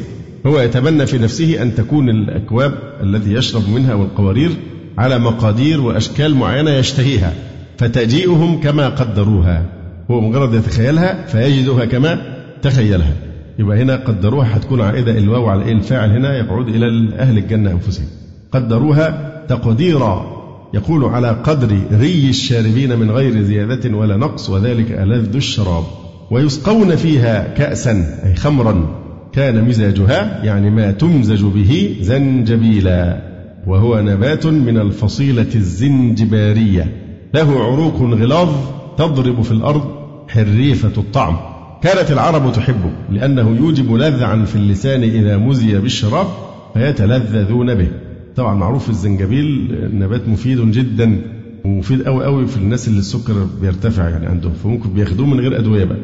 هو 0.45 0.60
يتمنى 0.60 1.05
في 1.05 1.18
نفسه 1.18 1.62
أن 1.62 1.76
تكون 1.76 2.10
الأكواب 2.10 2.74
التي 3.03 3.34
يشرب 3.34 3.70
منها 3.70 3.93
والقوارير 3.93 4.51
على 4.97 5.20
مقادير 5.20 5.82
وأشكال 5.82 6.36
معينة 6.36 6.72
يشتهيها 6.72 7.34
فتجيئهم 7.78 8.60
كما 8.62 8.89
قدروها. 8.89 9.66
هو 10.12 10.22
مجرد 10.22 10.53
يتخيلها 10.53 11.26
فيجدها 11.26 11.86
كما 11.86 12.22
تخيلها. 12.62 13.14
يبقى 13.60 13.82
هنا 13.82 13.95
قدروها 13.95 14.57
هتكون 14.57 14.82
عائدة 14.82 15.18
الواو 15.18 15.49
على 15.49 15.66
إيه؟ 15.66 15.72
الفاعل 15.72 16.10
هنا 16.10 16.38
يعود 16.38 16.68
إلى 16.68 17.16
أهل 17.20 17.38
الجنة 17.38 17.72
أنفسهم. 17.72 18.05
قدروها 18.51 19.32
تقديرا 19.49 20.39
يقول 20.74 21.05
على 21.05 21.30
قدر 21.30 21.80
ري 21.91 22.30
الشاربين 22.30 22.99
من 22.99 23.12
غير 23.12 23.41
زيادة 23.41 23.97
ولا 23.97 24.18
نقص 24.18 24.49
وذلك 24.49 24.91
ألذ 24.91 25.36
الشراب. 25.36 25.84
ويسقون 26.32 26.95
فيها 26.95 27.53
كأسا 27.53 28.20
أي 28.26 28.36
خمرا 28.36 28.86
كان 29.34 29.64
مزاجها 29.64 30.43
يعني 30.43 30.70
ما 30.70 30.91
تمزج 30.91 31.43
به 31.43 31.95
زنجبيلا. 32.01 33.22
وهو 33.68 34.01
نبات 34.01 34.45
من 34.45 34.78
الفصيلة 34.78 35.55
الزنجبارية. 35.55 36.88
له 37.34 37.64
عروق 37.64 38.01
غلاظ 38.01 38.49
تضرب 38.97 39.41
في 39.41 39.51
الأرض 39.51 39.99
حريفة 40.30 40.91
الطعم. 40.97 41.38
كانت 41.84 42.11
العرب 42.11 42.51
تحبه 42.53 42.91
لأنه 43.11 43.55
يوجب 43.57 43.93
لذعا 43.93 44.45
في 44.45 44.55
اللسان 44.55 45.03
إذا 45.03 45.38
مزي 45.38 45.77
بالشراب 45.80 46.27
فيتلذذون 46.73 47.75
به. 47.75 47.88
طبعا 48.36 48.55
معروف 48.55 48.89
الزنجبيل 48.89 49.75
نبات 49.93 50.27
مفيد 50.27 50.71
جدا 50.71 51.21
ومفيد 51.65 52.01
قوي 52.03 52.25
قوي 52.25 52.47
في 52.47 52.57
الناس 52.57 52.88
اللي 52.88 52.99
السكر 52.99 53.47
بيرتفع 53.61 54.09
يعني 54.09 54.25
عندهم 54.25 54.53
فممكن 54.53 54.89
بياخدوه 54.89 55.27
من 55.27 55.39
غير 55.39 55.59
أدوية 55.59 55.84
بقى 55.84 55.97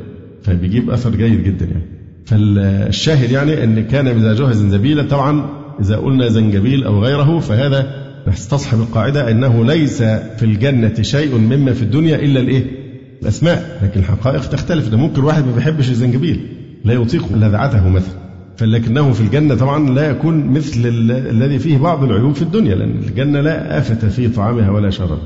فبيجيب 0.44 0.90
أثر 0.90 1.16
جيد 1.16 1.44
جدا 1.44 1.66
يعني. 1.66 1.84
فالشاهد 2.26 3.32
يعني 3.32 3.64
إن 3.64 3.84
كان 3.84 4.18
مزاجها 4.18 4.52
زنجبيلا 4.52 5.04
طبعا 5.04 5.46
إذا 5.82 5.98
قلنا 5.98 6.28
زنجبيل 6.30 6.84
أو 6.84 7.04
غيره 7.04 7.40
فهذا 7.40 8.06
نستصحب 8.28 8.80
القاعدة 8.80 9.32
إنه 9.32 9.66
ليس 9.66 10.04
في 10.04 10.44
الجنة 10.44 10.94
شيء 11.02 11.38
مما 11.38 11.74
في 11.74 11.82
الدنيا 11.82 12.16
إلا 12.16 12.40
الإيه؟ 12.40 12.85
الأسماء 13.26 13.80
لكن 13.84 14.00
الحقائق 14.00 14.50
تختلف. 14.50 14.88
ده 14.90 14.98
ممكن 14.98 15.24
واحد 15.24 15.46
ما 15.46 15.52
بيحبش 15.56 15.90
الزنجبيل 15.90 16.40
لا 16.86 16.94
يطيق 16.94 17.26
لذعته 17.36 17.90
مثلا. 17.90 18.26
فلكنه 18.58 19.12
في 19.14 19.22
الجنة 19.22 19.56
طبعا 19.56 19.90
لا 19.90 20.10
يكون 20.10 20.48
مثل 20.48 20.82
الذي 21.30 21.60
فيه 21.60 21.78
بعض 21.78 22.04
العيوب 22.04 22.36
في 22.36 22.42
الدنيا 22.42 22.76
لأن 22.76 22.92
الجنة 23.08 23.42
لا 23.42 23.78
آفة 23.78 24.08
في 24.10 24.28
طعامها 24.28 24.70
ولا 24.72 24.90
شراب 24.90 25.20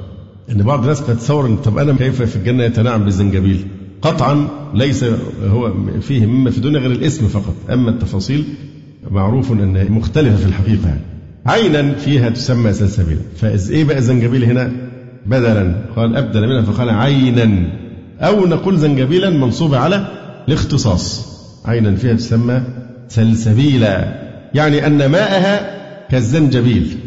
أن 0.52 0.64
بعض 0.64 0.82
الناس 0.82 1.02
قد 1.02 1.18
تصور 1.18 1.56
طب 1.56 1.78
أنا 1.78 1.94
كيف 1.94 2.22
في 2.22 2.36
الجنة 2.36 2.64
يتنعم 2.64 3.04
بالزنجبيل؟ 3.04 3.60
قطعا 4.02 4.48
ليس 4.74 5.06
هو 5.48 5.74
فيه 6.02 6.26
مما 6.26 6.50
في 6.52 6.58
الدنيا 6.58 6.80
غير 6.80 6.92
الاسم 6.92 7.28
فقط. 7.28 7.56
أما 7.74 7.90
التفاصيل 7.90 8.44
معروف 9.12 9.52
أنها 9.52 9.84
مختلفة 9.84 10.36
في 10.36 10.46
الحقيقة 10.46 10.88
يعني. 10.88 11.02
عينا 11.46 11.94
فيها 11.96 12.30
تسمى 12.30 12.74
سلسبيلا. 12.74 13.20
فإذ 13.38 13.72
إيه 13.72 13.84
بقى 13.84 13.98
الزنجبيل 13.98 14.44
هنا؟ 14.44 14.72
بدلا. 15.26 15.76
قال 15.96 16.16
أبدل 16.16 16.48
منها 16.48 16.62
فقال 16.62 16.90
عينا. 16.90 17.70
أو 18.20 18.46
نقول 18.46 18.78
زنجبيلا 18.78 19.30
منصوبة 19.30 19.78
على 19.78 20.08
الاختصاص. 20.48 21.30
عينا 21.66 21.96
فيها 21.96 22.14
تسمى 22.14 22.62
سلسبيلا 23.08 24.20
يعني 24.54 24.88
أن 24.88 25.06
ماءها 25.06 25.80
كالزنجبيل 26.08 26.98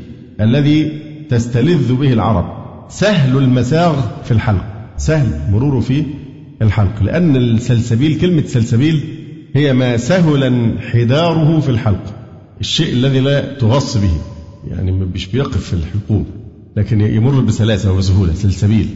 الذي 0.41 1.03
تستلذ 1.29 1.93
به 1.95 2.13
العرب. 2.13 2.63
سهل 2.89 3.39
المساغ 3.39 3.95
في 4.25 4.31
الحلق 4.31 4.65
سهل 4.97 5.27
مروره 5.51 5.81
في 5.81 6.05
الحلق 6.63 7.03
لأن 7.03 7.37
السلسبيل 7.37 8.21
كلمة 8.21 8.43
سلسبيل 8.47 9.01
هي 9.55 9.73
ما 9.73 9.97
سهل 9.97 10.45
انحداره 10.45 11.61
في 11.61 11.69
الحلق 11.69 12.15
الشيء 12.61 12.93
الذي 12.93 13.21
لا 13.21 13.55
تغص 13.59 13.97
به 13.97 14.13
يعني 14.71 14.93
مش 14.93 15.27
بيقف 15.27 15.65
في 15.65 15.73
الحلقوم 15.73 16.27
لكن 16.77 17.01
يمر 17.01 17.41
بسلاسة 17.41 17.93
وبسهولة 17.93 18.35
سلسبيل 18.35 18.89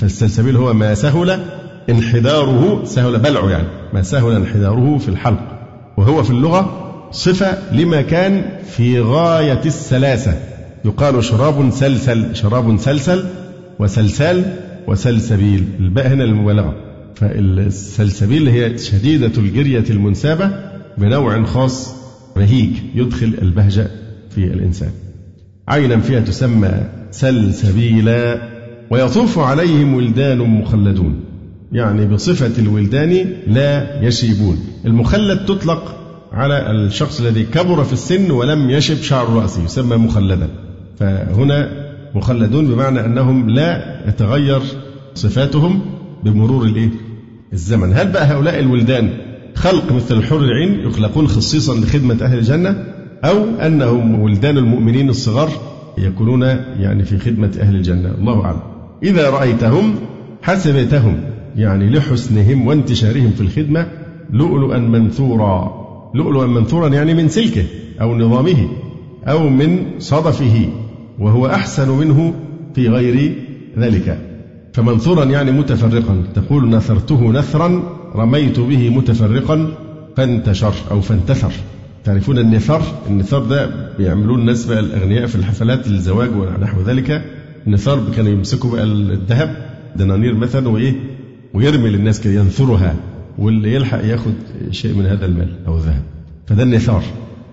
فالسلسبيل 0.00 0.56
هو 0.56 0.72
ما 0.72 0.94
سهل 0.94 1.40
انحداره 1.90 2.84
سهل 2.84 3.18
بلعه 3.18 3.50
يعني. 3.50 3.68
ما 3.92 4.02
سهل 4.02 4.32
انحداره 4.32 4.98
في 4.98 5.08
الحلق. 5.08 5.40
وهو 5.96 6.22
في 6.22 6.30
اللغة 6.30 6.84
صفة 7.12 7.72
لما 7.72 8.02
كان 8.02 8.44
في 8.66 9.00
غاية 9.00 9.60
السلاسة. 9.66 10.40
يقال 10.84 11.24
شراب 11.24 11.70
سلسل 11.70 12.36
شراب 12.36 12.78
سلسل 12.78 13.24
وسلسال 13.78 14.56
وسلسبيل 14.86 15.64
الباء 15.80 16.06
هنا 16.06 16.24
المبالغة. 16.24 16.74
فالسلسبيل 17.14 18.48
هي 18.48 18.78
شديدة 18.78 19.32
الجرية 19.38 19.84
المنسابة 19.90 20.50
بنوع 20.98 21.44
خاص 21.44 21.94
رهيج 22.36 22.70
يدخل 22.94 23.34
البهجة 23.42 23.86
في 24.30 24.44
الإنسان. 24.44 24.90
عينا 25.68 25.98
فيها 25.98 26.20
تسمى 26.20 26.70
سلسبيلا. 27.10 28.57
ويطوف 28.90 29.38
عليهم 29.38 29.94
ولدان 29.94 30.38
مخلدون. 30.38 31.20
يعني 31.72 32.06
بصفة 32.06 32.62
الولدان 32.62 33.26
لا 33.46 34.02
يشيبون. 34.06 34.58
المخلد 34.84 35.44
تطلق 35.46 35.94
على 36.32 36.70
الشخص 36.70 37.20
الذي 37.20 37.42
كبر 37.42 37.84
في 37.84 37.92
السن 37.92 38.30
ولم 38.30 38.70
يشب 38.70 39.02
شعر 39.02 39.28
رأسه 39.28 39.64
يسمى 39.64 39.96
مخلدا. 39.96 40.48
فهنا 40.98 41.88
مخلدون 42.14 42.66
بمعنى 42.66 43.04
أنهم 43.04 43.50
لا 43.50 44.00
يتغير 44.08 44.60
صفاتهم 45.14 45.80
بمرور 46.24 46.64
الإيه؟ 46.64 46.90
الزمن. 47.52 47.92
هل 47.92 48.08
بقى 48.08 48.24
هؤلاء 48.24 48.60
الولدان 48.60 49.10
خلق 49.54 49.92
مثل 49.92 50.16
الحور 50.16 50.40
العين 50.40 50.80
يخلقون 50.80 51.28
خصيصا 51.28 51.74
لخدمة 51.74 52.18
أهل 52.22 52.38
الجنة؟ 52.38 52.84
أو 53.24 53.44
أنهم 53.66 54.20
ولدان 54.20 54.58
المؤمنين 54.58 55.08
الصغار 55.08 55.50
يكونون 55.98 56.42
يعني 56.78 57.04
في 57.04 57.18
خدمة 57.18 57.50
أهل 57.60 57.76
الجنة؟ 57.76 58.10
الله 58.18 58.44
أعلم. 58.44 58.60
إذا 59.02 59.30
رأيتهم 59.30 59.94
حسبتهم 60.42 61.20
يعني 61.56 61.90
لحسنهم 61.90 62.66
وانتشارهم 62.66 63.30
في 63.30 63.40
الخدمة 63.40 63.86
لؤلؤا 64.30 64.78
منثورا. 64.78 65.78
لؤلؤا 66.14 66.46
منثورا 66.46 66.88
يعني 66.88 67.14
من 67.14 67.28
سلكه 67.28 67.64
أو 68.00 68.18
نظامه 68.18 68.68
أو 69.24 69.48
من 69.48 69.84
صدفه 69.98 70.68
وهو 71.18 71.46
أحسن 71.46 71.90
منه 71.90 72.34
في 72.74 72.88
غير 72.88 73.34
ذلك. 73.78 74.18
فمنثورا 74.72 75.24
يعني 75.24 75.52
متفرقا. 75.52 76.24
تقول 76.34 76.70
نثرته 76.70 77.32
نثرا 77.32 77.82
رميت 78.14 78.60
به 78.60 78.90
متفرقا 78.90 79.68
فانتشر 80.16 80.74
أو 80.90 81.00
فانتثر. 81.00 81.52
تعرفون 82.04 82.38
النثار 82.38 82.82
النثار 83.10 83.44
ده 83.44 83.70
بيعملوه 83.98 84.36
الناس 84.36 84.66
بقى 84.66 84.80
الأغنياء 84.80 85.26
في 85.26 85.36
الحفلات 85.36 85.86
الزواج 85.86 86.30
ونحو 86.36 86.80
ذلك. 86.82 87.37
النثار 87.66 88.00
كانوا 88.16 88.30
يمسكوا 88.32 88.70
بقى 88.70 88.84
الذهب 88.84 89.56
دنانير 89.96 90.34
مثلا 90.34 90.68
وإيه؟ 90.68 90.92
ويرمي 91.54 91.90
للناس 91.90 92.20
كده 92.20 92.32
ينثرها 92.32 92.94
واللي 93.38 93.74
يلحق 93.74 94.04
ياخد 94.04 94.32
شيء 94.70 94.94
من 94.94 95.06
هذا 95.06 95.26
المال 95.26 95.48
أو 95.66 95.76
الذهب 95.76 96.02
فده 96.46 96.62
النثار. 96.62 97.02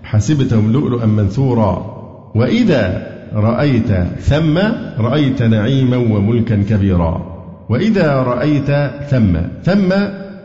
حسبتهم 0.04 0.72
لؤلؤا 0.74 1.06
منثورا. 1.06 1.96
وإذا 2.36 3.08
رأيت 3.34 3.92
ثم 4.20 4.58
رأيت 4.98 5.42
نعيما 5.44 5.98
وملكا 5.98 6.64
كبيرا. 6.70 7.36
وإذا 7.70 8.14
رأيت 8.14 8.72
ثم 9.10 9.38
ثم 9.64 9.94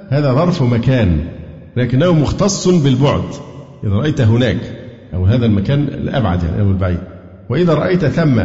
هذا 0.09 0.33
ظرف 0.33 0.63
مكان 0.63 1.19
لكنه 1.77 2.13
مختص 2.13 2.69
بالبعد. 2.69 3.25
إذا 3.85 3.93
رأيت 3.93 4.21
هناك 4.21 4.61
أو 5.15 5.27
هذا 5.27 5.47
المكان 5.47 5.81
الأبعد 5.83 6.43
يعني 6.43 6.63
أو 6.63 6.71
البعيد. 6.71 7.01
وإذا 7.49 7.75
رأيت 7.75 8.05
ثم 8.05 8.41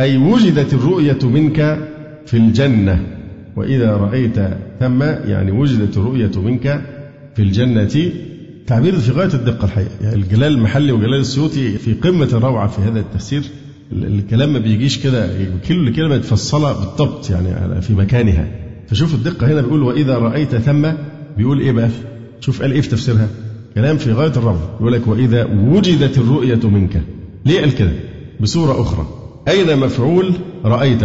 أي 0.00 0.16
وجدت 0.16 0.74
الرؤية 0.74 1.18
منك 1.24 1.88
في 2.26 2.36
الجنة. 2.36 3.06
وإذا 3.56 3.96
رأيت 3.96 4.36
ثم 4.80 5.02
يعني 5.02 5.50
وجدت 5.50 5.96
الرؤية 5.96 6.30
منك 6.36 6.82
في 7.36 7.42
الجنة. 7.42 8.12
تعبير 8.66 8.98
في 8.98 9.12
غاية 9.12 9.34
الدقة 9.34 9.64
الحقيقة. 9.64 9.90
يعني 10.02 10.16
الجلال 10.16 10.52
المحلي 10.52 10.92
وجلال 10.92 11.20
السيوطي 11.20 11.70
في 11.78 11.92
قمة 11.94 12.28
الروعة 12.32 12.68
في 12.68 12.80
هذا 12.82 13.00
التفسير 13.00 13.42
الكلام 13.92 14.52
ما 14.52 14.58
بيجيش 14.58 14.98
كده 14.98 15.28
كل 15.68 15.92
كلمة 15.92 16.16
تفصلها 16.16 16.72
بالضبط 16.72 17.30
يعني 17.30 17.82
في 17.82 17.94
مكانها. 17.94 18.48
فشوف 18.88 19.14
الدقة 19.14 19.52
هنا 19.52 19.60
بيقول 19.60 19.82
وإذا 19.82 20.18
رأيت 20.18 20.56
ثم 20.56 20.88
بيقول 21.36 21.60
إيه 21.60 21.72
بقى؟ 21.72 21.88
شوف 22.40 22.62
قال 22.62 22.72
إيه 22.72 22.80
في 22.80 22.88
تفسيرها؟ 22.88 23.28
كلام 23.74 23.96
في 23.96 24.12
غاية 24.12 24.30
الروعة 24.36 24.76
يقول 24.80 24.92
لك 24.92 25.08
وإذا 25.08 25.44
وجدت 25.44 26.18
الرؤية 26.18 26.60
منك. 26.68 27.02
ليه 27.46 27.60
قال 27.60 27.74
كده؟ 27.74 27.92
بصورة 28.40 28.80
أخرى. 28.82 29.06
أين 29.48 29.78
مفعول 29.78 30.32
رأيت 30.64 31.00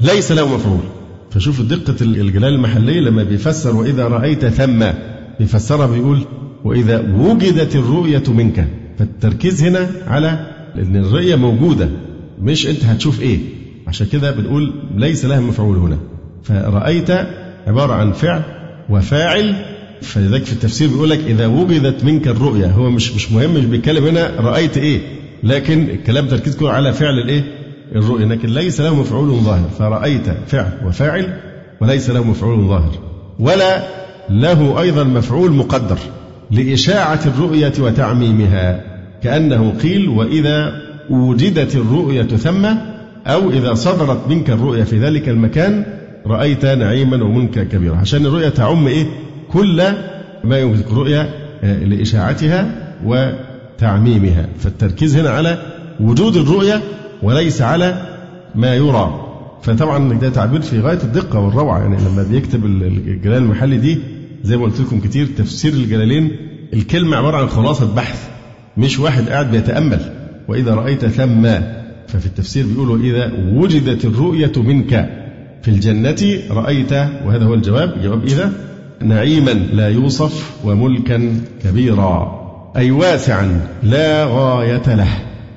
ليس 0.00 0.32
له 0.32 0.54
مفعول. 0.54 0.80
فشوف 1.30 1.60
دقة 1.60 1.96
الجلال 2.00 2.54
المحلية 2.54 3.00
لما 3.00 3.22
بيفسر 3.22 3.76
وإذا 3.76 4.08
رأيت 4.08 4.46
ثم. 4.46 4.86
بيفسرها 5.38 5.86
بيقول 5.86 6.20
وإذا 6.64 7.14
وجدت 7.18 7.76
الرؤية 7.76 8.22
منك. 8.28 8.66
فالتركيز 8.98 9.62
هنا 9.62 9.90
على 10.06 10.28
أن 10.76 10.96
الرؤية 10.96 11.36
موجودة 11.36 11.88
مش 12.42 12.66
أنت 12.66 12.84
هتشوف 12.84 13.20
إيه. 13.22 13.38
عشان 13.86 14.06
كده 14.12 14.30
بنقول 14.30 14.72
ليس 14.96 15.24
لها 15.24 15.40
مفعول 15.40 15.76
هنا. 15.76 15.98
فرأيت 16.42 17.10
عبارة 17.66 17.92
عن 17.92 18.12
فعل 18.12 18.42
وفاعل. 18.90 19.54
فلذلك 20.02 20.44
في 20.44 20.52
التفسير 20.52 20.88
بيقول 20.88 21.10
لك 21.10 21.20
إذا 21.26 21.46
وجدت 21.46 22.04
منك 22.04 22.28
الرؤية. 22.28 22.66
هو 22.66 22.90
مش 22.90 23.12
مش 23.14 23.32
مهم 23.32 23.54
مش 23.54 23.64
بيتكلم 23.64 24.04
هنا 24.04 24.30
رأيت 24.40 24.76
إيه. 24.76 25.00
لكن 25.42 25.90
الكلام 25.90 26.26
تركيز 26.28 26.56
كله 26.56 26.70
على 26.70 26.92
فعل 26.92 27.18
الإيه؟ 27.18 27.55
الرؤية 27.94 28.24
لكن 28.24 28.48
ليس 28.48 28.80
له 28.80 29.00
مفعول 29.00 29.28
ظاهر. 29.28 29.68
فرأيت 29.78 30.26
فعل 30.46 30.72
وفاعل 30.86 31.40
وليس 31.80 32.10
له 32.10 32.24
مفعول 32.24 32.68
ظاهر. 32.68 32.92
ولا 33.38 33.82
له 34.30 34.80
أيضا 34.80 35.04
مفعول 35.04 35.52
مقدر 35.52 35.98
لإشاعة 36.50 37.20
الرؤية 37.26 37.72
وتعميمها. 37.78 38.84
كأنه 39.22 39.70
قيل 39.82 40.08
وإذا 40.08 40.82
وجدت 41.10 41.76
الرؤية 41.76 42.22
ثم 42.22 42.66
أو 43.26 43.50
إذا 43.50 43.74
صدرت 43.74 44.28
منك 44.28 44.50
الرؤية 44.50 44.84
في 44.84 44.98
ذلك 44.98 45.28
المكان 45.28 45.84
رأيت 46.26 46.66
نعيما 46.66 47.24
وملكا 47.24 47.64
كبيرا. 47.64 47.96
عشان 47.96 48.26
الرؤية 48.26 48.48
تعم 48.48 48.86
إيه؟ 48.86 49.06
كل 49.52 49.82
ما 50.44 50.58
يملك 50.58 50.86
الرؤية 50.90 51.30
آه، 51.62 51.84
لإشاعتها 51.84 52.70
وتعميمها. 53.04 54.48
فالتركيز 54.58 55.16
هنا 55.16 55.30
على 55.30 55.58
وجود 56.00 56.36
الرؤية 56.36 56.80
وليس 57.26 57.62
على 57.62 58.06
ما 58.54 58.74
يرى. 58.74 59.22
فطبعا 59.62 60.18
ده 60.18 60.30
تعبير 60.30 60.60
في 60.60 60.80
غاية 60.80 60.98
الدقة 61.02 61.40
والروعة. 61.40 61.78
يعني 61.78 61.96
لما 61.96 62.22
بيكتب 62.22 62.64
الجلال 62.64 63.42
المحلي 63.42 63.76
دي 63.76 63.98
زي 64.44 64.56
ما 64.56 64.64
قلت 64.64 64.80
لكم 64.80 65.00
كتير 65.00 65.26
تفسير 65.26 65.72
الجلالين 65.72 66.30
الكلمة 66.74 67.16
عبارة 67.16 67.36
عن 67.36 67.48
خلاصة 67.48 67.94
بحث 67.94 68.28
مش 68.76 68.98
واحد 68.98 69.28
قاعد 69.28 69.50
بيتأمل. 69.50 70.00
وإذا 70.48 70.74
رأيت 70.74 71.06
ثم 71.06 71.42
ففي 72.08 72.26
التفسير 72.26 72.66
بيقول 72.66 72.90
وإذا 72.90 73.32
وجدت 73.52 74.04
الرؤية 74.04 74.52
منك 74.56 75.10
في 75.62 75.68
الجنة 75.68 76.40
رأيت 76.50 76.92
وهذا 76.92 77.44
هو 77.44 77.54
الجواب. 77.54 78.02
جواب 78.02 78.24
إذا 78.24 78.52
نعيما 79.02 79.50
لا 79.50 79.88
يوصف 79.88 80.50
وملكا 80.64 81.40
كبيرا 81.64 82.36
أي 82.76 82.90
واسعا 82.90 83.60
لا 83.82 84.24
غاية 84.24 84.94
له. 84.94 85.08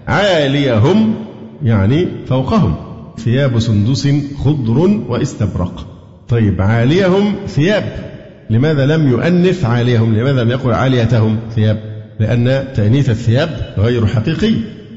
عاليهم 0.07 1.13
يعني 1.64 2.07
فوقهم. 2.28 2.76
ثياب 3.18 3.60
سندس 3.60 4.07
خضر 4.38 5.01
واستبرق. 5.07 5.88
طيب 6.30 6.62
عاليهم 6.62 7.36
ثياب. 7.47 7.84
لماذا 8.49 8.86
لم 8.86 9.10
يؤنث 9.10 9.66
عاليهم؟ 9.66 10.16
لماذا 10.16 10.43
لم 10.43 10.49
يقل 10.49 10.74
عاليتهم 10.74 11.39
ثياب؟ 11.55 11.80
لأن 12.20 12.74
تأنيث 12.76 13.10
الثياب 13.10 13.49
غير 13.78 14.05
حقيقي. 14.05 14.53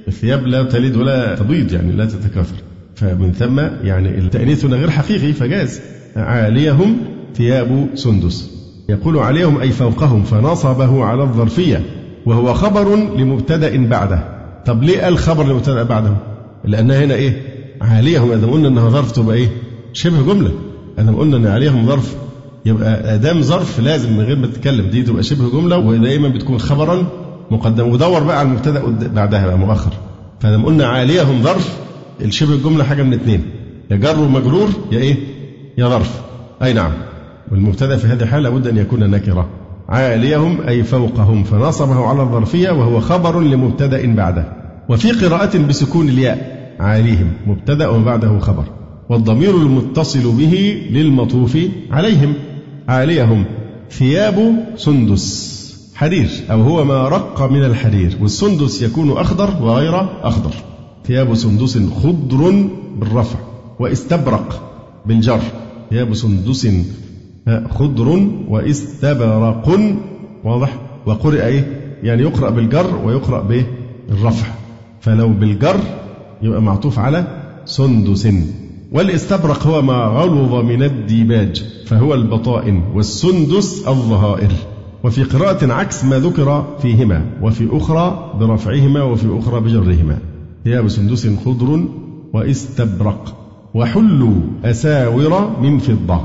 الثياب 0.09 0.47
لا 0.47 0.63
تلد 0.63 0.97
ولا 0.97 1.35
تبيض 1.35 1.73
يعني 1.73 1.93
لا 1.93 2.05
تتكاثر. 2.05 2.57
فمن 2.95 3.33
ثم 3.33 3.61
يعني 3.87 4.19
التأنيث 4.19 4.65
غير 4.65 4.91
حقيقي 4.91 5.33
فجاز. 5.33 5.81
عاليهم 6.17 6.97
ثياب 7.37 7.89
سندس. 7.95 8.51
يقول 8.89 9.19
عليهم 9.19 9.61
أي 9.61 9.71
فوقهم 9.71 10.23
فنصبه 10.23 11.05
على 11.05 11.23
الظرفية. 11.23 11.81
وهو 12.27 12.55
خبر 12.55 12.97
لمبتدأ 12.97 13.87
بعده. 13.87 14.25
طب 14.67 14.83
ليه 14.83 15.01
قال 15.01 15.19
خبر 15.19 15.45
لمبتدأ 15.45 15.83
بعده. 15.83 16.32
لأنها 16.65 17.05
هنا 17.05 17.15
إيه؟ 17.15 17.43
عاليهم. 17.81 18.33
إذا 18.33 18.47
قلنا 18.47 18.69
إنها 18.69 18.89
ظرف 18.89 19.13
تبقى 19.13 19.37
إيه؟ 19.37 19.49
شبه 19.93 20.23
جملة. 20.23 20.53
إذا 20.99 21.13
قلنا 21.13 21.37
إن 21.37 21.47
عليهم 21.47 21.87
ظرف. 21.87 22.17
يبقى 22.67 23.15
ادام 23.15 23.43
ظرف 23.43 23.81
لازم 23.81 24.13
من 24.13 24.21
غير 24.21 24.37
ما 24.37 24.47
تتكلم. 24.47 24.87
دي 24.87 25.03
تبقى 25.03 25.23
شبه 25.23 25.51
جملة 25.51 25.79
ودائما 25.79 26.29
بتكون 26.29 26.59
خبرا 26.59 27.07
مقدم. 27.51 27.89
ودور 27.89 28.23
بقى 28.23 28.39
على 28.39 28.49
المبتدأ 28.49 29.09
بعدها 29.09 29.47
بقى 29.47 29.59
مؤخر 29.59 29.93
فلما 30.41 30.67
قلنا 30.67 30.87
عاليهم 30.87 31.43
ظرف. 31.43 31.79
الشبه 32.21 32.53
الجملة 32.55 32.85
حاجة 32.85 33.03
من 33.03 33.13
اثنين 33.13 33.45
يا 33.91 33.97
جر 33.97 34.21
ومجرور 34.21 34.69
يا 34.93 34.99
إيه؟ 34.99 35.17
يا 35.79 35.89
ظرف. 35.89 36.21
أي 36.63 36.73
نعم. 36.73 36.93
والمبتدأ 37.51 37.97
في 37.97 38.07
هذه 38.07 38.23
الحالة 38.23 38.43
لابد 38.49 38.67
أن 38.67 38.79
يكون 38.79 39.11
نكرة. 39.11 39.49
عاليهم 39.89 40.61
أي 40.69 40.85
فوقهم. 40.85 41.45
فنصبه 41.45 42.07
على 42.07 42.23
الظرفية 42.23 42.71
وهو 42.71 43.01
خبر 43.01 43.41
لمبتدأ 43.41 44.15
بعده. 44.15 44.62
وفي 44.89 45.13
قراءة 45.13 45.59
بسكون 45.59 46.09
الياء. 46.09 46.63
عاليهم 46.81 47.33
مبتدأ 47.47 47.89
وبعده 47.89 48.39
خبر. 48.39 48.65
والضمير 49.09 49.57
المتصل 49.57 50.33
به 50.33 50.83
للمطوف 50.91 51.59
عليهم. 51.91 52.35
عاليهم 52.89 53.45
ثياب 53.91 54.65
سندس. 54.77 55.53
حرير. 55.95 56.31
أو 56.51 56.63
هو 56.63 56.85
ما 56.85 57.09
رق 57.09 57.51
من 57.51 57.65
الحرير. 57.65 58.17
والسندس 58.21 58.83
يكون 58.83 59.11
أخضر 59.11 59.63
وغير 59.63 60.01
أخضر. 60.23 60.55
ثياب 61.07 61.35
سندس 61.35 61.79
خضر 61.79 62.69
بالرفع. 62.97 63.39
واستبرق 63.79 64.63
بالجر. 65.07 65.41
ثياب 65.91 66.15
سندس 66.15 66.69
خضر 67.71 68.29
واستبرق. 68.49 69.69
واضح. 70.45 70.77
وقرئ 71.07 71.47
إيه؟ 71.47 71.81
يعني 72.03 72.23
يقرأ 72.23 72.51
بالجر 72.51 73.01
ويقرأ 73.05 73.41
بالرفع. 74.09 74.62
فلو 75.03 75.29
بالجر 75.29 75.81
يبقى 76.43 76.63
معطوف 76.63 76.99
على 76.99 77.25
سندس. 77.65 78.29
والاستبرق 78.93 79.67
هو 79.67 79.83
ما 79.83 79.95
غلظ 79.95 80.55
من 80.55 80.83
الديباج 80.83 81.65
فهو 81.87 82.15
البطائن 82.15 82.83
والسندس 82.95 83.89
الظهائر. 83.89 84.53
وفي 85.05 85.23
قراءة 85.23 85.73
عكس 85.73 86.05
ما 86.05 86.19
ذكر 86.19 86.65
فيهما 86.83 87.25
وفي 87.43 87.69
أخرى 87.73 88.33
برفعهما 88.41 89.03
وفي 89.03 89.39
أخرى 89.39 89.61
بجرهما. 89.61 90.19
ثياب 90.65 90.89
سندس 90.89 91.29
خضر 91.45 91.85
واستبرق. 92.33 93.37
وحلوا 93.75 94.41
أساور 94.65 95.61
من 95.63 95.79
فضة. 95.79 96.21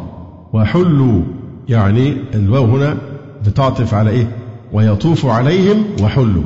وحلوا 0.53 1.21
يعني 1.69 2.17
الواو 2.36 2.65
هنا 2.65 2.97
بتعطف 3.45 3.93
على 3.93 4.09
إيه؟ 4.09 4.32
ويطوف 4.73 5.25
عليهم 5.25 5.78
وحلوا. 6.01 6.43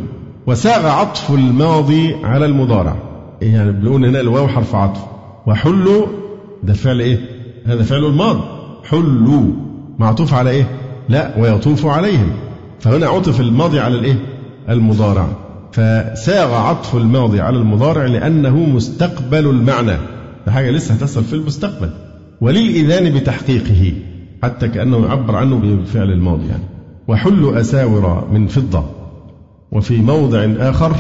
وساغ 0.48 0.88
عطف 0.88 1.32
الماضي 1.32 2.16
على 2.24 2.46
المضارع. 2.46 2.96
يعني 3.42 3.72
بنقول 3.72 4.06
هنا 4.06 4.20
الواو 4.20 4.48
حرف 4.48 4.76
عطف. 4.76 5.00
وحلوا 5.48 6.06
ده 6.64 6.74
الفعل 6.74 7.00
إيه؟ 7.00 7.20
هذا 7.66 7.84
فعل 7.84 8.06
الماضي 8.06 8.42
حلوا. 8.84 9.52
معطوف 10.00 10.34
على 10.34 10.50
إيه؟ 10.50 10.68
لا 11.10 11.34
ويطوف 11.40 11.86
عليهم. 11.86 12.32
فهنا 12.80 13.08
عطف 13.08 13.42
الماضي 13.42 13.80
على 13.80 13.96
الإيه؟ 13.96 14.16
المضارع. 14.70 15.28
فساغ 15.72 16.54
عطف 16.54 16.96
الماضي 16.96 17.42
على 17.42 17.58
المضارع 17.58 18.06
لأنه 18.06 18.56
مستقبل 18.56 19.48
المعنى. 19.48 19.98
ده 20.46 20.52
حاجة 20.52 20.72
لسه 20.72 20.94
هتحصل 20.94 21.24
في 21.24 21.34
المستقبل. 21.34 21.90
وللإذان 22.42 23.14
بتحقيقه 23.14 23.94
حتى 24.44 24.68
كأنه 24.68 25.06
يعبر 25.06 25.36
عنه 25.36 25.60
بفعل 25.64 26.12
الماضي 26.12 26.48
يعني. 26.48 26.64
وحلوا 27.08 27.60
أساور 27.60 28.28
من 28.32 28.48
فضة. 28.48 29.01
وفي 29.72 30.02
موضع 30.02 30.48
آخر 30.60 30.96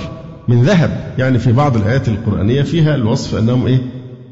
من 0.48 0.62
ذهب. 0.62 1.14
يعني 1.18 1.40
في 1.40 1.52
بعض 1.52 1.76
الآيات 1.76 2.08
القرآنية 2.08 2.62
فيها 2.62 2.96
الوصف 2.96 3.40
أنهم 3.40 3.66
إيه؟ 3.66 3.80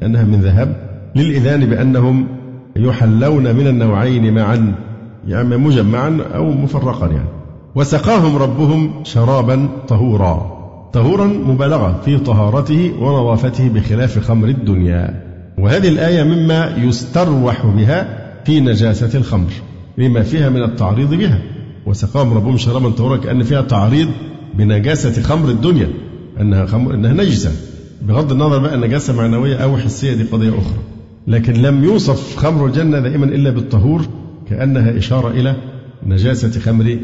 أنها 0.02 0.24
من 0.24 0.40
ذهب 0.40 0.76
للإذان 1.16 1.66
بأنهم 1.66 2.26
يحلون 2.76 3.54
من 3.54 3.66
النوعين 3.66 4.34
معا 4.34 4.74
يعني 5.28 5.56
مجمعا 5.56 6.20
أو 6.34 6.50
مفرقا 6.50 7.06
يعني. 7.06 7.28
وسقاهم 7.74 8.36
ربهم 8.36 8.90
شرابا 9.04 9.68
طهورا. 9.88 10.60
طهورا 10.92 11.24
مبالغة 11.26 12.00
في 12.04 12.18
طهارته 12.18 12.92
ونظافته 13.00 13.68
بخلاف 13.68 14.18
خمر 14.18 14.48
الدنيا. 14.48 15.22
وهذه 15.58 15.88
الآية 15.88 16.22
مما 16.22 16.76
يستروح 16.76 17.66
بها 17.66 18.18
في 18.44 18.60
نجاسة 18.60 19.18
الخمر 19.18 19.50
لما 19.98 20.22
فيها 20.22 20.48
من 20.48 20.62
التعريض 20.62 21.14
بها. 21.14 21.38
وسقاهم 21.86 22.34
ربهم 22.34 22.56
شرابا 22.56 22.90
طهورا 22.90 23.16
كأن 23.16 23.42
فيها 23.42 23.60
تعريض 23.60 24.08
بنجاسة 24.54 25.22
خمر 25.22 25.48
الدنيا 25.48 25.88
أنها 26.40 26.66
خمر 26.66 26.94
أنها 26.94 27.12
نجسة. 27.12 27.50
بغض 28.08 28.32
النظر 28.32 28.58
بقى 28.58 28.76
نجاسة 28.76 29.16
معنوية 29.16 29.56
أو 29.56 29.76
حسية 29.76 30.14
دي 30.14 30.22
قضية 30.22 30.50
أخرى. 30.50 30.78
لكن 31.26 31.52
لم 31.52 31.84
يوصف 31.84 32.36
خمر 32.36 32.66
الجنة 32.66 33.00
دائما 33.00 33.26
إلا 33.26 33.50
بالطهور 33.50 34.02
كأنها 34.50 34.98
إشارة 34.98 35.30
إلى 35.30 35.56
نجاسة 36.06 36.60
خمر 36.60 36.98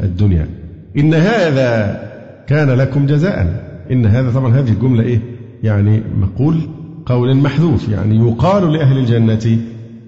الدنيا. 0.00 0.48
إن 0.96 1.14
هذا 1.14 2.00
كان 2.46 2.70
لكم 2.70 3.06
جزاء. 3.06 3.64
إن 3.90 4.06
هذا 4.06 4.30
طبعا 4.30 4.54
هذه 4.54 4.70
الجملة 4.70 5.02
إيه؟ 5.02 5.20
يعني 5.62 6.02
مقول 6.20 6.60
قول 7.06 7.36
محذوف. 7.36 7.88
يعني 7.88 8.28
يقال 8.28 8.72
لأهل 8.72 8.98
الجنة 8.98 9.58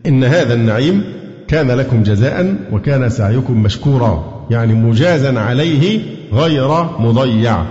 إن 0.07 0.24
هذا 0.24 0.55
النعيم 0.55 1.03
كان 1.49 1.70
لكم 1.70 2.03
جزاء 2.03 2.57
وكان 2.72 3.09
سعيكم 3.09 3.62
مشكورا. 3.62 4.34
يعني 4.51 4.74
مجازا 4.74 5.38
عليه 5.40 6.01
غير 6.32 6.84
مضيع. 6.99 7.64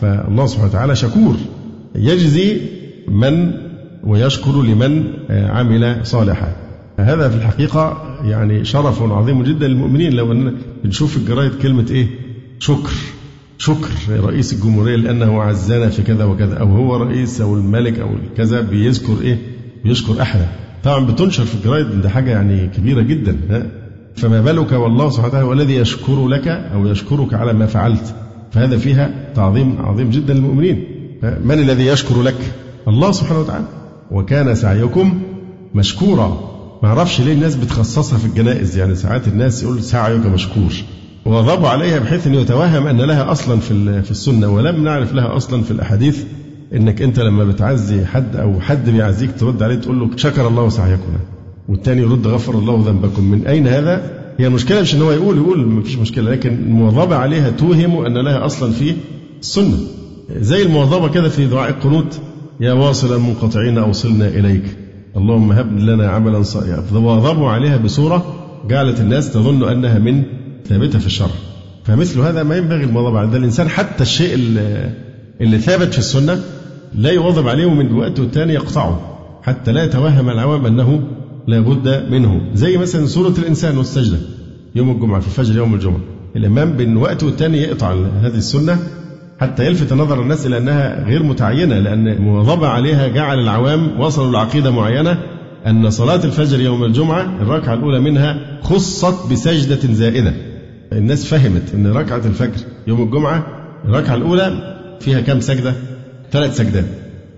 فالله 0.00 0.46
سبحانه 0.46 0.68
وتعالى 0.68 0.96
شكور. 0.96 1.36
يجزي 1.94 2.56
من 3.08 3.50
ويشكر 4.04 4.62
لمن 4.62 5.04
عمل 5.30 5.96
صالحا. 6.02 6.56
هذا 6.98 7.28
في 7.28 7.36
الحقيقة 7.36 8.02
يعني 8.24 8.64
شرف 8.64 9.02
عظيم 9.02 9.42
جدا 9.42 9.68
للمؤمنين. 9.68 10.12
لو 10.12 10.32
أننا 10.32 10.52
بنشوف 10.84 11.10
في 11.10 11.16
الجرايد 11.16 11.52
كلمة 11.62 11.86
إيه؟ 11.90 12.06
شكر. 12.58 12.92
شكر. 13.58 13.90
رئيس 14.10 14.52
الجمهورية 14.52 14.96
لأنه 14.96 15.42
عزنا 15.42 15.88
في 15.88 16.02
كذا 16.02 16.24
وكذا. 16.24 16.58
أو 16.58 16.66
هو 16.66 16.96
رئيس 16.96 17.40
أو 17.40 17.54
الملك 17.54 17.98
أو 17.98 18.08
كذا 18.36 18.60
بيذكر 18.60 19.16
إيه؟ 19.22 19.38
بيشكر 19.84 20.22
أحدا 20.22 20.48
طبعا 20.84 21.06
بتنشر 21.06 21.44
في 21.44 21.54
الجرايد 21.54 22.00
ده 22.02 22.08
حاجة 22.08 22.30
يعني 22.30 22.66
كبيرة 22.66 23.00
جدا 23.00 23.36
فما 24.18 24.40
بالك 24.40 24.72
والله 24.72 25.10
سبحانه 25.10 25.28
وتعالى 25.28 25.46
هو 25.46 25.52
الذي 25.52 25.74
يشكر 25.74 26.28
لك 26.28 26.48
أو 26.48 26.86
يشكرك 26.86 27.34
على 27.34 27.52
ما 27.52 27.66
فعلت؟ 27.66 28.14
فهذا 28.52 28.78
فيها 28.78 29.10
تعظيم 29.34 29.76
عظيم 29.78 30.10
جدا 30.10 30.34
للمؤمنين. 30.34 30.84
من 31.44 31.58
الذي 31.58 31.86
يشكر 31.86 32.22
لك؟ 32.22 32.36
الله 32.88 33.12
سبحانه 33.12 33.40
وتعالى. 33.40 33.64
وكان 34.10 34.54
سعيكم 34.54 35.20
مشكورا. 35.74 36.40
ما 36.82 36.88
أعرفش 36.88 37.20
ليه 37.20 37.32
الناس 37.32 37.56
بتخصصها 37.56 38.18
في 38.18 38.24
الجنائز. 38.24 38.76
يعني 38.78 38.94
ساعات 38.94 39.28
الناس 39.28 39.62
يقول 39.62 39.82
سعيك 39.82 40.26
مشكور. 40.26 40.72
وغضبوا 41.26 41.68
عليها 41.68 41.98
بحيث 41.98 42.26
إنه 42.26 42.36
يتوهم 42.36 42.86
أن 42.86 43.00
لها 43.00 43.32
أصلا 43.32 43.60
في 43.60 44.02
في 44.02 44.10
السنة. 44.10 44.48
ولم 44.48 44.84
نعرف 44.84 45.14
لها 45.14 45.36
أصلا 45.36 45.62
في 45.62 45.70
الأحاديث 45.70 46.24
إنك 46.74 47.02
أنت 47.02 47.20
لما 47.20 47.44
بتعزي 47.44 48.04
حد 48.04 48.36
أو 48.36 48.60
حد 48.60 48.90
بيعزيك 48.90 49.30
ترد 49.38 49.62
عليه 49.62 49.74
تقول 49.74 50.00
له 50.00 50.10
شكر 50.16 50.48
الله 50.48 50.68
سعيكم. 50.68 51.12
والتاني 51.68 52.02
يرد 52.02 52.26
غفر 52.26 52.58
الله 52.58 52.84
ذنبكم. 52.86 53.24
من 53.24 53.46
أين 53.46 53.66
هذا؟ 53.66 54.10
هي 54.38 54.46
المشكلة 54.46 54.80
مش 54.80 54.94
إن 54.94 55.02
هو 55.02 55.12
يقول 55.12 55.36
يقول 55.36 55.66
ما 55.66 55.82
فيش 55.82 55.96
مشكلة 55.96 56.30
لكن 56.30 56.52
المواظبة 56.52 57.16
عليها 57.16 57.50
توهم 57.50 58.04
أن 58.06 58.18
لها 58.18 58.46
أصلا 58.46 58.72
في 58.72 58.94
السنة. 59.40 59.78
زي 60.36 60.62
المواظبة 60.62 61.08
كده 61.08 61.28
في 61.28 61.46
دعاء 61.46 61.70
القنوت 61.70 62.20
يا 62.60 62.72
واصل 62.72 63.16
المنقطعين 63.16 63.78
اوصلنا 63.78 64.28
إليك. 64.28 64.64
اللهم 65.16 65.52
هب 65.52 65.78
لنا 65.78 66.10
عملا 66.10 66.42
صالحا 66.42 66.80
فواظبوا 66.80 67.48
عليها 67.48 67.76
بصورة 67.76 68.34
جعلت 68.68 69.00
الناس 69.00 69.32
تظن 69.32 69.68
أنها 69.68 69.98
من 69.98 70.22
ثابتة 70.68 70.98
في 70.98 71.06
الشرع 71.06 71.30
فمثل 71.84 72.20
هذا 72.20 72.42
ما 72.42 72.56
ينبغي 72.56 72.84
المواظبة 72.84 73.18
عليه 73.18 73.36
الإنسان 73.36 73.68
حتى 73.68 74.02
الشيء 74.02 74.34
اللي, 74.34 74.90
اللي 75.40 75.58
ثابت 75.58 75.92
في 75.92 75.98
السنة 75.98 76.40
لا 76.94 77.10
يواظب 77.10 77.48
عليه 77.48 77.66
ومن 77.66 77.92
وقت 77.92 78.20
والتاني 78.20 78.54
يقطعه. 78.54 79.18
حتى 79.42 79.72
لا 79.72 79.84
يتوهم 79.84 80.30
العوام 80.30 80.66
أنه 80.66 81.02
لا 81.48 81.60
بد 81.60 82.10
منه. 82.10 82.40
زي 82.54 82.76
مثلا 82.76 83.06
سورة 83.06 83.34
الإنسان 83.38 83.78
والسجدة 83.78 84.18
يوم 84.74 84.90
الجمعة 84.90 85.20
في 85.20 85.30
فجر 85.30 85.56
يوم 85.56 85.74
الجمعة. 85.74 86.00
الإمام 86.36 86.76
بين 86.76 86.96
وقت 86.96 87.22
والتاني 87.22 87.58
يقطع 87.58 87.92
هذه 87.92 88.36
السنة 88.36 88.78
حتى 89.40 89.66
يلفت 89.66 89.92
نظر 89.92 90.22
الناس 90.22 90.46
إلى 90.46 90.58
أنها 90.58 91.04
غير 91.04 91.22
متعينة 91.22 91.78
لأن 91.78 92.08
المواظبة 92.08 92.66
عليها 92.68 93.08
جعل 93.08 93.38
العوام 93.38 94.00
وصلوا 94.00 94.32
لعقيدة 94.32 94.70
معينة 94.70 95.18
أن 95.66 95.90
صلاة 95.90 96.24
الفجر 96.24 96.60
يوم 96.60 96.84
الجمعة 96.84 97.42
الركعة 97.42 97.74
الأولى 97.74 98.00
منها 98.00 98.60
خصت 98.62 99.32
بسجدة 99.32 99.94
زائدة. 99.94 100.32
الناس 100.92 101.26
فهمت 101.26 101.74
أن 101.74 101.86
ركعة 101.86 102.22
الفجر 102.26 102.64
يوم 102.86 103.02
الجمعة 103.02 103.46
الركعة 103.84 104.14
الأولى 104.14 104.76
فيها 105.00 105.20
كم 105.20 105.40
سجدة؟ 105.40 105.74
ثلاث 106.32 106.56
سجدات. 106.56 106.84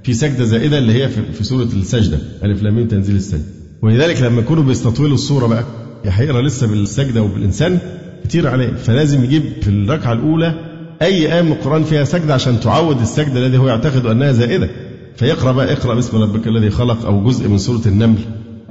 في 0.02 0.12
سجدة 0.12 0.44
زائدة 0.44 0.78
اللي 0.78 0.92
هي 0.92 1.08
في 1.08 1.44
سورة 1.44 1.68
السجدة 1.76 2.18
ألف 2.44 2.62
لام 2.62 2.88
تنزيل 2.88 3.16
السجدة. 3.16 3.59
ولذلك 3.82 4.22
لما 4.22 4.40
يكونوا 4.40 4.62
بيستطولوا 4.62 5.14
الصورة 5.14 5.46
بقى 5.46 5.64
هيقرا 6.04 6.42
لسه 6.42 6.66
بالسجدة 6.66 7.22
وبالإنسان 7.22 7.78
كتير 8.24 8.48
عليه 8.48 8.72
فلازم 8.74 9.24
يجيب 9.24 9.42
في 9.62 9.68
الركعة 9.68 10.12
الأولى 10.12 10.54
أي 11.02 11.34
آية 11.34 11.42
من 11.42 11.52
القرآن 11.52 11.84
فيها 11.84 12.04
سجدة 12.04 12.34
عشان 12.34 12.60
تعود 12.60 13.00
السجدة 13.00 13.46
الذي 13.46 13.58
هو 13.58 13.68
يعتقد 13.68 14.06
أنها 14.06 14.32
زائدة. 14.32 14.68
فيقرأ 15.16 15.52
بقى 15.52 15.72
اقرأ 15.72 15.94
باسم 15.94 16.22
ربك 16.22 16.46
الذي 16.46 16.70
خلق 16.70 17.06
أو 17.06 17.24
جزء 17.24 17.48
من 17.48 17.58
سورة 17.58 17.80
النمل. 17.86 18.18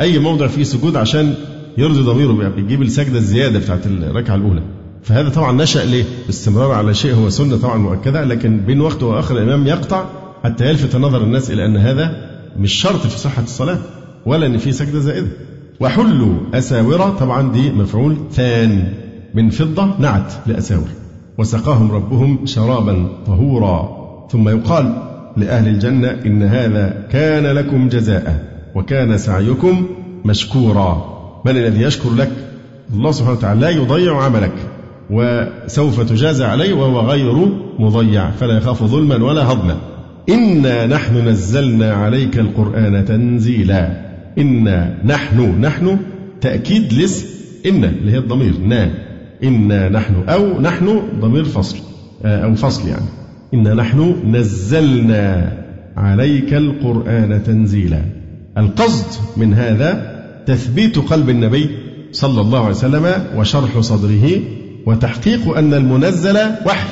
أي 0.01 0.19
موضع 0.19 0.47
فيه 0.47 0.63
سجود 0.63 0.95
عشان 0.95 1.33
يرضي 1.77 2.01
ضميره 2.01 2.41
يعني 2.41 2.55
بيجيب 2.55 2.81
السجدة 2.81 3.17
الزيادة 3.17 3.59
بتاعت 3.59 3.85
الركعة 3.87 4.35
الأولى. 4.35 4.61
فهذا 5.03 5.29
طبعا 5.29 5.51
نشأ 5.63 5.79
ليه؟ 5.79 6.03
استمرار 6.29 6.71
على 6.71 6.93
شيء 6.93 7.13
هو 7.15 7.29
سنة 7.29 7.57
طبعا 7.57 7.77
مؤكدة 7.77 8.23
لكن 8.23 8.57
بين 8.59 8.81
وقت 8.81 9.03
وآخر 9.03 9.37
الإمام 9.37 9.67
يقطع 9.67 10.05
حتى 10.43 10.69
يلفت 10.69 10.95
نظر 10.95 11.23
الناس 11.23 11.51
إلى 11.51 11.65
أن 11.65 11.77
هذا 11.77 12.29
مش 12.59 12.73
شرط 12.73 13.07
في 13.07 13.19
صحة 13.19 13.43
الصلاة. 13.43 13.77
ولا 14.25 14.45
أن 14.45 14.57
في 14.57 14.71
سجدة 14.71 14.99
زائدة. 14.99 15.27
وحلوا 15.79 16.33
أساورة 16.53 17.09
طبعا 17.19 17.51
دي 17.51 17.71
مفعول 17.71 18.17
ثان 18.31 18.83
من 19.33 19.49
فضة 19.49 19.99
نعت 19.99 20.33
لأساور. 20.47 20.87
وسقاهم 21.37 21.91
ربهم 21.91 22.45
شرابا 22.45 23.07
طهورا. 23.27 23.99
ثم 24.31 24.49
يقال 24.49 24.93
لأهل 25.37 25.67
الجنة 25.67 26.07
إن 26.25 26.43
هذا 26.43 27.07
كان 27.11 27.45
لكم 27.45 27.89
جزاء 27.89 28.45
وكان 28.75 29.17
سعيكم 29.17 29.87
مشكورا. 30.25 31.19
من 31.45 31.57
الذي 31.57 31.81
يشكر 31.81 32.13
لك؟ 32.13 32.31
الله 32.93 33.11
سبحانه 33.11 33.37
وتعالى 33.37 33.61
لا 33.61 33.69
يضيع 33.69 34.23
عملك. 34.23 34.53
وسوف 35.09 36.01
تجازى 36.01 36.45
عليه 36.45 36.73
وهو 36.73 36.99
غير 36.99 37.47
مضيع. 37.79 38.31
فلا 38.31 38.57
يخاف 38.57 38.83
ظلما 38.83 39.23
ولا 39.23 39.51
هضما. 39.51 39.77
إنا 40.29 40.85
نحن 40.85 41.27
نزلنا 41.27 41.93
عليك 41.93 42.39
القرآن 42.39 43.05
تنزيلا. 43.05 44.08
إنا 44.37 44.97
نحن 45.05 45.61
نحن 45.61 45.97
تأكيد 46.41 46.93
لاسم 46.93 47.27
إن 47.65 47.83
اللي 47.83 48.11
هي 48.11 48.17
الضمير 48.17 48.53
نا. 48.65 48.91
إنا 49.43 49.89
نحن 49.89 50.13
أو 50.29 50.61
نحن 50.61 51.01
ضمير 51.19 51.43
فصل 51.43 51.77
آه، 52.25 52.43
أو 52.45 52.55
فصل 52.55 52.87
يعني. 52.89 53.05
إنا 53.53 53.73
نحن 53.73 54.15
نزلنا 54.35 55.53
عليك 55.97 56.53
القرآن 56.53 57.43
تنزيلا. 57.45 58.01
القصد 58.57 59.21
من 59.37 59.53
هذا 59.53 60.19
تثبيت 60.45 60.97
قلب 60.97 61.29
النبي 61.29 61.69
صلى 62.11 62.41
الله 62.41 62.59
عليه 62.59 62.75
وسلم 62.75 63.13
وشرح 63.35 63.79
صدره 63.79 64.39
وتحقيق 64.85 65.57
أن 65.57 65.73
المنزل 65.73 66.37
وحي 66.65 66.87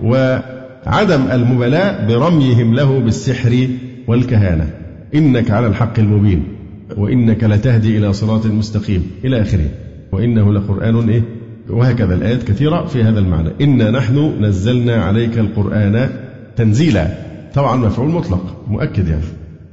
وعدم 0.00 1.22
المبالاة 1.32 2.06
برميهم 2.06 2.74
له 2.74 2.98
بالسحر 2.98 3.68
والكهانة. 4.06 4.70
إنك 5.14 5.50
على 5.50 5.66
الحق 5.66 5.98
المبين. 5.98 6.61
وإنك 6.96 7.44
لتهدي 7.44 7.98
إلى 7.98 8.12
صراط 8.12 8.46
مستقيم. 8.46 9.10
إلى 9.24 9.42
آخره. 9.42 9.66
وإنه 10.12 10.52
لقرآن 10.52 11.08
إيه؟ 11.08 11.22
وهكذا 11.70 12.14
الآيات 12.14 12.42
كثيرة 12.42 12.86
في 12.86 13.02
هذا 13.02 13.18
المعنى. 13.18 13.48
إنا 13.60 13.90
نحن 13.90 14.32
نزلنا 14.40 15.04
عليك 15.04 15.38
القرآن 15.38 16.08
تنزيلا. 16.56 17.08
طبعا 17.54 17.76
مفعول 17.76 18.10
مطلق. 18.10 18.56
مؤكد 18.68 19.08
يعني. 19.08 19.22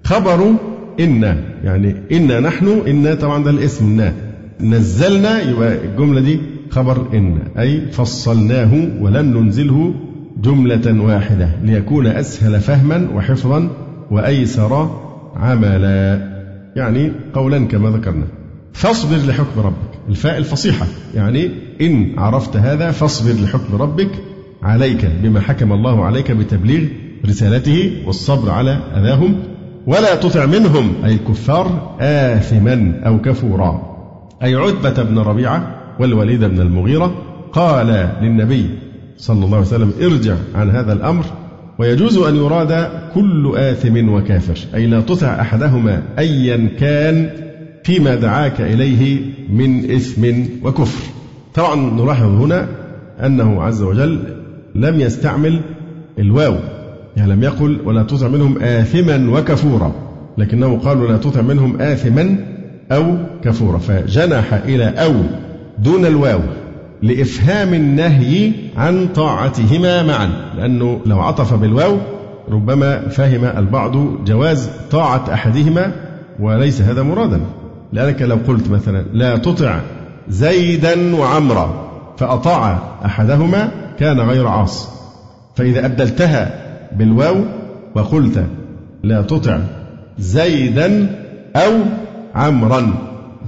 خبر 0.03 0.53
إنا 0.99 1.37
يعني 1.63 1.95
إنا 2.11 2.39
نحن 2.39 2.67
إنا 2.87 3.15
طبعا 3.15 3.43
ده 3.43 3.49
الاسم 3.49 3.85
إنا 3.85 4.13
نزلنا 4.61 5.41
يبقى 5.41 5.85
الجملة 5.85 6.21
دي 6.21 6.39
خبر 6.69 7.05
إن. 7.13 7.39
أي 7.59 7.81
فصلناه 7.91 8.73
ولم 9.01 9.37
ننزله 9.37 9.93
جملة 10.41 11.01
واحدة 11.01 11.49
ليكون 11.63 12.07
أسهل 12.07 12.59
فهما 12.59 13.07
وحفظا 13.15 13.69
وأيسر 14.11 14.99
عملا. 15.35 16.28
يعني 16.79 17.11
قولا 17.33 17.65
كما 17.65 17.89
ذكرنا. 17.89 18.25
فاصبر 18.73 19.17
لحكم 19.27 19.59
ربك. 19.59 19.91
الفاء 20.09 20.37
الفصيحة. 20.37 20.85
يعني 21.15 21.49
إن 21.81 22.19
عرفت 22.19 22.57
هذا 22.57 22.91
فاصبر 22.91 23.43
لحكم 23.43 23.75
ربك 23.81 24.09
عليك 24.63 25.05
بما 25.23 25.39
حكم 25.39 25.73
الله 25.73 26.05
عليك 26.05 26.31
بتبليغ 26.31 26.87
رسالته 27.25 28.03
والصبر 28.05 28.51
على 28.51 28.79
أذاهم 28.97 29.35
ولا 29.87 30.15
تطع 30.15 30.45
منهم 30.45 30.93
أي 31.05 31.13
الكفار 31.13 31.95
آثما 31.99 33.01
أو 33.05 33.21
كفورا. 33.21 33.81
أي 34.43 34.55
عتبة 34.55 35.03
بن 35.03 35.19
ربيعة 35.19 35.75
والوليد 35.99 36.43
بن 36.43 36.61
المغيرة 36.61 37.13
قال 37.53 38.09
للنبي 38.21 38.69
صلى 39.17 39.45
الله 39.45 39.57
عليه 39.57 39.67
وسلم 39.67 39.93
ارجع 40.01 40.35
عن 40.55 40.69
هذا 40.69 40.93
الأمر 40.93 41.25
ويجوز 41.79 42.17
أن 42.17 42.35
يراد 42.35 42.89
كل 43.13 43.53
آثم 43.55 44.09
وكافر 44.09 44.57
أي 44.75 44.87
لا 44.87 45.01
تطع 45.01 45.41
أحدهما 45.41 46.01
أيا 46.19 46.69
كان 46.79 47.29
فيما 47.83 48.15
دعاك 48.15 48.61
إليه 48.61 49.19
من 49.49 49.91
إثم 49.91 50.25
وكفر. 50.63 51.11
طبعا 51.53 51.75
نلاحظ 51.75 52.25
هنا 52.25 52.67
أنه 53.25 53.63
عز 53.63 53.81
وجل 53.81 54.19
لم 54.75 54.99
يستعمل 54.99 55.61
الواو 56.19 56.55
يعني 57.17 57.31
لم 57.31 57.43
يقل 57.43 57.79
ولا 57.85 58.03
تطع 58.03 58.27
منهم 58.27 58.57
آثما 58.61 59.31
وكفورا 59.31 59.93
لكنه 60.37 60.79
قال 60.79 60.97
ولا 61.01 61.17
تطع 61.17 61.41
منهم 61.41 61.81
آثما 61.81 62.35
أو 62.91 63.17
كفورا 63.43 63.77
فجنح 63.77 64.53
إلى 64.53 64.85
أو 64.85 65.13
دون 65.77 66.05
الواو. 66.05 66.39
لإفهام 67.01 67.73
النهي 67.73 68.51
عن 68.77 69.07
طاعتهما 69.07 70.03
معا 70.03 70.29
لأنه 70.57 71.01
لو 71.05 71.19
عطف 71.19 71.53
بالواو 71.53 71.97
ربما 72.51 73.09
فهم 73.09 73.45
البعض 73.45 74.23
جواز 74.25 74.69
طاعة 74.91 75.33
أحدهما 75.33 75.91
وليس 76.39 76.81
هذا 76.81 77.03
مرادا. 77.03 77.41
لأنك 77.93 78.21
لو 78.21 78.37
قلت 78.47 78.69
مثلا 78.69 79.05
لا 79.13 79.37
تطع 79.37 79.79
زيدا 80.29 81.15
وعمرا 81.15 81.89
فأطاع 82.17 82.79
أحدهما 83.05 83.71
كان 83.99 84.19
غير 84.19 84.47
عاص. 84.47 84.89
فإذا 85.55 85.85
أبدلتها 85.85 86.51
بالواو 86.97 87.35
وقلت 87.95 88.45
لا 89.03 89.21
تطع 89.21 89.59
زيدا 90.19 91.15
أو 91.55 91.71
عمرا 92.35 92.93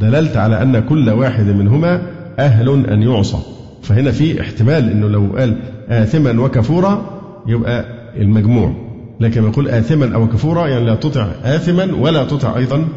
دللت 0.01 0.37
على 0.37 0.61
أن 0.61 0.79
كل 0.79 1.09
واحد 1.09 1.47
منهما 1.47 2.01
أهل 2.45 2.85
أن 2.85 3.01
يعصى. 3.01 3.37
فهنا 3.83 4.11
في 4.11 4.41
احتمال 4.41 4.89
أنه 4.89 5.07
لو 5.07 5.27
قال 5.37 5.57
آثما 5.89 6.41
وكفورا 6.41 7.05
يبقى 7.47 7.85
المجموع. 8.17 8.73
لكن 9.19 9.43
يقول 9.43 9.67
آثما 9.67 10.15
أو 10.15 10.27
كفورا 10.27 10.67
يعني 10.67 10.85
لا 10.85 10.95
تطع 10.95 11.27
آثما 11.43 11.95
ولا 11.99 12.23
تطع 12.23 12.57
أيضا 12.57 12.87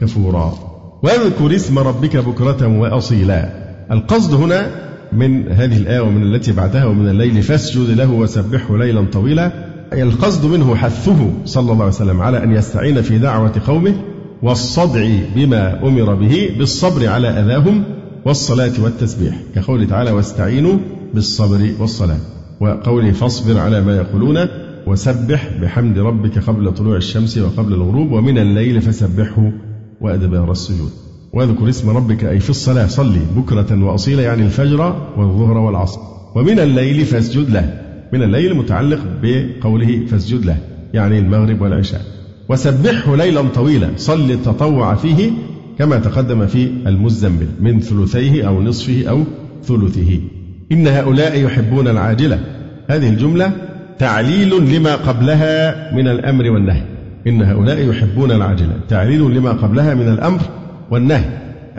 كفورا. 0.00 0.54
واذكر 1.02 1.54
اسم 1.54 1.78
ربك 1.78 2.16
بكرة 2.16 2.78
وأصيلا. 2.78 3.48
القصد 3.90 4.34
هنا 4.34 4.66
من 5.12 5.48
هذه 5.48 5.76
الآية 5.76 6.00
ومن 6.00 6.22
التي 6.22 6.52
بعدها 6.52 6.84
ومن 6.84 7.08
الليل 7.08 7.42
فاسجد 7.42 7.90
له 7.90 8.10
وسبحه 8.10 8.76
ليلا 8.76 9.06
طويلا. 9.12 9.52
القصد 9.92 10.46
منه 10.46 10.74
حثه 10.74 11.30
صلى 11.44 11.72
الله 11.72 11.84
عليه 11.84 11.94
وسلم 11.94 12.20
على 12.20 12.42
أن 12.42 12.52
يستعين 12.52 13.02
في 13.02 13.18
دعوة 13.18 13.52
قومه 13.66 13.94
والصدع 14.42 15.06
بما 15.36 15.88
أمر 15.88 16.14
به 16.14 16.50
بالصبر 16.58 17.08
على 17.08 17.28
أذاهم 17.28 17.84
والصلاة 18.26 18.72
والتسبيح. 18.82 19.34
كقوله 19.54 19.84
تعالى 19.84 20.10
واستعينوا 20.10 20.78
بالصبر 21.14 21.70
والصلاة. 21.80 22.18
وقوله 22.60 23.12
فاصبر 23.12 23.58
على 23.58 23.80
ما 23.80 23.96
يقولون 23.96 24.46
وسبح 24.86 25.50
بحمد 25.62 25.98
ربك 25.98 26.38
قبل 26.38 26.74
طلوع 26.74 26.96
الشمس 26.96 27.38
وقبل 27.38 27.72
الغروب 27.72 28.12
ومن 28.12 28.38
الليل 28.38 28.80
فسبحه 28.80 29.52
وأدبار 30.00 30.52
السجود. 30.52 30.90
واذكر 31.32 31.68
اسم 31.68 31.90
ربك 31.90 32.24
أي 32.24 32.40
في 32.40 32.50
الصلاة 32.50 32.86
صلي 32.86 33.20
بكرة 33.36 33.84
وأصيلا 33.84 34.22
يعني 34.22 34.42
الفجر 34.42 35.10
والظهر 35.16 35.58
والعصر. 35.58 36.00
ومن 36.34 36.58
الليل 36.58 37.04
فاسجد 37.04 37.50
له. 37.50 37.80
من 38.12 38.22
الليل 38.22 38.56
متعلق 38.56 39.00
بقوله 39.22 40.06
فاسجد 40.06 40.44
له 40.44 40.58
يعني 40.94 41.18
المغرب 41.18 41.60
والعشاء. 41.60 42.00
وسبحه 42.48 43.16
ليلا 43.16 43.42
طويلا 43.54 43.90
صل 43.96 44.30
التطوع 44.30 44.94
فيه 44.94 45.30
كما 45.78 45.98
تقدم 45.98 46.46
في 46.46 46.70
المزمل 46.86 47.46
من 47.60 47.80
ثلثيه 47.80 48.48
أو 48.48 48.62
نصفه 48.62 49.04
أو 49.08 49.24
ثلثه. 49.64 50.20
إن 50.72 50.86
هؤلاء 50.86 51.44
يحبون 51.44 51.88
العاجلة. 51.88 52.38
هذه 52.88 53.08
الجملة 53.08 53.52
تعليل 53.98 54.76
لما 54.76 54.94
قبلها 54.94 55.94
من 55.94 56.08
الأمر 56.08 56.50
والنهي. 56.50 56.82
إن 57.26 57.42
هؤلاء 57.42 57.88
يحبون 57.88 58.32
العاجلة. 58.32 58.72
تعليل 58.88 59.20
لما 59.20 59.52
قبلها 59.52 59.94
من 59.94 60.08
الأمر 60.08 60.40
والنهي. 60.90 61.24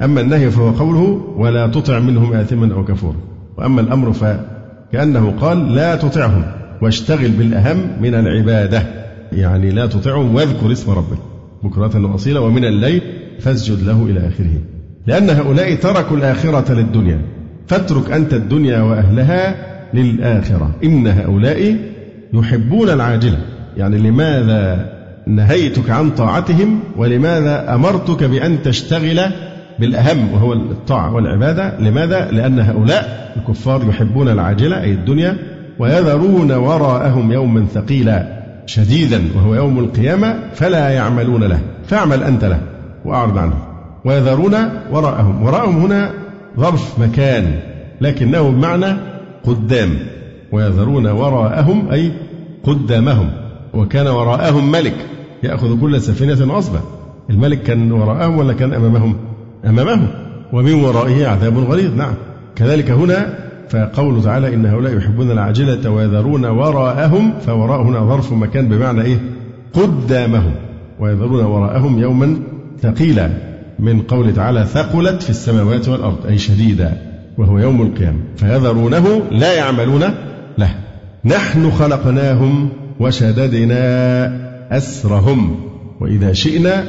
أما 0.04 0.22
النهي 0.22 0.52
فهو 0.52 0.72
قوله 0.72 1.34
ولا 1.38 1.68
تطع 1.68 2.00
منهم 2.00 2.34
آثما 2.34 2.74
أو 2.74 2.86
كفورا. 2.86 3.18
وأما 3.58 3.82
الأمر 3.82 4.14
فكأنه 4.14 5.34
قال 5.42 5.76
لا 5.76 5.96
تطعهم. 5.96 6.44
واشتغل 6.82 7.30
بالأهم 7.30 7.78
من 8.02 8.16
العبادة. 8.16 8.84
يعني 9.32 9.72
لا 9.72 9.86
تطعهم 9.86 10.36
واذكر 10.36 10.72
اسم 10.72 10.92
ربك. 10.92 11.35
بكرة 11.66 12.12
وأصيلا 12.12 12.40
ومن 12.40 12.66
الليل 12.66 13.02
فاسجد 13.40 13.84
له 13.84 14.04
إلى 14.04 14.28
آخره. 14.28 14.62
لأن 15.08 15.30
هؤلاء 15.30 15.76
تركوا 15.76 16.18
الآخرة 16.18 16.74
للدنيا. 16.74 17.22
فاترك 17.68 18.12
أنت 18.12 18.34
الدنيا 18.34 18.82
وأهلها 18.82 19.56
للآخرة. 19.94 20.72
إن 20.84 21.08
هؤلاء 21.08 21.78
يحبون 22.34 22.90
العاجلة. 22.90 23.38
يعني 23.78 23.98
لماذا 23.98 24.90
نهيتك 25.28 25.90
عن 25.90 26.10
طاعتهم 26.10 26.80
ولماذا 26.98 27.76
أمرتك 27.76 28.24
بأن 28.24 28.62
تشتغل 28.62 29.22
بالأهم 29.80 30.34
وهو 30.34 30.54
الطاعة 30.54 31.14
والعبادة؟ 31.14 31.80
لماذا؟ 31.80 32.32
لأن 32.32 32.60
هؤلاء 32.60 33.34
الكفار 33.38 33.90
يحبون 33.90 34.30
العاجلة 34.30 34.82
أي 34.82 34.92
الدنيا 34.92 35.38
ويذرون 35.80 36.52
وراءهم 36.52 37.32
يوما 37.32 37.66
ثقيلا. 37.66 38.45
شديدا 38.66 39.24
وهو 39.36 39.56
يوم 39.56 39.80
القيامة 39.80 40.40
فلا 40.54 40.90
يعملون 40.90 41.44
له 41.44 41.60
فاعمل 41.88 42.24
أنت 42.24 42.46
له 42.46 42.62
وأعرض 43.06 43.38
عنه. 43.38 43.54
ويذرون 44.06 44.56
وراءهم 44.92 45.44
وراءهم 45.44 45.78
هنا 45.78 46.12
ظرف 46.60 47.00
مكان 47.00 47.60
لكنه 48.02 48.50
بمعنى 48.50 48.98
قدام. 49.44 49.90
ويذرون 50.52 51.08
وراءهم 51.08 51.92
أي 51.92 52.12
قدامهم. 52.64 53.30
وكان 53.74 54.08
وراءهم 54.08 54.72
ملك 54.72 54.96
يأخذ 55.44 55.82
كل 55.82 56.02
سفينة 56.02 56.54
غصبا. 56.54 56.80
الملك 57.30 57.64
كان 57.64 57.92
وراءهم 57.92 58.38
ولا 58.38 58.54
كان 58.54 58.74
أمامهم؟ 58.74 59.16
أمامهم. 59.66 60.08
ومن 60.54 60.74
ورائه 60.74 61.28
عذاب 61.28 61.58
غليظ. 61.58 61.96
نعم. 61.96 62.14
كذلك 62.56 62.92
هنا 62.92 63.45
فقوله 63.70 64.22
تعالى 64.22 64.54
إن 64.54 64.66
هؤلاء 64.66 64.98
يحبون 64.98 65.32
العاجلة 65.32 65.90
ويذرون 65.90 66.46
وراءهم 66.46 67.34
فوراء 67.46 67.82
هنا 67.82 68.00
ظرف 68.00 68.34
مكان 68.34 68.68
بمعنى 68.68 69.02
إيه؟ 69.02 69.18
قدامهم. 69.74 70.52
ويذرون 71.00 71.46
وراءهم 71.46 72.00
يوما 72.00 72.38
ثقيلا. 72.82 73.30
من 73.80 74.02
قول 74.02 74.34
تعالى 74.34 74.66
ثقلت 74.66 75.24
في 75.24 75.30
السماوات 75.30 75.90
والأرض 75.90 76.26
أي 76.28 76.38
شديدا 76.38 76.98
وهو 77.38 77.60
يوم 77.60 77.82
القيامة. 77.82 78.20
فيذرونه 78.38 79.22
لا 79.32 79.54
يعملون 79.54 80.04
له. 80.58 80.70
نحن 81.26 81.72
خلقناهم 81.72 82.70
وشددنا 83.00 84.46
أسرهم 84.78 85.56
وإذا 86.02 86.34
شئنا 86.34 86.84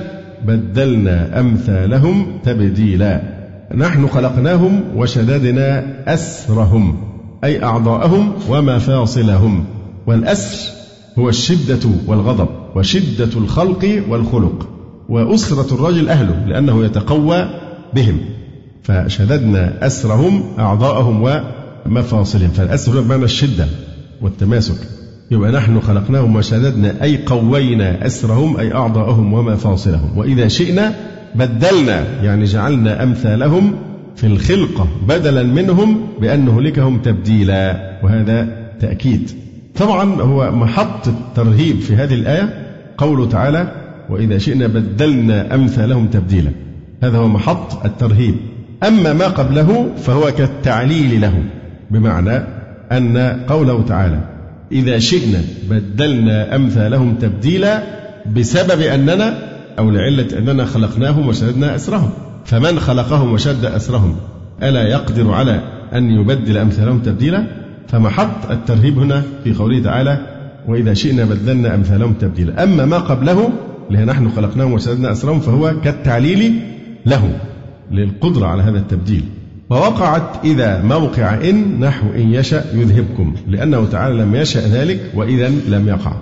بدلنا 0.47 1.41
أمثالهم 1.41 2.27
تبديلا. 2.45 3.36
نحن 3.75 4.07
خلقناهم 4.07 4.81
وشددنا 4.97 5.85
أسرهم 6.15 6.97
أي 7.45 7.65
أعضاءهم 7.65 8.33
ومفاصلهم 8.49 9.65
والأسر 10.07 10.73
هو 11.19 11.29
الشدة 11.29 11.91
والغضب 12.07 12.49
وشدة 12.77 13.39
الخلق 13.39 14.03
والخلق 14.09 14.69
وأسرة 15.09 15.75
الرجل 15.75 16.09
أهله 16.09 16.47
لأنه 16.47 16.85
يتقوى 16.85 17.49
بهم. 17.95 18.19
فشددنا 18.83 19.87
أسرهم 19.87 20.43
أعضاءهم 20.59 21.41
ومفاصلهم. 21.87 22.51
فالأسر 22.51 23.01
بمعنى 23.01 23.25
الشدة 23.25 23.67
والتماسك. 24.23 24.79
يبقى 25.31 25.53
نحن 25.53 25.81
خلقناهم 25.81 26.37
وشددنا 26.37 27.03
أي 27.03 27.25
قوينا 27.27 28.07
أسرهم 28.07 28.57
أي 28.57 28.75
أعضاءهم 28.75 29.33
ومفاصلهم. 29.33 30.19
وإذا 30.19 30.49
شئنا 30.49 30.95
بدلنا 31.39 32.05
يعني 32.23 32.45
جعلنا 32.45 33.03
أمثالهم 33.03 33.75
في 34.17 34.27
الخلقة 34.27 34.89
بدلا 35.09 35.43
منهم 35.43 36.07
بأن 36.21 36.45
نهلكهم 36.45 36.99
تبديلا 36.99 37.93
وهذا 38.03 38.49
تأكيد. 38.81 39.31
طبعا 39.77 40.23
هو 40.23 40.51
محط 40.51 41.09
الترهيب 41.09 41.81
في 41.81 41.97
هذه 41.97 42.15
الآية 42.15 42.67
قوله 42.99 43.29
تعالى 43.29 43.73
وإذا 44.11 44.39
شئنا 44.39 44.67
بدلنا 44.67 45.55
أمثالهم 45.55 46.07
تبديلا 46.07 46.51
هذا 47.03 47.19
هو 47.19 47.29
محط 47.29 47.85
الترهيب. 47.85 48.35
أما 48.89 49.13
ما 49.13 49.29
قبله 49.29 49.89
فهو 49.97 50.31
كالتعليل 50.39 51.21
له 51.21 51.43
بمعنى 51.91 52.43
أن 52.93 53.19
قوله 53.49 53.83
تعالى 53.83 54.21
إذا 54.73 54.99
شئنا 54.99 55.43
بدلنا 55.71 56.57
أمثالهم 56.57 57.15
تبديلا 57.15 57.83
بسبب 58.37 58.81
أننا 58.81 59.56
أو 59.79 59.91
لعلة 59.91 60.39
أننا 60.39 60.65
خلقناهم 60.65 61.29
وشددنا 61.29 61.75
أسرهم. 61.75 62.11
فمن 62.45 62.81
خلقهم 62.81 63.33
وشد 63.33 63.65
أسرهم 63.65 64.17
ألا 64.63 64.89
يقدر 64.89 65.31
على 65.33 65.61
أن 65.95 66.11
يبدل 66.11 66.57
أمثالهم 66.57 66.99
تبديلا؟ 66.99 67.47
فمحط 67.89 68.51
الترهيب 68.51 68.99
هنا 68.99 69.23
في 69.45 69.55
قوله 69.55 69.83
تعالى 69.83 70.27
وإذا 70.69 70.95
شئنا 70.95 71.25
بدلنا 71.25 71.75
أمثالهم 71.75 72.13
تبديلا. 72.13 72.63
أما 72.63 72.85
ما 72.85 72.99
قبله 72.99 73.51
اللي 73.91 74.05
نحن 74.05 74.31
خلقناهم 74.31 74.73
وشددنا 74.73 75.13
أسرهم 75.13 75.41
فهو 75.41 75.75
كالتعليل 75.85 76.61
له 77.07 77.39
للقدرة 77.91 78.47
على 78.47 78.63
هذا 78.63 78.79
التبديل. 78.79 79.25
ووقعت 79.71 80.45
إذا 80.45 80.83
موقع 80.83 81.35
إن 81.35 81.81
نحو 81.81 82.07
إن 82.17 82.35
يشأ 82.35 82.65
يذهبكم 82.75 83.35
لأنه 83.49 83.87
تعالى 83.87 84.23
لم 84.23 84.35
يشأ 84.35 84.61
ذلك 84.61 85.01
وإذا 85.15 85.49
لم 85.69 85.89
يقع. 85.89 86.13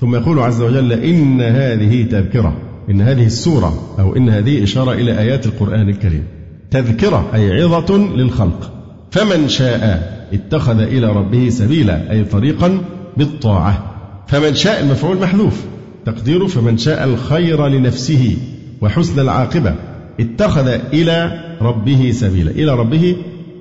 ثم 0.00 0.14
يقول 0.14 0.38
عز 0.38 0.62
وجل 0.62 0.92
إن 0.92 1.40
هذه 1.40 2.02
تذكرة. 2.02 2.69
إن 2.90 3.00
هذه 3.00 3.26
السورة 3.26 3.96
أو 3.98 4.16
إن 4.16 4.28
هذه 4.28 4.64
إشارة 4.64 4.92
إلى 4.92 5.18
آيات 5.18 5.46
القرآن 5.46 5.88
الكريم. 5.88 6.24
تذكرة 6.70 7.30
أي 7.34 7.62
عظة 7.62 7.96
للخلق. 7.96 8.72
فمن 9.10 9.48
شاء 9.48 10.12
اتخذ 10.32 10.80
إلى 10.80 11.06
ربه 11.06 11.48
سبيلا 11.48 12.12
أي 12.12 12.24
طريقا 12.24 12.80
بالطاعة. 13.16 13.94
فمن 14.28 14.54
شاء 14.54 14.80
المفعول 14.80 15.16
محذوف. 15.16 15.64
تقديره 16.06 16.46
فمن 16.46 16.78
شاء 16.78 17.04
الخير 17.04 17.66
لنفسه 17.66 18.36
وحسن 18.80 19.20
العاقبة. 19.20 19.74
اتخذ 20.20 20.68
إلى 20.92 21.40
ربه 21.60 22.10
سبيلا. 22.14 22.50
إلى 22.50 22.74
ربه 22.74 23.16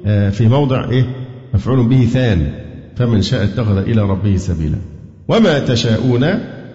آه، 0.05 0.30
في 0.30 0.47
موضع 0.47 0.89
إيه؟ 0.89 1.05
مفعول 1.53 1.88
به 1.88 2.05
ثان. 2.05 2.51
فمن 2.95 3.21
شاء 3.21 3.43
اتخذ 3.43 3.77
إلى 3.77 4.01
ربه 4.01 4.38
سبيلا. 4.38 4.77
وما 5.27 5.59
تشاءون 5.59 6.23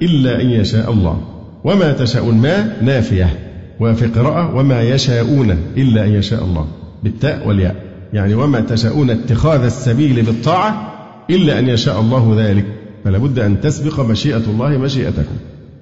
إلا 0.02 0.40
أن 0.40 0.50
يشاء 0.50 0.92
الله. 0.92 1.33
وما 1.64 1.92
تشاءون 1.92 2.34
ما 2.34 2.82
نافية 2.82 3.38
وفي 3.80 4.06
قراءة 4.06 4.56
وما 4.56 4.82
يشاءون 4.82 5.50
إلا 5.76 6.04
أن 6.04 6.10
يشاء 6.10 6.44
الله 6.44 6.68
بالتاء 7.02 7.48
والياء. 7.48 7.76
يعني 8.12 8.34
وما 8.34 8.60
تشاءون 8.60 9.10
اتخاذ 9.10 9.64
السبيل 9.64 10.22
بالطاعة 10.22 10.92
إلا 11.30 11.58
أن 11.58 11.68
يشاء 11.68 12.00
الله 12.00 12.34
ذلك. 12.38 12.64
فلا 13.04 13.18
بد 13.18 13.38
أن 13.38 13.60
تسبق 13.60 14.00
مشيئة 14.00 14.42
الله 14.46 14.68
مشيئتكم. 14.68 15.34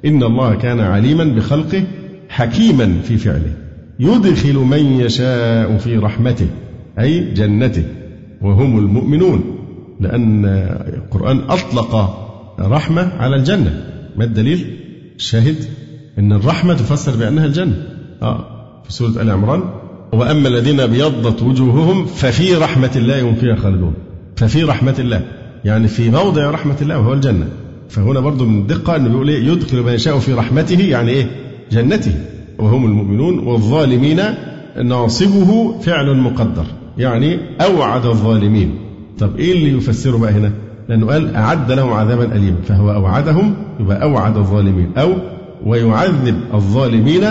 إن 0.04 0.22
الله 0.22 0.54
كان 0.54 0.80
عليما 0.80 1.24
بخلقه 1.24 1.84
حكيما 2.28 3.00
في 3.04 3.16
فعله. 3.16 3.52
يدخل 4.00 4.54
من 4.54 5.00
يشاء 5.00 5.76
في 5.76 5.96
رحمته 5.96 6.46
أي 6.98 7.20
جنته. 7.34 7.84
وهم 8.42 8.78
المؤمنون 8.78 9.58
لأن 10.00 10.44
القرآن 10.96 11.40
أطلق 11.48 12.18
رحمة 12.60 13.12
على 13.18 13.36
الجنة. 13.36 13.84
ما 14.16 14.24
الدليل؟ 14.24 14.81
الشاهد 15.16 15.56
أن 16.18 16.32
الرحمة 16.32 16.74
تفسر 16.74 17.16
بأنها 17.16 17.46
الجنة. 17.46 17.86
آه 18.22 18.44
في 18.84 18.92
سورة 18.92 19.22
آل 19.22 19.30
عمران 19.30 19.62
وأما 20.12 20.48
الذين 20.48 20.80
أبيضت 20.80 21.42
وجوههم 21.42 22.06
ففي 22.06 22.54
رحمة 22.54 22.90
الله 22.96 23.22
هم 23.22 23.34
فيها 23.34 23.56
خالدون. 23.56 23.94
ففي 24.36 24.62
رحمة 24.62 24.94
الله. 24.98 25.20
يعني 25.64 25.88
في 25.88 26.10
موضع 26.10 26.50
رحمة 26.50 26.76
الله 26.82 26.98
وهو 26.98 27.12
الجنة. 27.12 27.48
فهنا 27.88 28.20
برضو 28.20 28.44
من 28.44 28.58
الدقة 28.60 28.96
أنه 28.96 29.08
بيقول 29.08 29.28
إيه 29.28 29.46
يدخل 29.46 29.82
من 29.82 29.92
يشاء 29.92 30.18
في 30.18 30.32
رحمته 30.32 30.80
يعني 30.80 31.10
إيه؟ 31.10 31.26
جنته. 31.72 32.14
وهم 32.58 32.84
المؤمنون 32.84 33.38
والظالمين 33.38 34.20
ناصبه 34.84 35.78
فعل 35.80 36.16
مقدر. 36.16 36.64
يعني 36.98 37.38
أوعد 37.60 38.06
الظالمين. 38.06 38.78
طب 39.18 39.38
إيه 39.38 39.52
اللي 39.52 39.76
يفسره 39.76 40.16
بقى 40.18 40.32
هنا؟ 40.32 40.52
لأنه 40.88 41.06
قال 41.06 41.34
أعد 41.34 41.72
لهم 41.72 41.92
عذابا 41.92 42.36
أليما 42.36 42.56
فهو 42.68 42.92
أوعدهم 42.92 43.54
يبقى 43.80 44.02
أوعد 44.02 44.36
الظالمين 44.36 44.98
أو 44.98 45.14
ويعذب 45.66 46.40
الظالمين 46.54 47.24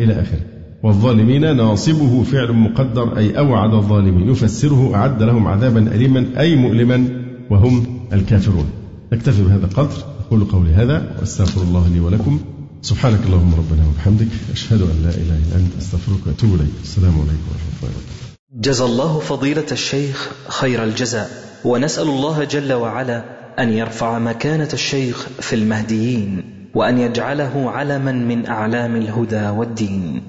إلى 0.00 0.12
آخره. 0.12 0.40
والظالمين 0.82 1.56
ناصبه 1.56 2.22
فعل 2.22 2.52
مقدر 2.52 3.16
أي 3.16 3.38
أوعد 3.38 3.74
الظالمين 3.74 4.30
يفسره 4.30 4.94
أعد 4.94 5.22
لهم 5.22 5.46
عذابا 5.46 5.80
أليما 5.94 6.26
أي 6.38 6.56
مؤلما 6.56 7.08
وهم 7.50 7.86
الكافرون. 8.12 8.66
نكتفي 9.12 9.42
بهذا 9.42 9.64
القدر 9.64 9.96
أقول 10.26 10.44
قولي 10.44 10.70
هذا 10.70 11.16
وأستغفر 11.18 11.62
الله 11.62 11.88
لي 11.88 12.00
ولكم. 12.00 12.40
سبحانك 12.82 13.20
اللهم 13.26 13.54
ربنا 13.54 13.88
وبحمدك 13.88 14.28
أشهد 14.52 14.80
أن 14.80 15.02
لا 15.02 15.10
إله 15.10 15.36
إلا 15.36 15.56
أنت 15.56 15.72
أستغفرك 15.78 16.26
وأتوب 16.26 16.54
إليك. 16.54 16.74
السلام 16.82 17.12
عليكم 17.12 17.46
ورحمة 17.50 17.72
الله 17.82 17.90
وبركاته. 17.90 18.26
جزى 18.54 18.84
الله 18.84 19.18
فضيلة 19.18 19.66
الشيخ 19.72 20.30
خير 20.48 20.84
الجزاء. 20.84 21.45
ونسأل 21.64 22.08
الله 22.08 22.44
جل 22.44 22.72
وعلا 22.72 23.24
أن 23.58 23.72
يرفع 23.72 24.18
مكانة 24.18 24.68
الشيخ 24.72 25.26
في 25.40 25.54
المهديين 25.56 26.52
وأن 26.74 26.98
يجعله 26.98 27.70
علما 27.70 28.12
من 28.12 28.46
أعلام 28.46 28.96
الهدى 28.96 29.48
والدين. 29.48 30.22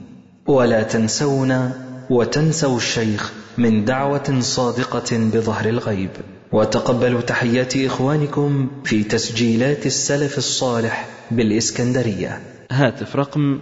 ولا 0.48 0.84
تنسونا 0.84 1.72
وتنسوا 2.10 2.78
الشيخ 2.78 3.34
من 3.58 3.86
دعوة 3.86 4.40
صادقة 4.40 5.18
بظهر 5.18 5.70
الغيب. 5.70 6.10
وتقبلوا 6.52 7.22
تحيات 7.22 7.78
إخوانكم 7.78 8.70
في 8.84 9.04
تسجيلات 9.04 9.86
السلف 9.86 10.38
الصالح 10.38 11.08
بالإسكندرية. 11.32 12.42
هاتف 12.72 13.16
رقم 13.16 13.60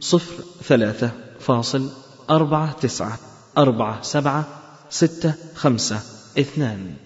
صفر 0.00 0.42
ثلاثة 0.64 1.10
فاصل 1.40 1.90
أربعة 2.30 2.72
تسعة 2.72 3.18
أربعة 3.58 4.02
سبعة 4.02 4.44
ستة 4.90 5.34
خمسة 5.54 6.00
اثنان. 6.38 7.05